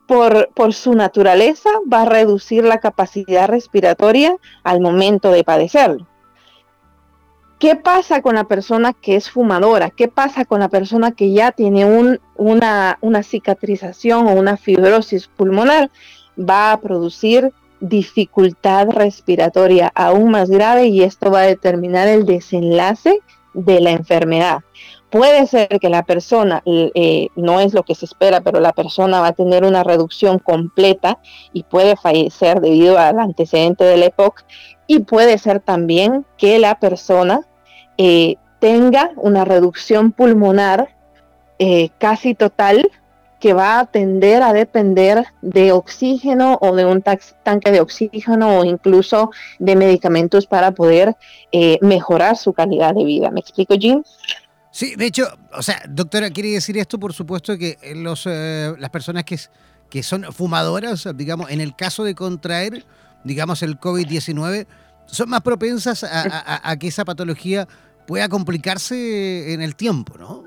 [0.06, 6.06] por, por, su naturaleza va a reducir la capacidad respiratoria al momento de padecerlo.
[7.58, 9.90] ¿Qué pasa con la persona que es fumadora?
[9.90, 11.84] ¿Qué pasa con la persona que ya tiene
[12.36, 15.90] una, una cicatrización o una fibrosis pulmonar?
[16.38, 23.20] Va a producir dificultad respiratoria aún más grave y esto va a determinar el desenlace
[23.52, 24.60] de la enfermedad.
[25.10, 29.20] Puede ser que la persona, eh, no es lo que se espera, pero la persona
[29.20, 31.20] va a tener una reducción completa
[31.52, 34.42] y puede fallecer debido al antecedente del EPOC.
[34.88, 37.42] Y puede ser también que la persona
[37.96, 40.96] eh, tenga una reducción pulmonar
[41.60, 42.90] eh, casi total
[43.40, 48.64] que va a tender a depender de oxígeno o de un tanque de oxígeno o
[48.64, 51.16] incluso de medicamentos para poder
[51.82, 53.30] mejorar su calidad de vida.
[53.30, 54.02] ¿Me explico, Jim?
[54.74, 58.90] Sí, de hecho, o sea, doctora, quiere decir esto, por supuesto, que los, eh, las
[58.90, 62.84] personas que, son fumadoras, digamos, en el caso de contraer,
[63.22, 64.66] digamos, el COVID-19,
[65.06, 67.68] son más propensas a, que esa patología
[68.04, 70.42] pueda complicarse en el tiempo, ¿no?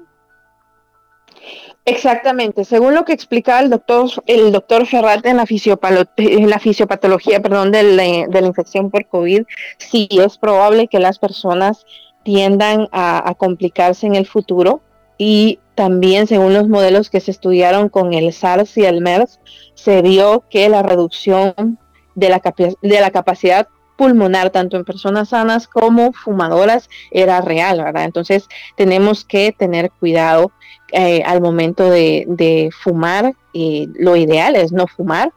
[1.90, 8.28] Exactamente, según lo que explicaba el doctor, el doctor Ferrate en la, fisiopatología perdón, de
[8.30, 9.44] la, infección por COVID,
[9.78, 11.86] sí es probable que las personas
[12.24, 14.82] tiendan a, complicarse en el futuro
[15.18, 19.40] y también según los modelos que se estudiaron con el SARS y el MERS,
[19.74, 21.80] se vio que la reducción
[22.16, 22.42] de la,
[22.82, 28.04] de la capacidad pulmonar, tanto en personas sanas como fumadoras, era real, ¿verdad?
[28.04, 30.52] Entonces tenemos que tener cuidado
[30.92, 33.34] eh, al momento de, fumar.
[33.54, 35.32] lo ideal es no fumar,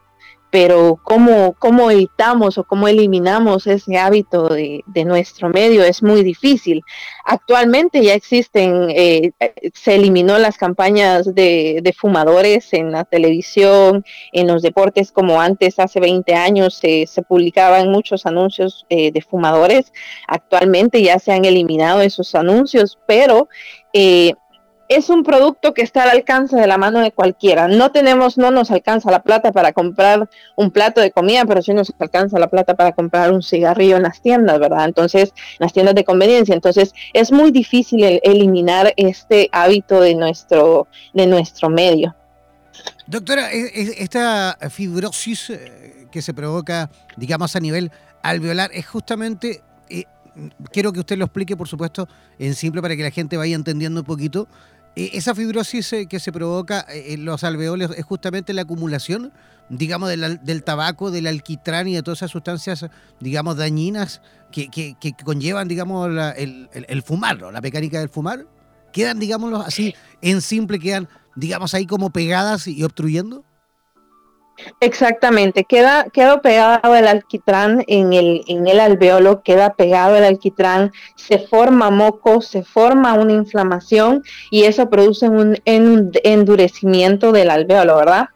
[0.50, 6.82] pero cómo, cómo evitamos o cómo eliminamos ese hábito de, nuestro medio es muy difícil.
[7.24, 9.30] Actualmente ya existen, eh,
[9.74, 16.00] se eliminó las campañas de, fumadores en la televisión, en los deportes como antes, hace
[16.00, 19.92] 20 años se, publicaban muchos anuncios eh, de fumadores.
[20.26, 23.48] Actualmente ya se han eliminado esos anuncios, pero...
[24.90, 27.68] Es un producto que está al alcance de la mano de cualquiera.
[27.68, 31.72] No tenemos, no nos alcanza la plata para comprar un plato de comida, pero sí
[31.72, 34.86] nos alcanza la plata para comprar un cigarrillo en las tiendas, ¿verdad?
[34.86, 36.56] Entonces, las tiendas de conveniencia.
[36.56, 42.16] Entonces, es muy difícil eliminar este hábito de nuestro, de nuestro medio.
[43.06, 47.92] Doctora, e, e, esta fibrosis eh, que se provoca, digamos, a nivel
[48.24, 50.04] alveolar, es justamente eh,
[50.72, 52.08] quiero que usted lo explique, por supuesto,
[52.38, 54.48] en simple para que la gente vaya entendiendo un poquito.
[54.96, 59.32] Eh, esa fibrosis eh, que se provoca eh, en los alveoles es justamente la acumulación,
[59.68, 62.86] digamos, del, tabaco, del alquitrán y de todas esas sustancias,
[63.20, 68.46] digamos, dañinas que, conllevan, digamos, el, fumar, la mecánica del fumar.
[68.92, 73.44] quedan, digámoslo así, en simple, quedan, digamos, ahí como pegadas y obstruyendo.
[74.80, 80.92] Exactamente, queda, queda pegado el alquitrán en el, en el alveolo, queda pegado el alquitrán,
[81.16, 88.28] se forma moco, se forma una inflamación y eso produce un, endurecimiento del alveolo, ¿verdad?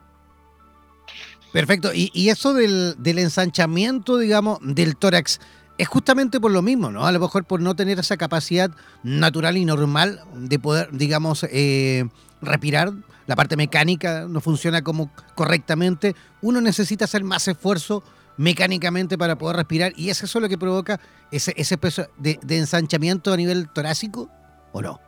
[1.52, 5.40] Perfecto, y, eso del, del, ensanchamiento, digamos, del tórax,
[5.78, 7.06] es justamente por lo mismo, ¿no?
[7.06, 8.70] A lo mejor por no tener esa capacidad
[9.02, 12.06] natural y normal de poder, digamos, eh,
[12.42, 12.92] respirar
[13.26, 18.02] la parte mecánica no funciona como correctamente, uno necesita hacer más esfuerzo
[18.36, 23.32] mecánicamente para poder respirar y es eso lo que provoca ese, ese peso de, ensanchamiento
[23.32, 24.28] a nivel torácico
[24.72, 25.00] o no?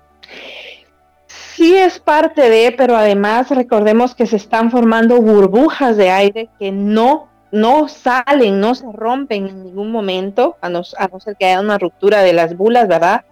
[1.55, 6.71] Sí es parte de, pero además recordemos que se están formando burbujas de aire que
[6.71, 11.47] no no salen, no se rompen en ningún momento, a no, a no ser que
[11.47, 13.25] haya una ruptura de las bulas, ¿verdad?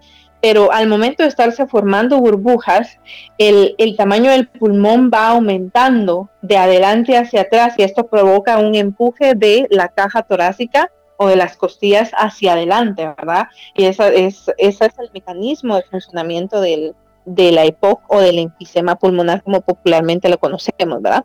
[0.45, 2.99] Pero al momento de estarse formando burbujas,
[3.39, 9.35] el, tamaño del pulmón va aumentando de adelante hacia atrás y esto provoca un empuje
[9.35, 13.47] de la caja torácica o de las costillas hacia adelante, ¿verdad?
[13.75, 16.95] Y ese es, ese es el mecanismo de funcionamiento del,
[17.25, 21.25] de la EPOC o del enfisema pulmonar como popularmente lo conocemos, ¿verdad?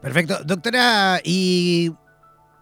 [0.00, 0.36] Perfecto.
[0.46, 1.92] Doctora, y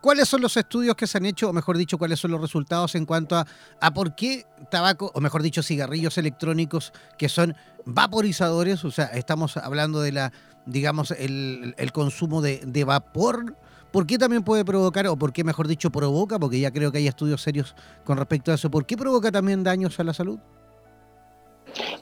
[0.07, 2.95] ¿Cuáles son los estudios que se han hecho, o mejor dicho, cuáles son los resultados
[2.95, 3.35] en cuanto
[3.81, 7.57] a, por qué tabaco, o mejor dicho, cigarrillos electrónicos que son
[7.87, 8.85] vaporizadores?
[8.85, 10.33] O sea, estamos hablando de la,
[10.65, 13.57] digamos, el, consumo de, de vapor.
[13.91, 16.39] ¿Por qué también puede provocar, o por qué, mejor dicho, provoca?
[16.39, 17.75] Porque ya creo que hay estudios serios
[18.05, 18.71] con respecto a eso.
[18.71, 20.39] ¿Por qué provoca también daños a la salud?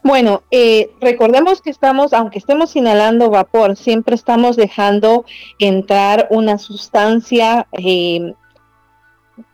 [0.02, 5.24] Bueno, eh, recordemos que estamos, aunque estemos inhalando vapor, siempre estamos dejando
[5.58, 8.34] entrar una sustancia, eh,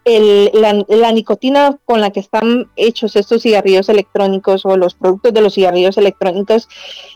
[0.04, 5.54] la, nicotina con la que están hechos estos cigarrillos electrónicos o los productos de los
[5.54, 6.68] cigarrillos electrónicos,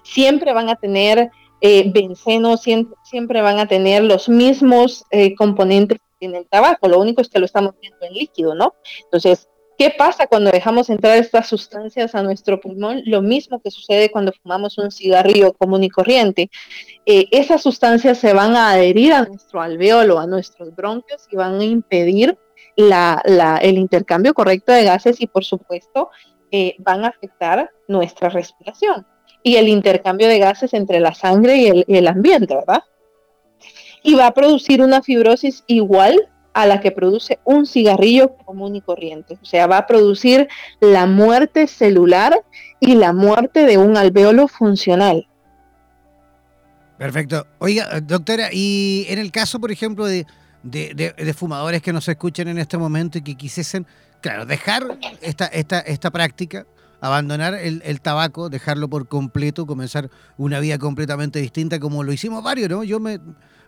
[0.03, 5.05] siempre van a tener eh, benceno, siempre, van a tener los mismos
[5.37, 8.75] componentes en el tabaco, lo único es que lo estamos viendo en líquido, ¿no?
[9.05, 13.03] Entonces, ¿Qué pasa cuando dejamos entrar estas sustancias a nuestro pulmón?
[13.07, 16.49] Lo mismo que sucede cuando fumamos un cigarrillo común y corriente.
[17.07, 21.61] Eh, esas sustancias se van a adherir a nuestro alveolo, a nuestros bronquios y van
[21.61, 22.39] a impedir
[22.77, 26.11] el intercambio correcto de gases y por supuesto
[26.51, 29.07] eh, van a afectar nuestra respiración
[29.43, 32.83] y el intercambio de gases entre la sangre y el, y el ambiente, ¿verdad?
[34.03, 38.81] Y va a producir una fibrosis igual a la que produce un cigarrillo común y
[38.81, 39.37] corriente.
[39.43, 40.49] O sea, va a producir
[40.81, 42.43] la muerte celular
[42.81, 45.27] y la muerte de un alveolo funcional.
[46.97, 47.47] Perfecto.
[47.59, 50.25] Oiga, doctora, y en el caso, por ejemplo, de,
[51.37, 53.85] fumadores que nos escuchen en este momento y que quisiesen,
[54.21, 56.67] claro, dejar esta, esta, esta práctica,
[57.01, 60.09] abandonar el, tabaco, dejarlo por completo, comenzar
[60.39, 62.85] una vida completamente distinta, como lo hicimos varios, ¿no?
[62.85, 63.19] Yo me,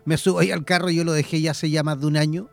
[0.05, 2.49] me subo ahí al carro, yo lo dejé ya hace ya más de un año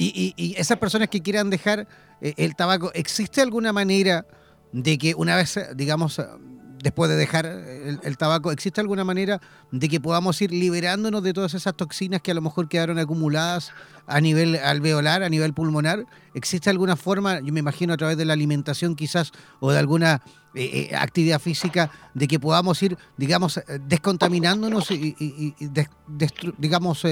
[0.00, 1.86] y, esas personas que quieran dejar
[2.20, 4.26] eh, el tabaco, ¿existe alguna manera
[4.72, 6.20] de que una vez, digamos,
[6.82, 9.40] después de dejar el, tabaco, ¿existe alguna manera
[9.70, 13.72] de que podamos ir liberándonos de todas esas toxinas que a lo mejor quedaron acumuladas
[14.06, 16.06] a nivel alveolar, a nivel pulmonar?
[16.34, 20.22] ¿Existe alguna forma, yo me imagino a través de la alimentación quizás o de alguna
[20.54, 25.54] eh, eh, actividad física, de que podamos ir, digamos, descontaminándonos y,
[26.58, 27.04] digamos,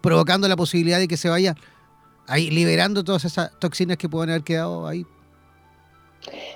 [0.00, 1.54] provocando la posibilidad de que se vaya
[2.28, 5.04] ahí liberando todas esas toxinas que pueden haber quedado ahí.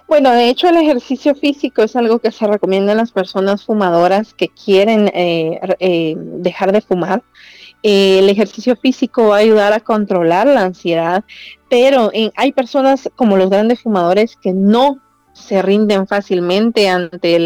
[0.09, 4.35] Bueno, de hecho el ejercicio físico es algo que se recomienda a las personas fumadoras
[4.35, 7.23] que quieren eh, eh, dejar de fumar.
[7.83, 11.25] Eh, el ejercicio físico va a ayudar a controlar la ansiedad,
[11.69, 15.01] pero hay personas como los grandes fumadores que no
[15.33, 17.39] se rinden fácilmente ante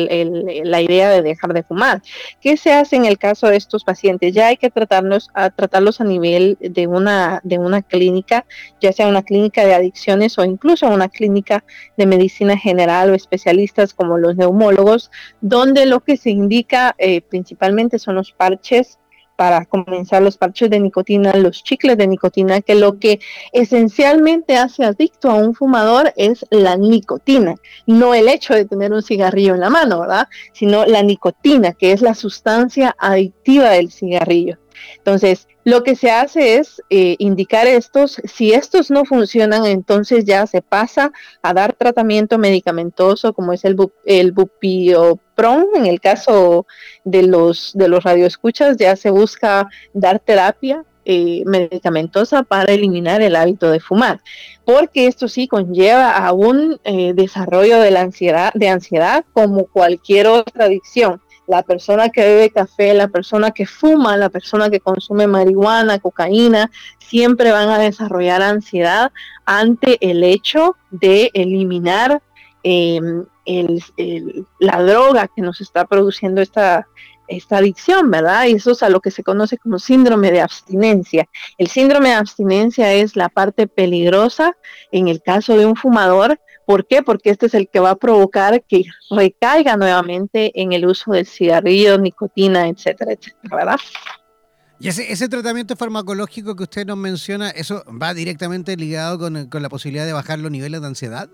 [0.64, 2.02] la idea de dejar de fumar.
[2.40, 4.34] ¿Qué se hace en el caso de estos pacientes?
[4.34, 8.44] Ya hay que tratarlos a, tratarlos a nivel de una, de una clínica,
[8.80, 11.64] ya sea una clínica de adicciones o incluso una clínica
[11.96, 15.10] de medicina general o especialistas como los neumólogos,
[15.40, 18.98] donde lo que se indica eh, principalmente son los parches
[19.36, 23.20] para comenzar los parches de nicotina, los chicles de nicotina, que lo que
[23.52, 27.54] esencialmente hace adicto a un fumador es la nicotina,
[27.86, 30.28] no el hecho de tener un cigarrillo en la mano, ¿verdad?
[30.52, 34.58] Sino la nicotina, que es la sustancia adictiva del cigarrillo.
[34.98, 40.46] Entonces, lo que se hace es eh, indicar estos, si estos no funcionan, entonces ya
[40.46, 41.12] se pasa
[41.42, 46.66] a dar tratamiento medicamentoso como es el, el bupiopron, en el caso
[47.04, 53.36] de los, de los radioescuchas ya se busca dar terapia eh, medicamentosa para eliminar el
[53.36, 54.20] hábito de fumar,
[54.64, 60.26] porque esto sí conlleva a un eh, desarrollo de la ansiedad, de ansiedad como cualquier
[60.26, 61.22] otra adicción.
[61.46, 66.70] La persona que bebe café, la persona que fuma, la persona que consume marihuana, cocaína,
[66.98, 69.12] siempre van a desarrollar ansiedad
[69.44, 72.22] ante el hecho de eliminar
[72.62, 73.24] em,
[74.58, 76.86] la droga que nos está produciendo esta,
[77.28, 78.46] esta adicción, ¿verdad?
[78.46, 81.28] Y eso es a lo que se conoce como síndrome de abstinencia.
[81.58, 84.56] El síndrome de abstinencia es la parte peligrosa
[84.92, 86.40] en el caso de un fumador.
[86.66, 87.02] ¿Por qué?
[87.02, 91.26] Porque este es el que va a provocar que recaiga nuevamente en el uso del
[91.26, 93.80] cigarrillo, nicotina, etcétera, etcétera, ¿verdad?
[94.78, 99.62] Y ese, ese tratamiento farmacológico que usted nos menciona, ¿eso va directamente ligado con, con
[99.62, 101.30] la posibilidad de bajar los niveles de ansiedad?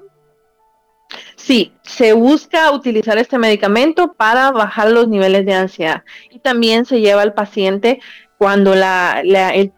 [1.36, 7.00] Sí, se busca utilizar este medicamento para bajar los niveles de ansiedad y también se
[7.00, 8.00] lleva al paciente
[8.38, 9.72] cuando la, el,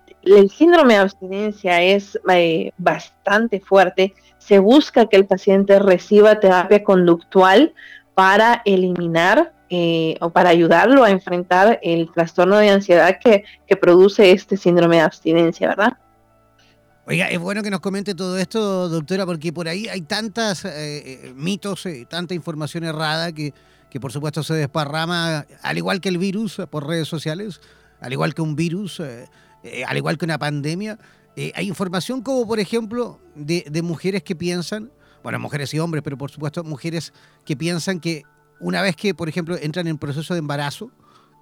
[0.51, 4.15] síndrome de abstinencia es eh, bastante fuerte,
[4.47, 7.75] se busca que el paciente reciba terapia conductual
[8.15, 14.33] para eliminar eh, o para ayudarlo a enfrentar el trastorno de ansiedad que, que produce
[14.33, 15.97] este síndrome de abstinencia, ¿verdad?
[17.07, 20.71] Oiga, es bueno que nos comente todo esto, doctora, porque por ahí hay tantas eh,
[20.75, 23.55] eh, mitos, tanta información errada que,
[23.91, 27.63] que por supuesto se desparrama, al igual que el virus por redes sociales,
[28.01, 30.99] al igual que un virus, al igual que una pandemia.
[31.37, 34.93] Hay información como, por ejemplo, de, mujeres que piensan,
[35.23, 37.13] bueno, mujeres y hombres, pero por supuesto mujeres
[37.45, 38.23] que piensan que
[38.61, 40.91] una vez que, por ejemplo, entran en proceso de embarazo,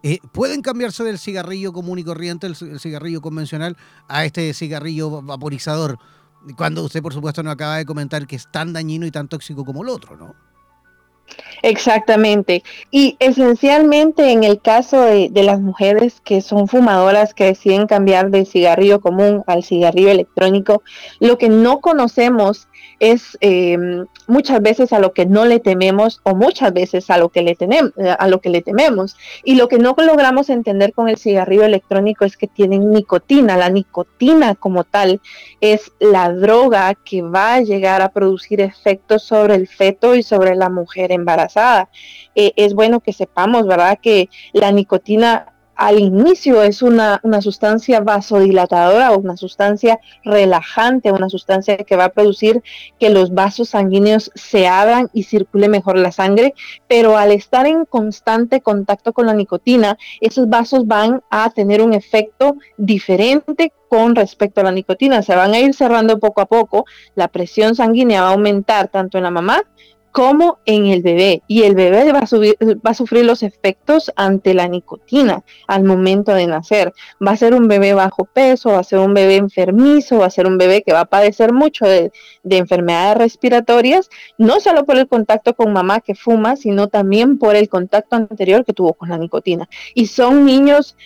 [0.03, 3.77] eh, pueden cambiarse del cigarrillo común y corriente, el, cigarrillo convencional,
[4.09, 5.99] a este cigarrillo vaporizador.
[6.57, 9.65] Cuando usted, por supuesto, nos acaba de comentar que es tan dañino y tan tóxico
[9.65, 10.35] como el otro, ¿no?
[11.63, 12.63] Exactamente.
[12.91, 18.47] Y esencialmente en el caso de, las mujeres que son fumadoras que deciden cambiar del
[18.47, 20.83] cigarrillo común al cigarrillo electrónico,
[21.21, 22.69] lo que no conocemos
[22.99, 23.77] es eh,
[24.27, 27.55] muchas veces a lo que no le tememos o muchas veces a lo que le
[27.55, 29.17] tenemos, a lo que le tememos.
[29.45, 33.57] Y lo que no logramos entender con el cigarrillo electrónico es que tienen nicotina.
[33.57, 35.21] La nicotina como tal
[35.61, 40.55] es la droga que va a llegar a producir efectos sobre el feto y sobre
[40.55, 41.89] la mujer embarazada.
[42.35, 43.99] Eh, es bueno que sepamos, ¿verdad?
[44.01, 51.77] Que la nicotina al inicio es una, sustancia vasodilatadora o una sustancia relajante, una sustancia
[51.79, 52.63] que va a producir
[53.01, 56.55] que los vasos sanguíneos se abran y circule mejor la sangre,
[56.89, 61.95] pero al estar en constante contacto con la nicotina, esos vasos van a tener un
[61.95, 65.23] efecto diferente con respecto a la nicotina.
[65.23, 69.19] Se van a ir cerrando poco a poco, la presión sanguínea va a aumentar tanto
[69.19, 69.63] en la mamá
[70.13, 71.43] como en el bebé.
[71.49, 76.33] Y el bebé va a, va a sufrir los efectos ante la nicotina al momento
[76.35, 76.93] de nacer.
[77.27, 80.31] Va a ser un bebé bajo peso, va a ser un bebé enfermizo, va a
[80.31, 82.13] ser un bebé que va a padecer mucho de,
[82.43, 87.57] de enfermedades respiratorias, no solo por el contacto con mamá que fuma, sino también por
[87.57, 89.69] el contacto anterior que tuvo con la nicotina.
[89.95, 90.97] Y son niños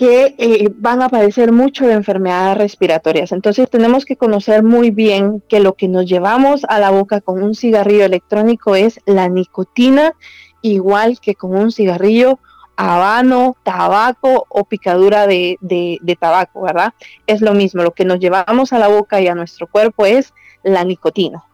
[0.00, 3.32] que eh, van a padecer mucho de enfermedades respiratorias.
[3.32, 7.42] Entonces tenemos que conocer muy bien que lo que nos llevamos a la boca con
[7.42, 10.14] un cigarrillo electrónico es la nicotina,
[10.62, 12.38] igual que con un cigarrillo
[12.76, 16.94] habano, tabaco o picadura de, de tabaco, ¿verdad?
[17.26, 20.32] Es lo mismo, lo que nos llevamos a la boca y a nuestro cuerpo es
[20.62, 21.44] la nicotina.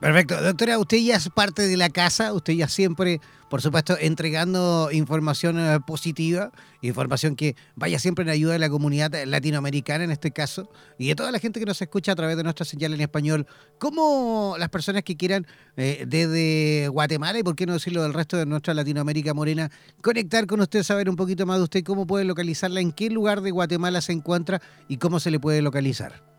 [0.00, 0.42] Perfecto.
[0.42, 3.20] Doctora, usted ya es parte de la casa, usted ya siempre,
[3.50, 9.12] por supuesto, entregando información eh, positiva, información que vaya siempre en ayuda de la comunidad
[9.26, 12.44] latinoamericana en este caso, y de toda la gente que nos escucha a través de
[12.44, 13.46] nuestra señal en español,
[13.78, 15.46] ¿cómo las personas que quieran
[15.76, 19.70] eh, desde Guatemala y por qué no decirlo del resto de nuestra Latinoamérica morena,
[20.00, 23.42] conectar con usted, saber un poquito más de usted, cómo puede localizarla, en qué lugar
[23.42, 26.29] de Guatemala se encuentra y cómo se le puede localizar?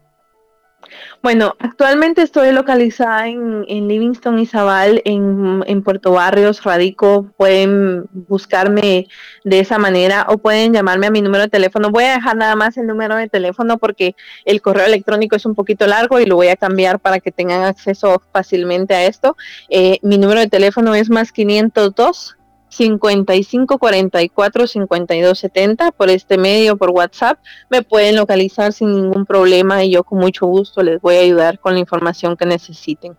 [1.21, 7.27] Bueno, actualmente estoy localizada en, Livingston y Zabal, en, Puerto Barrios, Radico.
[7.37, 9.07] Pueden buscarme
[9.43, 11.91] de esa manera o pueden llamarme a mi número de teléfono.
[11.91, 15.55] Voy a dejar nada más el número de teléfono porque el correo electrónico es un
[15.55, 19.37] poquito largo y lo voy a cambiar para que tengan acceso fácilmente a esto.
[19.69, 22.37] Eh, mi número de teléfono es más 502
[22.71, 27.37] 55 44 52 70 por este medio, por WhatsApp,
[27.69, 31.59] me pueden localizar sin ningún problema y yo con mucho gusto les voy a ayudar
[31.59, 33.15] con la información que necesiten.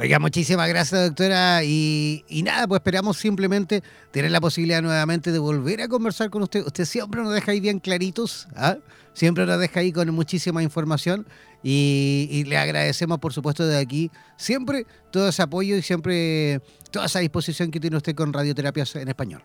[0.00, 1.62] Oiga, muchísimas gracias, doctora.
[1.62, 6.64] Y, nada, pues esperamos simplemente tener la posibilidad nuevamente de volver a conversar con usted.
[6.64, 8.78] Usted siempre nos deja ahí bien claritos, ¿ah?
[9.12, 11.26] siempre nos deja ahí con muchísima información.
[11.62, 17.18] Y, le agradecemos, por supuesto, de aquí siempre todo ese apoyo y siempre toda esa
[17.18, 19.44] disposición que tiene usted con radioterapias en español.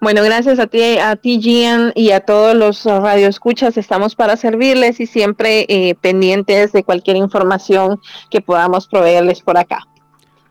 [0.00, 3.76] Bueno, gracias a ti, a ti Gian y a todos los radioescuchas.
[3.76, 8.00] Estamos para servirles y siempre eh, pendientes de cualquier información
[8.30, 9.86] que podamos proveerles por acá.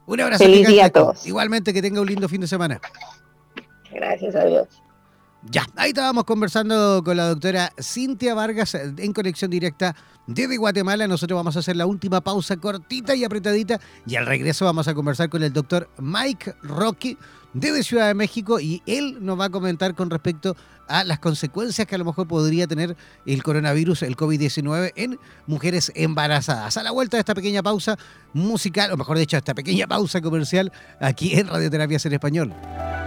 [0.06, 0.44] Un abrazo.
[0.44, 1.26] Feliz día a todos.
[1.26, 2.80] Igualmente que tenga un lindo fin de semana.
[3.92, 4.68] Gracias a Dios.
[5.50, 9.96] Ya, ahí estábamos conversando con la doctora Cintia Vargas en conexión directa
[10.26, 11.08] desde Guatemala.
[11.08, 14.94] Nosotros vamos a hacer la última pausa cortita y apretadita y al regreso vamos a
[14.94, 17.18] conversar con el doctor Mike Rocky
[17.54, 20.56] desde Ciudad de México y él nos va a comentar con respecto
[20.88, 22.96] a las consecuencias que a lo mejor podría tener
[23.26, 26.78] el coronavirus, el COVID-19 en mujeres embarazadas.
[26.78, 27.98] A la vuelta de esta pequeña pausa
[28.34, 33.07] musical, o mejor dicho, esta pequeña pausa comercial aquí en Radioterapias en Español.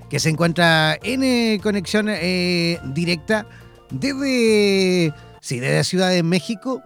[0.09, 3.47] que se encuentra en eh, conexión eh, directa
[3.89, 6.81] desde, sí, desde Ciudad de México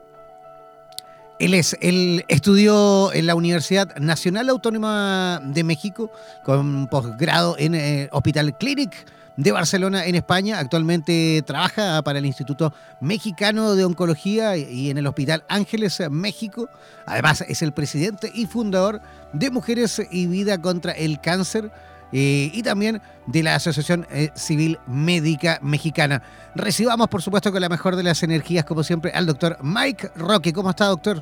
[1.39, 6.11] él, es, él estudió en la Universidad Nacional Autónoma de México
[6.43, 9.05] con posgrado en eh, Hospital Clinic
[9.37, 10.59] de Barcelona en España.
[10.59, 16.69] Actualmente trabaja para el Instituto Mexicano de Oncología y en el Hospital Ángeles México.
[17.05, 19.01] Además es el presidente y fundador
[19.33, 21.71] de Mujeres y Vida contra el Cáncer
[22.17, 26.21] eh, y también de la Asociación eh, Civil Médica Mexicana.
[26.55, 30.53] Recibamos, por supuesto, con la mejor de las energías, como siempre, al doctor Mike Roque.
[30.53, 31.21] ¿Cómo está, doctor?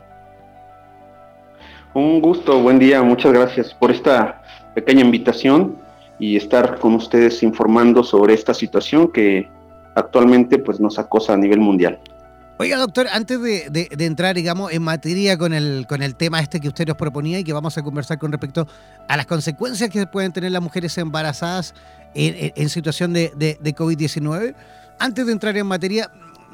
[1.95, 4.43] Un gusto, buen día, muchas gracias por esta
[4.75, 5.77] pequeña invitación
[6.19, 9.49] y estar con ustedes informando sobre esta situación que
[9.95, 11.99] actualmente pues, nos acosa a nivel mundial.
[12.59, 16.67] Oiga, doctor, antes de, entrar, digamos, en materia con el, con el tema este que
[16.67, 18.67] usted nos proponía y que vamos a conversar con respecto
[19.09, 21.73] a las consecuencias que pueden tener las mujeres embarazadas
[22.13, 23.34] en, situación de,
[23.75, 24.55] COVID-19,
[24.99, 26.11] antes de entrar en materia,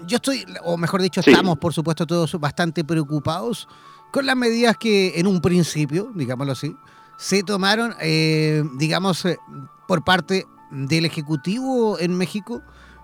[0.07, 3.67] yo estoy, o mejor dicho, estamos, por supuesto, todos bastante preocupados
[4.13, 6.75] con las medidas que en un principio, digámoslo así,
[7.17, 9.37] se tomaron, eh, digamos, eh,
[9.85, 12.61] por parte del Ejecutivo en México.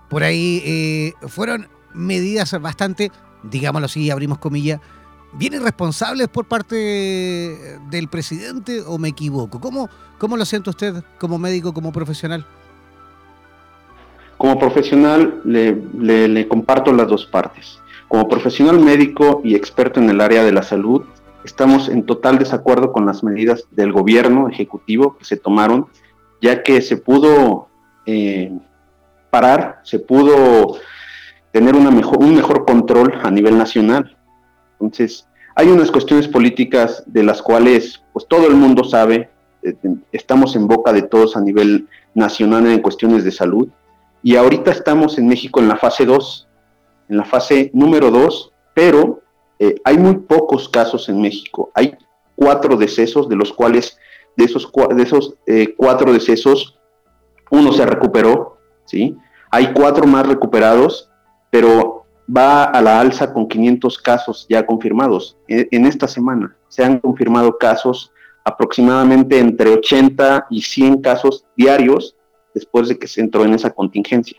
[0.08, 3.10] Por ahí eh, fueron medidas bastante,
[3.42, 4.80] digámoslo así, abrimos comillas,
[5.32, 9.60] bien irresponsables por parte del presidente o me equivoco?
[9.60, 12.46] ¿Cómo, cómo lo siente usted como médico, como profesional?
[14.38, 17.80] Como profesional le, comparto las dos partes.
[18.08, 21.04] Como profesional médico y experto en el área de la salud,
[21.44, 25.86] estamos en total desacuerdo con las medidas del gobierno ejecutivo que se tomaron,
[26.42, 27.68] ya que se pudo
[28.04, 28.52] eh,
[29.30, 30.76] parar, se pudo
[31.56, 34.14] tener una mejor, un mejor control a nivel nacional.
[34.72, 39.30] Entonces, hay unas cuestiones políticas de las cuales pues todo el mundo sabe,
[39.62, 39.74] eh,
[40.12, 43.68] estamos en boca de todos a nivel nacional en cuestiones de salud,
[44.22, 46.46] y ahorita estamos en México en la fase 2,
[47.08, 49.22] en la fase número 2, pero
[49.58, 51.70] eh, hay muy pocos casos en México.
[51.72, 51.96] Hay
[52.34, 53.98] cuatro decesos, de los cuales
[54.36, 56.78] de esos, de esos eh, cuatro decesos,
[57.50, 59.16] uno se recuperó, ¿sí?
[59.50, 61.10] Hay cuatro más recuperados
[61.58, 65.38] pero va a la alza con 500 casos ya confirmados.
[65.48, 68.12] En esta semana se han confirmado casos
[68.44, 72.14] aproximadamente entre 80 y 100 casos diarios
[72.54, 74.36] después de que se entró en esa contingencia.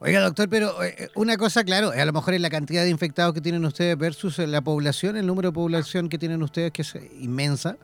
[0.00, 3.32] Oiga, doctor, pero eh, una cosa, claro, a lo mejor es la cantidad de infectados
[3.32, 6.98] que tienen ustedes versus la población, el número de población que tienen ustedes, que es
[7.20, 7.76] inmensa,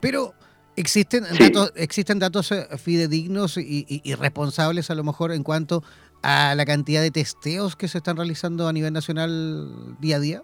[0.00, 0.32] pero
[0.74, 5.82] existen datos, existen datos eh, fidedignos y, y, responsables a lo mejor en cuanto
[6.22, 10.42] a la cantidad de testeos que se están realizando a nivel nacional día a día?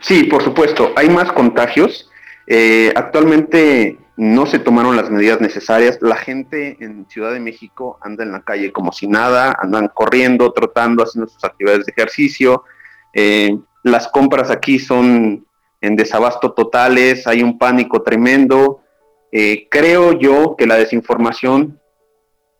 [0.00, 2.10] Sí, por supuesto, hay más contagios.
[2.46, 5.98] Eh, actualmente no se tomaron las medidas necesarias.
[6.00, 10.52] La gente en Ciudad de México anda en la calle como si nada, andan corriendo,
[10.52, 12.64] trotando, haciendo sus actividades de ejercicio.
[13.14, 15.46] Eh, las compras aquí son
[15.80, 18.82] en desabasto totales, hay un pánico tremendo.
[19.32, 21.80] Eh, creo yo que la desinformación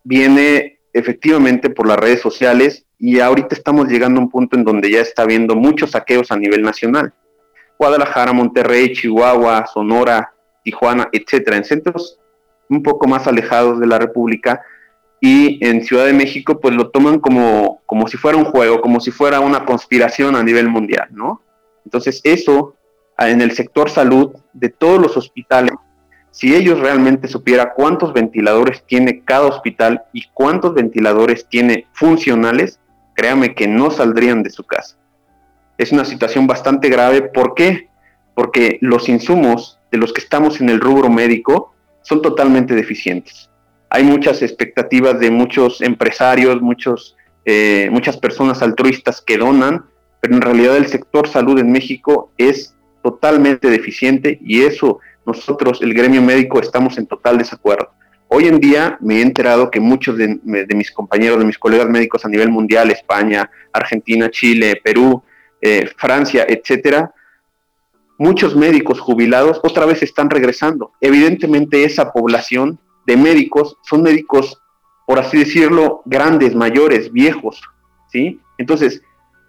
[0.02, 4.90] viene efectivamente por las redes sociales y ahorita estamos llegando a un punto en donde
[4.90, 7.12] ya está habiendo muchos saqueos a nivel nacional.
[7.78, 12.18] Guadalajara, Monterrey, Chihuahua, Sonora, Tijuana, etcétera, en centros
[12.68, 14.62] un poco más alejados de la República
[15.20, 19.00] y en Ciudad de México pues lo toman como, como si fuera un juego, como
[19.00, 21.42] si fuera una conspiración a nivel mundial, ¿no?
[21.84, 22.74] Entonces eso
[23.18, 25.72] en el sector salud de todos los hospitales
[26.30, 32.78] si ellos realmente supiera cuántos ventiladores tiene cada hospital y cuántos ventiladores tiene funcionales,
[33.14, 34.96] créame que no saldrían de su casa.
[35.76, 37.22] Es una situación bastante grave.
[37.22, 37.88] ¿Por qué?
[38.34, 43.50] Porque los insumos de los que estamos en el rubro médico son totalmente deficientes.
[43.88, 49.84] Hay muchas expectativas de muchos empresarios, muchos, eh, muchas personas altruistas que donan,
[50.20, 55.00] pero en realidad el sector salud en México es totalmente deficiente y eso
[55.30, 57.90] nosotros, el gremio médico, estamos en total desacuerdo.
[58.28, 62.24] Hoy en día me he enterado que muchos de, mis compañeros, de mis colegas médicos
[62.24, 65.22] a nivel mundial, España, Argentina, Chile, Perú,
[65.60, 67.12] eh, Francia, etcétera,
[68.18, 70.92] muchos médicos jubilados otra vez están regresando.
[71.00, 74.60] Evidentemente esa población de médicos son médicos,
[75.06, 77.60] por así decirlo, grandes, mayores, viejos,
[78.12, 78.40] ¿sí?
[78.58, 79.02] Entonces,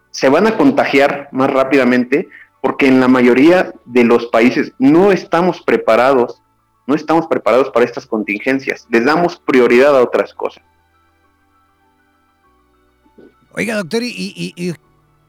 [0.10, 2.30] se van a contagiar más rápidamente
[2.62, 6.42] porque en la mayoría de los países no estamos preparados,
[6.88, 10.64] no estamos preparados para estas contingencias, les damos prioridad a otras cosas.
[13.54, 14.74] Oiga, doctor, y,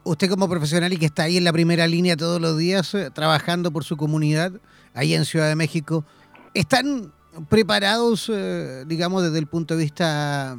[0.05, 3.09] usted como profesional y que está ahí en la primera línea todos los días eh,
[3.11, 4.53] trabajando por su comunidad,
[4.93, 6.05] ahí en Ciudad de México,
[6.53, 7.11] ¿están
[7.49, 10.57] preparados, eh, digamos, desde el punto de vista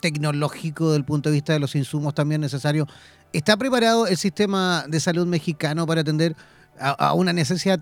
[0.00, 2.88] tecnológico, desde el punto de vista de los insumos también necesarios
[3.32, 6.34] ¿Está preparado el sistema de salud mexicano para atender
[6.78, 7.80] a, una necesidad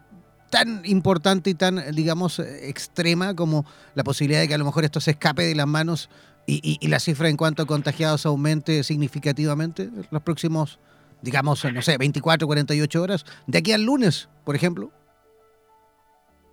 [0.51, 3.65] tan importante y tan, digamos, extrema como
[3.95, 6.11] la posibilidad de que a lo mejor esto se escape de las manos
[6.47, 10.79] y, la cifra en cuanto a contagiados aumente significativamente en los próximos,
[11.23, 14.91] digamos, no sé, 24, 48 horas, de aquí al lunes, por ejemplo?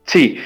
[0.06, 0.38] Sí,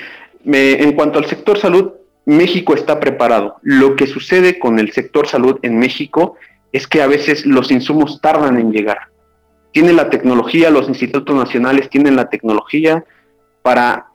[0.45, 1.91] en cuanto al sector salud,
[2.25, 3.57] México está preparado.
[3.63, 6.35] Lo que sucede con el sector salud en México
[6.71, 9.09] es que a veces los insumos tardan en llegar.
[9.71, 13.03] Tiene la tecnología, los institutos nacionales tienen la tecnología
[13.61, 14.07] para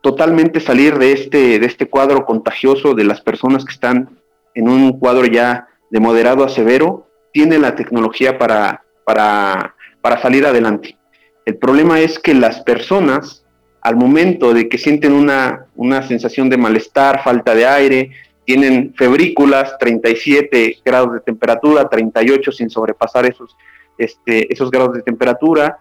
[0.00, 4.18] totalmente salir de este, de este cuadro contagioso de las personas que están
[4.54, 10.46] en un cuadro ya de moderado a severo, tienen la tecnología para, para, para salir
[10.46, 10.96] adelante.
[11.44, 13.44] El problema es que las personas,
[13.80, 18.10] al momento de que sienten una, una sensación de malestar, falta de aire,
[18.48, 23.54] tienen febrículas, 37 grados de temperatura, 38 sin sobrepasar esos,
[23.98, 25.76] este, esos grados de temperatura,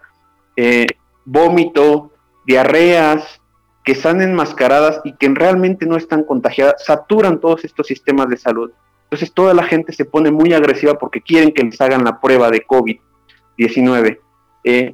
[0.57, 0.85] eh,
[1.23, 2.11] vómito,
[2.45, 3.39] diarreas,
[3.85, 8.69] que están enmascaradas y que realmente no están contagiadas, saturan todos estos sistemas de salud.
[9.03, 12.51] Entonces toda la gente se pone muy agresiva porque quieren que les hagan la prueba
[12.51, 14.19] de COVID-19.
[14.65, 14.93] Eh,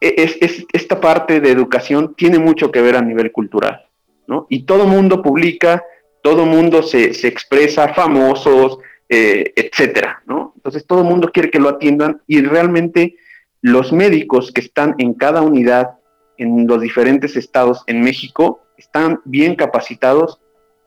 [0.00, 3.84] es, esta parte de educación tiene mucho que ver a nivel cultural,
[4.26, 4.46] ¿no?
[4.48, 5.84] Y todo mundo publica
[6.22, 8.78] todo mundo se, expresa, famosos,
[9.08, 10.52] eh, etcétera, ¿no?
[10.56, 13.16] Entonces todo mundo quiere que lo atiendan y realmente
[13.60, 15.98] los médicos que están en cada unidad
[16.38, 20.40] en los diferentes estados en México están bien capacitados.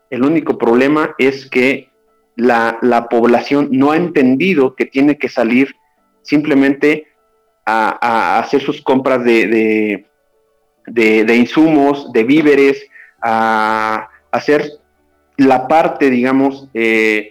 [0.09, 1.89] El único problema es que
[2.35, 5.75] la, población no ha entendido que tiene que salir
[6.21, 7.07] simplemente
[7.65, 10.05] a, hacer sus compras de,
[10.87, 12.85] de, insumos, de víveres,
[13.21, 14.71] a hacer
[15.37, 17.29] la parte, digamos, eh,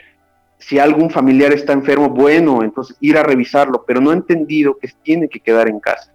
[0.59, 4.89] si algún familiar está enfermo, bueno, entonces ir a revisarlo, pero no ha entendido que
[5.03, 6.11] tiene que quedar en casa.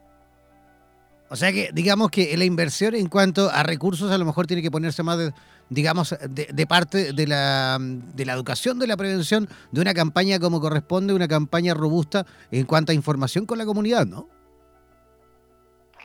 [1.31, 4.63] O sea que, digamos que la inversión en cuanto a recursos a lo mejor tiene
[4.63, 5.31] que ponerse más, de,
[5.69, 10.59] digamos, de, parte de la, de la educación, de la prevención, de una campaña como
[10.59, 14.27] corresponde, una campaña robusta en cuanto a información con la comunidad, ¿no?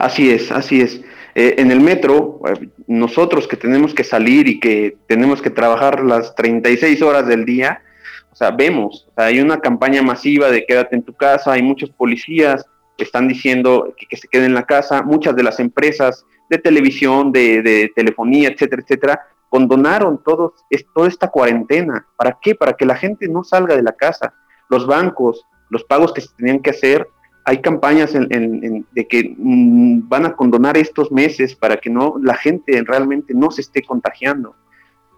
[0.04, 1.00] Así es, así es.
[1.34, 6.04] Eh, en el metro, eh, nosotros que tenemos que salir y que tenemos que trabajar
[6.04, 7.82] las 36 horas del día,
[8.30, 12.66] o sea, vemos, hay una campaña masiva de quédate en tu casa, hay muchos policías
[12.98, 17.32] que están diciendo que, se queden en la casa, muchas de las empresas de televisión,
[17.32, 20.52] de, telefonía, etcétera, etcétera, condonaron todos,
[20.94, 22.06] toda esta cuarentena.
[22.18, 22.54] ¿Para qué?
[22.54, 24.34] Para que la gente no salga de la casa.
[24.68, 27.08] Los bancos, los pagos que se tenían que hacer,
[27.44, 32.82] hay campañas de que mm, van a condonar estos meses para que no la gente
[32.86, 34.56] realmente no se esté contagiando.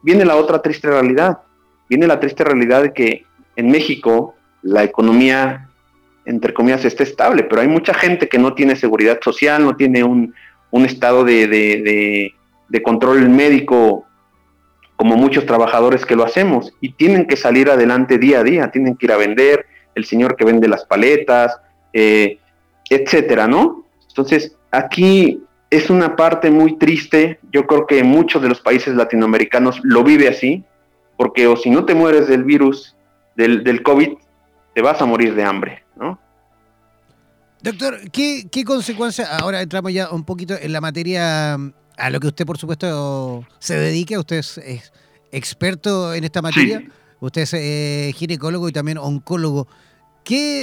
[0.03, 1.39] Viene la otra triste realidad,
[1.89, 3.25] viene la triste realidad de que
[3.55, 5.69] en México la economía,
[6.25, 10.03] entre comillas, está estable, pero hay mucha gente que no tiene seguridad social, no tiene
[10.03, 10.35] un,
[10.85, 12.35] estado de,
[12.69, 14.05] de control médico
[14.97, 18.97] como muchos trabajadores que lo hacemos y tienen que salir adelante día a día, tienen
[18.97, 21.59] que ir a vender, el señor que vende las paletas,
[21.93, 22.39] eh,
[22.89, 23.85] etcétera, ¿no?
[24.09, 29.81] Entonces, aquí es una parte muy triste, yo creo que muchos de los países latinoamericanos
[29.83, 30.65] lo vive así,
[31.17, 32.97] porque o si no te mueres del virus,
[33.35, 34.11] del, del COVID,
[34.75, 36.19] te vas a morir de hambre, ¿no?
[37.63, 39.29] Doctor, ¿qué, qué consecuencias?
[39.41, 41.55] Ahora entramos ya un poquito en la materia
[41.97, 44.19] a lo que usted, por supuesto, se dedica.
[44.19, 44.93] Usted es,
[45.33, 46.83] experto en esta materia.
[47.21, 49.67] Usted es eh, ginecólogo y también oncólogo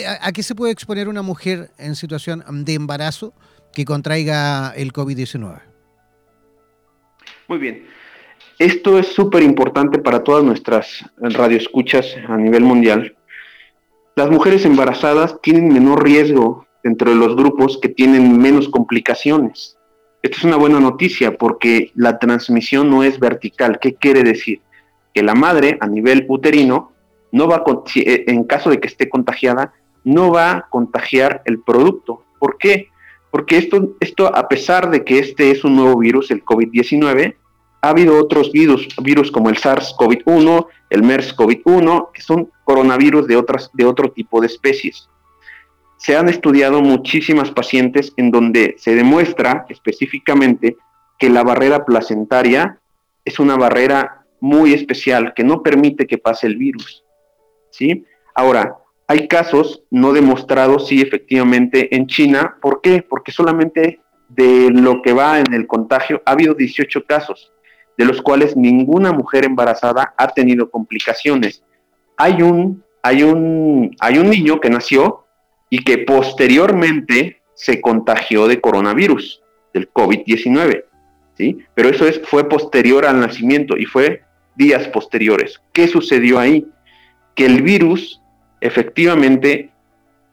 [0.06, 3.34] a, qué se puede exponer una mujer en situación de embarazo
[3.74, 5.62] que contraiga el COVID-19?
[7.48, 7.86] Muy bien.
[8.60, 13.16] Esto es súper importante para todas nuestras radioescuchas a nivel mundial.
[14.16, 19.78] Las mujeres embarazadas tienen menor riesgo dentro de los grupos que tienen menos complicaciones.
[20.22, 23.80] Esto es una buena noticia porque la transmisión no es vertical.
[23.82, 24.62] ¿Qué quiere decir?
[25.14, 26.93] Que la madre a nivel uterino
[27.34, 27.64] no va
[27.96, 29.74] eh, en caso de que esté contagiada,
[30.04, 32.24] no va a contagiar el producto.
[32.40, 32.90] ¿Por qué?
[33.32, 37.36] Porque esto, esto, a pesar de que este es un nuevo virus, el COVID-19,
[37.82, 43.72] ha habido otros virus, virus como el SARS-CoV-1, el MERS-CoV-1, que son coronavirus de, otras,
[43.74, 45.10] de otro tipo de especies.
[45.98, 50.78] Se han estudiado muchísimas pacientes en donde se demuestra específicamente
[51.18, 52.78] que la barrera placentaria
[53.26, 57.03] es una barrera muy especial que no permite que pase el virus.
[57.74, 58.06] ¿Sí?
[58.36, 58.78] Ahora,
[59.08, 62.56] hay casos no demostrados, sí, efectivamente, en China.
[62.62, 63.04] ¿Por qué?
[63.08, 67.52] Porque solamente de lo que va en el contagio ha habido 18 casos,
[67.98, 71.64] de los cuales ninguna mujer embarazada ha tenido complicaciones.
[72.18, 75.26] Hay un, hay un, hay un niño que nació
[75.70, 79.42] y que posteriormente se contagió de coronavirus,
[79.74, 80.86] del COVID-19,
[81.38, 81.58] ¿sí?
[81.74, 84.24] Pero eso es, fue posterior al nacimiento y fue
[84.56, 85.62] días posteriores.
[85.72, 86.68] ¿Qué sucedió ahí?
[87.36, 88.22] Que el virus
[88.64, 89.72] efectivamente,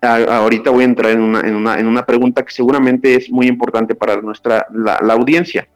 [0.01, 3.49] ahorita voy a entrar en una, en, una, en una, pregunta que seguramente es muy
[3.49, 5.69] importante para nuestra, la, audiencia.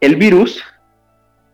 [0.00, 0.62] El virus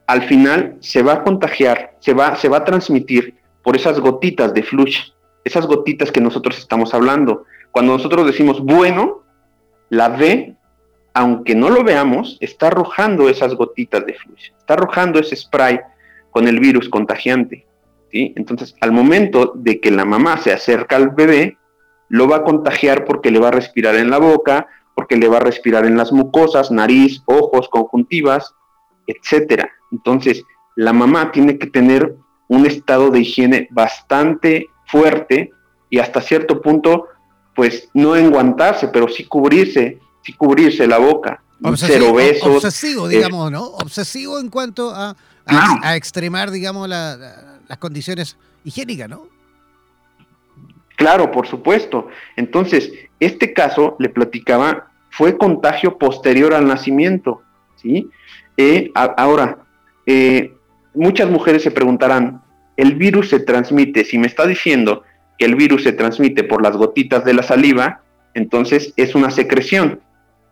[0.07, 4.53] al final se va a contagiar, se va, se va a transmitir por esas gotitas
[4.53, 5.11] de flush,
[5.43, 7.45] esas gotitas que nosotros estamos hablando.
[7.73, 9.23] Cuando nosotros decimos bueno,
[9.89, 10.55] la V,
[11.15, 15.81] aunque no lo veamos, está arrojando esas gotitas de flush, está arrojando ese spray
[16.31, 17.66] con el virus contagiante.
[18.13, 21.59] Entonces, al momento de que la mamá se acerca al bebé,
[22.09, 25.39] lo va a contagiar porque le va a respirar en la boca, porque le va
[25.39, 28.55] a respirar en las mucosas, nariz, ojos, conjuntivas,
[29.07, 29.71] etcétera.
[29.93, 30.43] Entonces,
[30.77, 32.17] la mamá tiene que tener
[32.49, 35.51] un estado de higiene bastante fuerte
[35.91, 37.07] y hasta cierto punto,
[37.55, 41.43] pues no enguantarse, pero sí cubrirse, sí cubrirse la boca.
[41.63, 42.57] Obsesivo, besos.
[42.57, 43.65] Obsesivo, eh, digamos, ¿no?
[43.65, 45.17] Obsesivo en cuanto a,
[45.47, 49.29] a, extremar, digamos, la las condiciones higiénicas, ¿no?
[50.97, 52.09] Claro, por supuesto.
[52.37, 52.91] Entonces,
[53.21, 57.43] este caso, le platicaba, fue contagio posterior al nacimiento,
[57.77, 58.11] ¿sí?
[58.57, 59.59] Eh, ahora,
[60.07, 60.55] eh,
[60.95, 62.43] muchas mujeres se preguntarán,
[62.77, 64.05] ¿el virus se transmite?
[64.05, 65.03] Si me está diciendo
[65.39, 68.01] que el virus se transmite por las gotitas de la saliva,
[68.35, 70.01] entonces es una secreción.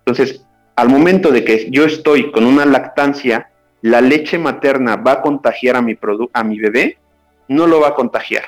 [0.01, 0.45] Entonces,
[0.77, 3.51] al momento de que yo estoy con una lactancia,
[3.81, 5.97] la leche materna va a contagiar a mi,
[6.32, 6.99] a mi bebé,
[7.48, 8.44] no lo va a contagiar.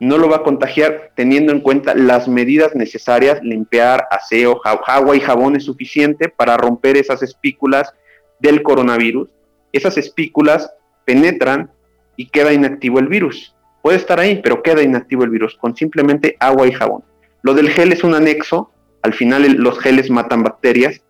[0.00, 5.20] No lo va a contagiar teniendo en cuenta las medidas necesarias, limpiar, aseo, agua y
[5.20, 7.94] jabón es suficiente para romper esas espículas
[8.40, 9.28] del coronavirus.
[9.72, 10.70] Esas espículas
[11.04, 11.70] penetran
[12.16, 13.54] y queda inactivo el virus.
[13.80, 17.04] Puede estar ahí, pero queda inactivo el virus con simplemente agua y jabón.
[17.42, 18.70] Lo del gel es un anexo,
[19.02, 21.02] al final los geles matan bacterias,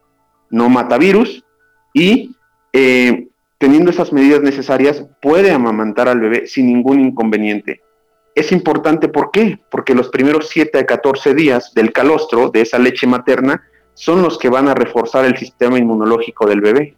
[0.50, 1.44] no mata virus,
[1.92, 2.34] y
[2.72, 3.28] eh,
[3.62, 7.80] teniendo esas medidas necesarias, puede amamantar al bebé sin ningún inconveniente.
[8.34, 9.60] Es importante, ¿por qué?
[9.70, 13.62] Porque los primeros 7 a 14 días del calostro, de esa leche materna,
[13.94, 16.96] son los que van a reforzar el sistema inmunológico del bebé.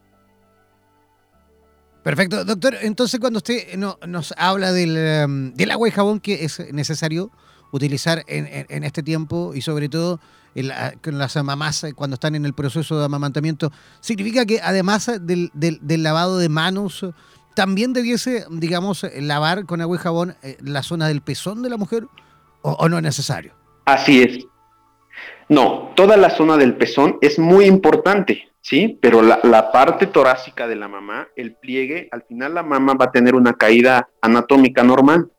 [2.02, 2.46] Perfecto.
[2.46, 7.30] Doctor, entonces cuando usted nos habla del, del agua y jabón que es necesario
[7.72, 10.18] utilizar en, este tiempo y sobre todo
[10.54, 10.70] en
[11.02, 13.70] con las mamás eh, cuando están en el proceso de amamantamiento,
[14.00, 15.50] ¿significa que además del,
[16.02, 17.06] lavado de manos
[17.54, 21.76] también debiese, digamos, lavar con agua y jabón eh, la zona del pezón de la
[21.76, 22.06] mujer
[22.62, 23.52] o, no es necesario?
[23.84, 24.46] Así es.
[25.48, 28.98] No, toda la zona del pezón es muy importante, ¿sí?
[29.00, 33.06] Pero la, la, parte torácica de la mamá, el pliegue, al final la mamá va
[33.06, 35.30] a tener una caída anatómica normal.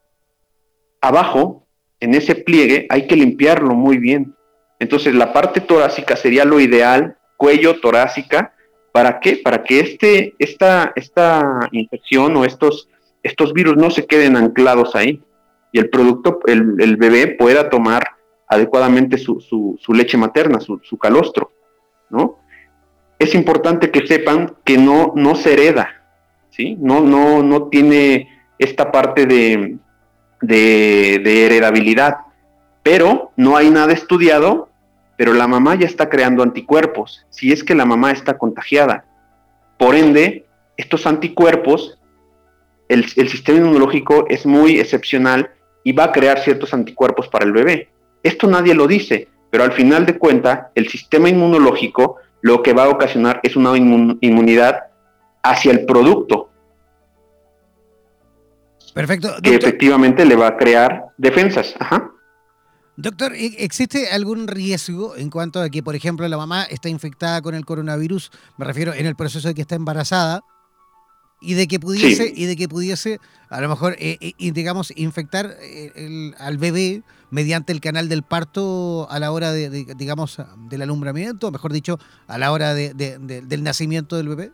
[1.01, 1.65] Abajo
[1.99, 4.35] en ese pliegue hay que limpiarlo muy bien.
[4.79, 8.53] Entonces la parte torácica sería lo ideal, cuello torácica,
[8.91, 9.41] ¿para qué?
[9.43, 12.89] Para que este, esta, esta infección o estos,
[13.23, 15.21] estos virus no se queden anclados ahí
[15.75, 18.11] y el producto, el, bebé pueda tomar
[18.47, 21.51] adecuadamente su, su, leche materna, su, calostro,
[22.09, 22.39] ¿no?
[23.19, 25.89] Es importante que sepan que no, no se hereda,
[26.49, 26.77] ¿sí?
[26.79, 29.77] No, no, no tiene esta parte de,
[30.41, 32.19] de, heredabilidad,
[32.85, 34.69] pero no hay nada estudiado,
[35.17, 39.05] pero la mamá ya está creando anticuerpos, si es que la mamá está contagiada.
[39.79, 40.45] Por ende,
[40.77, 41.97] estos anticuerpos,
[42.87, 45.49] el, el, sistema inmunológico es muy excepcional
[45.83, 47.89] y va a crear ciertos anticuerpos para el bebé.
[48.21, 52.83] Esto nadie lo dice, pero al final de cuenta, el sistema inmunológico lo que va
[52.83, 54.83] a ocasionar es una inmunidad
[55.41, 56.51] hacia el producto,
[58.93, 59.35] Perfecto.
[59.43, 61.75] Que efectivamente le va a crear defensas.
[61.77, 62.14] Ajá.
[62.97, 67.41] Doctor, ¿e-, ¿existe algún riesgo en cuanto a que, por ejemplo, la mamá está infectada
[67.41, 68.31] con el coronavirus?
[68.57, 70.41] Me refiero en el proceso de que está embarazada
[71.41, 73.19] y de que pudiese y de que pudiese
[73.49, 79.07] a lo mejor eh, eh digamos infectar eh, al bebé mediante el canal del parto
[79.11, 80.37] a la hora de, digamos
[80.69, 84.51] del alumbramiento, mejor dicho, a la hora del nacimiento del bebé.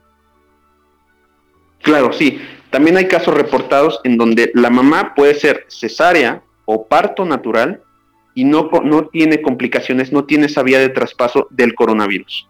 [1.83, 2.39] Claro, sí.
[2.71, 7.83] También hay casos reportados en donde la mamá puede ser cesárea o parto natural
[8.33, 12.47] y no, no tiene complicaciones, no tiene esa vía de traspaso del coronavirus.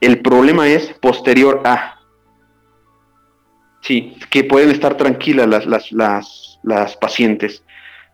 [0.00, 2.00] El problema es posterior a.
[3.80, 7.62] Sí, que pueden estar tranquilas las, las, las, las pacientes.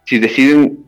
[0.04, 0.84] Si deciden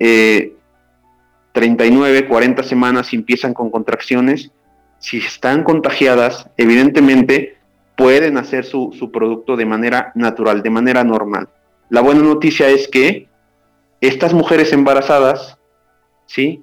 [1.53, 4.51] 39, eh, 40 semanas y empiezan con contracciones,
[4.99, 7.57] si están contagiadas, evidentemente
[7.97, 11.49] pueden hacer su, su producto de manera natural, de manera normal.
[11.91, 13.29] La buena noticia es que
[14.03, 15.57] estas mujeres embarazadas,
[16.27, 16.63] ¿sí?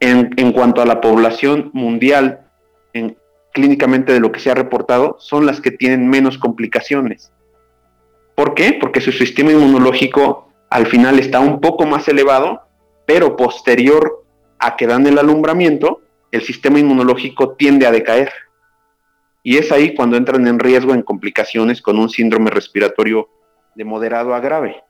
[0.00, 2.46] En, cuanto a la población mundial,
[2.92, 3.16] en,
[3.54, 7.32] clínicamente de lo que se ha reportado, son las que tienen menos complicaciones.
[8.34, 8.76] ¿Por qué?
[8.78, 12.60] Porque su sistema inmunológico al final está un poco más elevado,
[13.06, 14.22] pero posterior
[14.58, 16.02] a que dan el alumbramiento,
[16.32, 18.30] el sistema inmunológico tiende a decaer.
[19.42, 23.30] Y es ahí cuando entran en riesgo en complicaciones con un síndrome respiratorio
[23.74, 24.84] de moderado a grave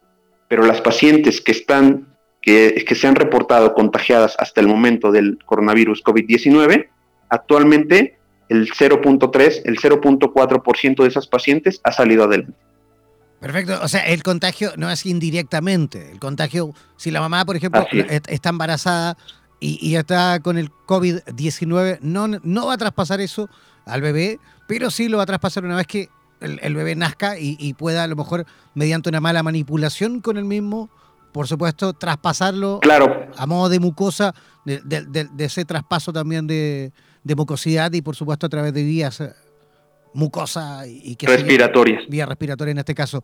[0.48, 2.06] pero las pacientes que están,
[2.42, 6.88] que, que se han reportado contagiadas hasta el momento del coronavirus COVID-19,
[7.28, 8.18] actualmente
[8.48, 12.58] el 0.3, el 0.4% de esas pacientes ha salido adelante.
[13.40, 17.86] Perfecto, o sea, el contagio no es indirectamente, el contagio, si la mamá, por ejemplo,
[17.92, 19.18] está embarazada
[19.60, 23.50] y, y, está con el COVID-19, no, no va a traspasar eso
[23.84, 26.08] al bebé, pero sí lo va a traspasar una vez que
[26.44, 30.90] el, bebé nazca y, pueda a lo mejor mediante una mala manipulación con el mismo,
[31.32, 33.28] por supuesto, traspasarlo claro.
[33.36, 34.34] a modo de mucosa,
[34.64, 36.92] de, ese traspaso también de,
[37.36, 39.32] mucosidad y por supuesto a través de vías eh,
[40.12, 42.04] mucosa y que respiratorias.
[42.08, 43.22] Vía respiratoria en este caso.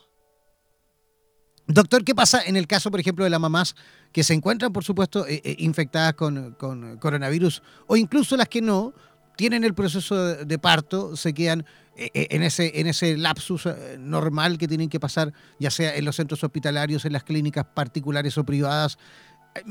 [1.72, 3.76] Doctor, ¿qué pasa en el caso, por ejemplo, de las mamás
[4.12, 8.60] que se encuentran, por supuesto, eh, eh, infectadas con, con, coronavirus o incluso las que
[8.60, 8.92] no,
[9.36, 11.64] tienen el proceso de parto, se quedan
[12.00, 16.16] en ese, en ese lapsus eh, normal que tienen que pasar, ya sea en los
[16.16, 18.98] centros hospitalarios, en las clínicas particulares o privadas.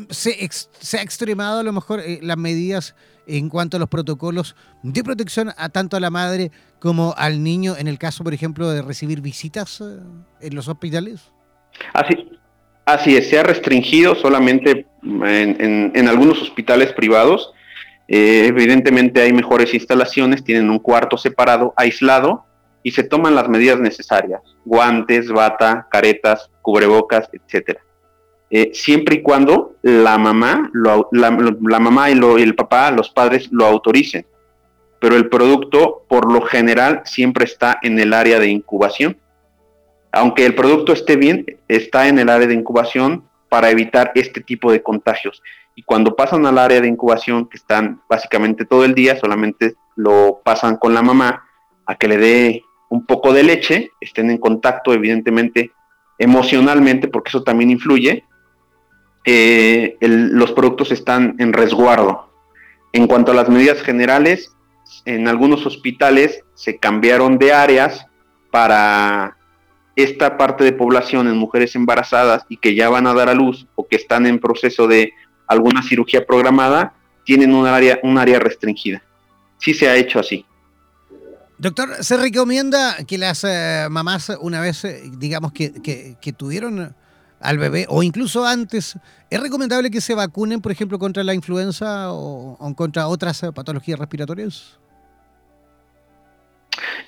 [0.10, 2.96] Se, se ha extremado a lo mejor las medidas
[3.26, 7.76] en cuanto a los protocolos de protección a tanto a la madre como al niño
[7.78, 9.82] en el caso, por ejemplo, de recibir visitas
[10.42, 11.32] en los hospitales?
[11.94, 12.30] Así,
[12.86, 17.54] así es, se ha restringido solamente en, en algunos hospitales privados
[18.12, 22.44] eh, evidentemente hay mejores instalaciones, tienen un cuarto separado, aislado,
[22.82, 27.82] y se toman las medidas necesarias, guantes, bata, caretas, cubrebocas, etcétera.
[28.50, 34.26] Eh, siempre y cuando la mamá, la, mamá y, el papá, los padres lo autoricen.
[35.00, 39.18] Pero el producto, por lo general, siempre está en el área de incubación.
[40.12, 44.72] Aunque el producto esté bien, está en el área de incubación para evitar este tipo
[44.72, 45.44] de contagios
[45.80, 50.42] y cuando pasan al área de incubación, que están básicamente todo el día, solamente lo
[50.44, 51.46] pasan con la mamá
[51.86, 55.72] a que le dé un poco de leche, estén en contacto evidentemente
[56.18, 58.26] emocionalmente, porque eso también influye,
[59.24, 62.30] eh, los productos están en resguardo.
[62.92, 64.54] En cuanto a las medidas generales,
[65.06, 68.06] en algunos hospitales se cambiaron de áreas
[68.52, 69.38] para
[69.96, 73.66] esta parte de población en mujeres embarazadas y que ya van a dar a luz
[73.76, 75.14] o que están en proceso de
[75.50, 76.94] alguna cirugía programada,
[77.26, 79.02] tienen un área, un área restringida.
[79.58, 80.46] Sí se ha hecho así.
[81.58, 85.74] Doctor, ¿se recomienda que las eh, mamás, una vez, eh, digamos, que,
[86.22, 86.96] que, tuvieron
[87.42, 88.98] al bebé, o incluso antes,
[89.30, 93.52] ¿es recomendable que se vacunen, por ejemplo, contra la influenza o, o contra otras eh,
[93.52, 94.80] patologías respiratorias?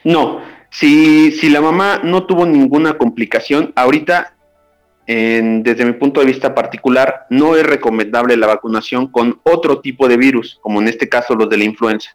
[0.03, 4.34] No, si, si la mamá no tuvo ninguna complicación, ahorita
[5.07, 10.18] desde mi punto de vista particular, no es recomendable la vacunación con otro tipo de
[10.18, 12.11] virus, como en este caso los de la influenza,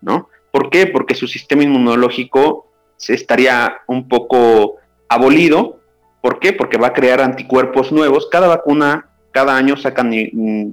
[0.00, 0.28] ¿no?
[0.50, 0.86] ¿Por qué?
[0.86, 4.76] Porque su sistema inmunológico se estaría un poco
[5.08, 5.80] abolido.
[6.20, 6.52] ¿Por qué?
[6.52, 8.28] Porque va a crear anticuerpos nuevos.
[8.30, 10.10] Cada vacuna, cada año sacan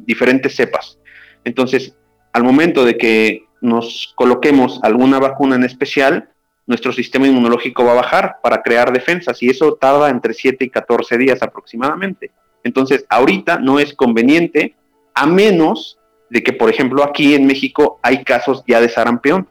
[0.06, 0.98] diferentes cepas.
[1.44, 1.96] Entonces,
[2.32, 6.30] al momento de que nos coloquemos alguna vacuna en especial,
[6.68, 10.70] nuestro sistema inmunológico va a bajar para crear defensas y eso tarda entre 7 y
[10.70, 12.32] 14 días aproximadamente.
[12.64, 14.76] Entonces, ahorita no es conveniente
[15.14, 19.50] a menos de que, por ejemplo, aquí en México hay casos ya de sarampión.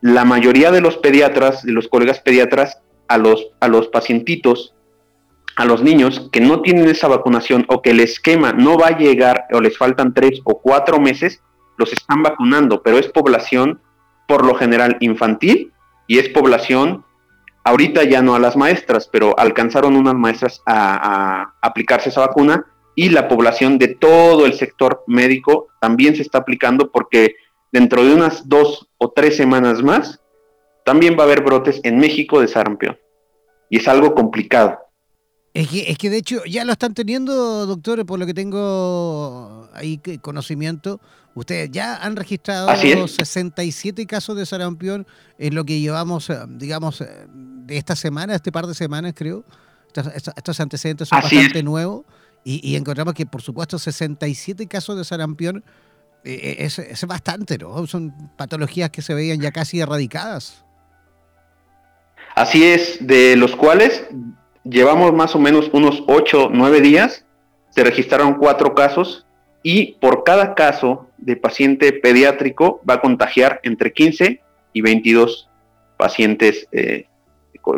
[0.00, 4.74] La mayoría de los pediatras, de los colegas pediatras, a los, a los pacientitos
[5.56, 8.98] a los niños que no tienen esa vacunación o que el esquema no va a
[8.98, 11.42] llegar o les faltan tres o cuatro meses,
[11.76, 13.80] los están vacunando, pero es población
[14.26, 15.72] por lo general infantil
[16.06, 17.04] y es población,
[17.64, 23.08] ahorita ya no a las maestras, pero alcanzaron unas maestras a, aplicarse esa vacuna y
[23.08, 27.34] la población de todo el sector médico también se está aplicando porque
[27.72, 30.20] dentro de unas dos o tres semanas más
[30.84, 32.98] también va a haber brotes en México de sarampión.
[33.70, 34.78] Y es algo complicado.
[35.54, 39.68] Es que, es que de hecho ya lo están teniendo, doctor, por lo que tengo
[39.72, 41.00] ahí conocimiento.
[41.34, 42.68] Ustedes ya han registrado
[43.06, 45.06] 67 casos de sarampión
[45.38, 49.44] en lo que llevamos, eh, digamos, eh, de esta semana, este par de semanas, creo.
[49.94, 52.04] Estos, antecedentes son bastante nuevos.
[52.42, 55.64] Y, encontramos que, por supuesto, 67 casos de sarampión
[56.24, 57.86] eh, es, es bastante, ¿no?
[57.86, 60.64] Son patologías que se veían ya casi erradicadas.
[62.34, 64.04] Así es, de los cuales
[64.64, 67.24] llevamos más o menos unos 8, 9 días,
[67.70, 69.26] se registraron cuatro casos
[69.62, 74.40] y por cada caso de paciente pediátrico va a contagiar entre 15
[74.72, 75.48] y 22
[75.96, 77.06] pacientes eh,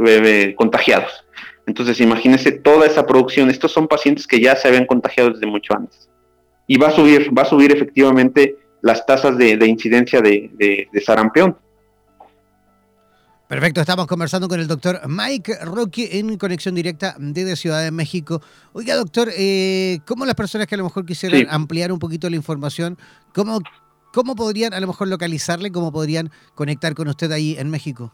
[0.07, 1.25] eh, contagiados.
[1.67, 3.51] Entonces, imagínense toda esa producción.
[3.51, 6.09] Estos son pacientes que ya se habían contagiado desde mucho antes.
[6.67, 11.57] Y va a subir, va a subir efectivamente las tasas de, incidencia de sarampión.
[13.49, 18.43] Perfecto, estamos conversando con el doctor Mike Roque en conexión directa desde Ciudad de México.
[18.73, 22.35] Oiga, doctor, eh, ¿cómo las personas que a lo mejor quisieran ampliar un poquito la
[22.35, 22.99] información,
[23.33, 23.61] cómo,
[24.13, 28.13] cómo podrían a lo mejor localizarle, cómo podrían conectar con usted ahí en México?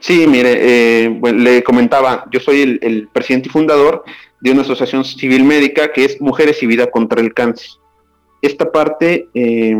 [0.00, 4.02] Sí, mire, eh, le comentaba, yo soy el, el, presidente y fundador
[4.40, 7.70] de una asociación civil médica que es Mujeres y Vida contra el Cáncer.
[8.42, 9.28] Esta parte...
[9.34, 9.76] Eh,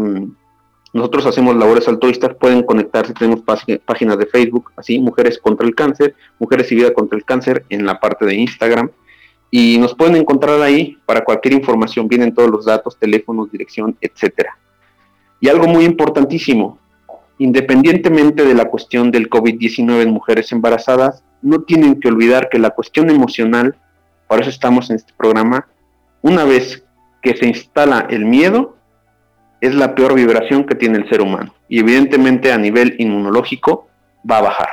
[0.93, 6.17] nosotros hacemos labores altruistas, pueden conectarse, tenemos páginas de Facebook, así, Mujeres contra el Cáncer,
[6.39, 8.91] Mujeres y Vida contra el Cáncer en la parte de Instagram.
[9.53, 14.57] Y nos pueden encontrar ahí para cualquier información, vienen todos los datos, teléfonos, dirección, etcétera.
[15.41, 16.79] Y algo muy importantísimo,
[17.39, 22.71] independientemente de la cuestión del COVID-19 en mujeres embarazadas, no tienen que olvidar que la
[22.71, 23.77] cuestión emocional,
[24.29, 25.69] por eso estamos en este programa,
[26.21, 26.85] una vez
[27.23, 28.77] que se instala el miedo,
[29.61, 31.55] es la peor vibración que tiene el ser humano.
[31.69, 33.89] Y evidentemente a nivel inmunológico
[34.29, 34.69] va a bajar.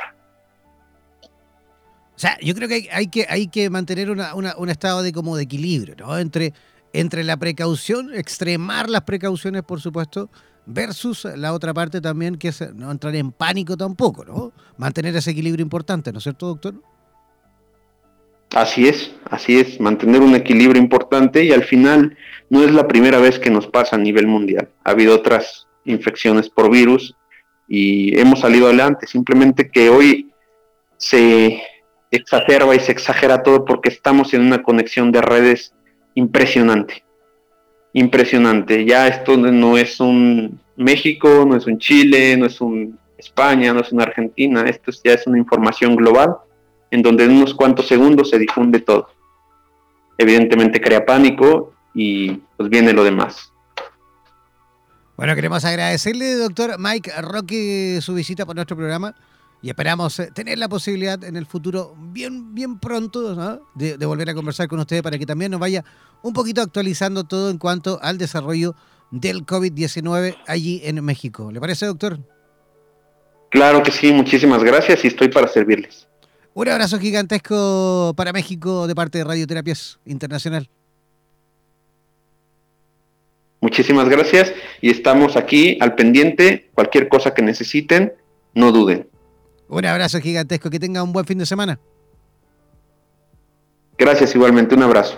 [2.16, 5.44] O sea, yo creo que hay, que, hay que mantener un estado de como de
[5.44, 6.18] equilibrio, ¿no?
[6.18, 6.52] Entre,
[6.92, 10.28] entre la precaución, extremar las precauciones, por supuesto,
[10.66, 14.52] versus la otra parte también, que es no entrar en pánico tampoco, ¿no?
[14.76, 16.82] Mantener ese equilibrio importante, ¿no es cierto, doctor?
[18.58, 22.16] Así es, así es, mantener un equilibrio importante y al final
[22.50, 24.68] no es la primera vez que nos pasa a nivel mundial.
[24.82, 27.14] Ha habido otras infecciones por virus
[27.68, 29.06] y hemos salido adelante.
[29.06, 30.32] Simplemente que hoy
[30.96, 31.62] se
[32.10, 35.72] exacerba y se exagera todo porque estamos en una conexión de redes
[36.14, 37.04] impresionante.
[37.92, 38.84] Impresionante.
[38.84, 43.82] Ya esto no es un México, no es un Chile, no es un España, no
[43.82, 44.64] es una Argentina.
[44.68, 46.38] Esto ya es una información global
[46.90, 49.08] en donde en unos cuantos segundos se difunde todo.
[50.16, 53.52] Evidentemente crea pánico y pues viene lo demás.
[55.16, 59.14] Bueno, queremos agradecerle, doctor Mike Roque, su visita por nuestro programa
[59.60, 64.34] y esperamos eh, tener la posibilidad en el futuro, bien, bien pronto, de, volver a
[64.34, 65.84] conversar con ustedes para que también nos vaya
[66.22, 68.76] un poquito actualizando todo en cuanto al desarrollo
[69.10, 71.50] del COVID-19 allí en México.
[71.50, 72.20] ¿Le parece, doctor?
[73.50, 76.06] Claro que sí, muchísimas gracias y estoy para servirles.
[76.58, 80.68] Un abrazo gigantesco para México de parte de Radioterapias Internacional.
[83.60, 86.68] Muchísimas gracias y estamos aquí al pendiente.
[86.74, 88.12] Cualquier cosa que necesiten,
[88.54, 89.08] no duden.
[89.68, 91.78] Un abrazo gigantesco, que tenga un buen fin de semana.
[93.96, 95.16] Gracias igualmente, un abrazo.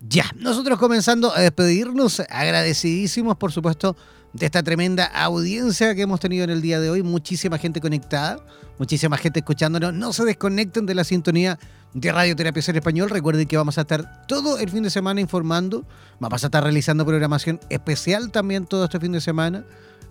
[0.00, 3.96] Ya, nosotros comenzando a despedirnos, agradecidísimos por supuesto
[4.32, 7.02] de esta tremenda audiencia que hemos tenido en el día de hoy.
[7.02, 8.44] Muchísima gente conectada,
[8.78, 9.94] muchísima gente escuchándonos.
[9.94, 11.58] No se desconecten de la sintonía
[11.94, 13.10] de Radioterapia en Español.
[13.10, 15.84] Recuerden que vamos a estar todo el fin de semana informando.
[16.20, 19.64] Vamos a estar realizando programación especial también todo este fin de semana.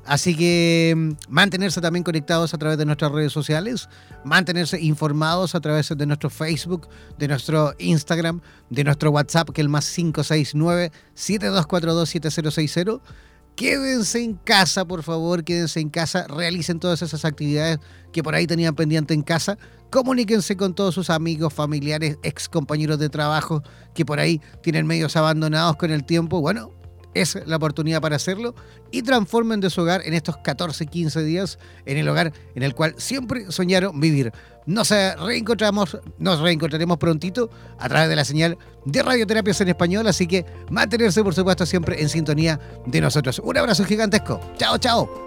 [0.05, 3.89] Así que mm, mantenerse también conectados a través de nuestras redes sociales,
[4.23, 6.87] mantenerse informados a través de nuestro Facebook,
[7.17, 8.39] de nuestro Instagram,
[8.69, 13.01] de nuestro WhatsApp, que es el más 569 7242 7060
[13.57, 17.79] quédense en casa, por favor, quédense en casa, realicen todas esas actividades
[18.13, 19.57] que por ahí tenían pendiente en casa,
[19.89, 23.63] comuníquense con todos sus amigos, familiares, ex compañeros de trabajo
[23.95, 26.39] que por ahí tienen medios abandonados con el tiempo.
[26.39, 26.71] Bueno,
[27.21, 28.55] es la oportunidad para hacerlo
[28.91, 32.73] y transformen de su hogar en estos 14, 15 días en el hogar en el
[32.73, 34.31] cual siempre soñaron vivir.
[34.65, 37.49] Nos reencontramos, nos reencontraremos prontito
[37.79, 42.01] a través de la señal de Radioterapias en Español, así que mantenerse por supuesto siempre
[42.01, 43.39] en sintonía de nosotros.
[43.43, 44.39] Un abrazo gigantesco.
[44.57, 45.26] Chao, chao.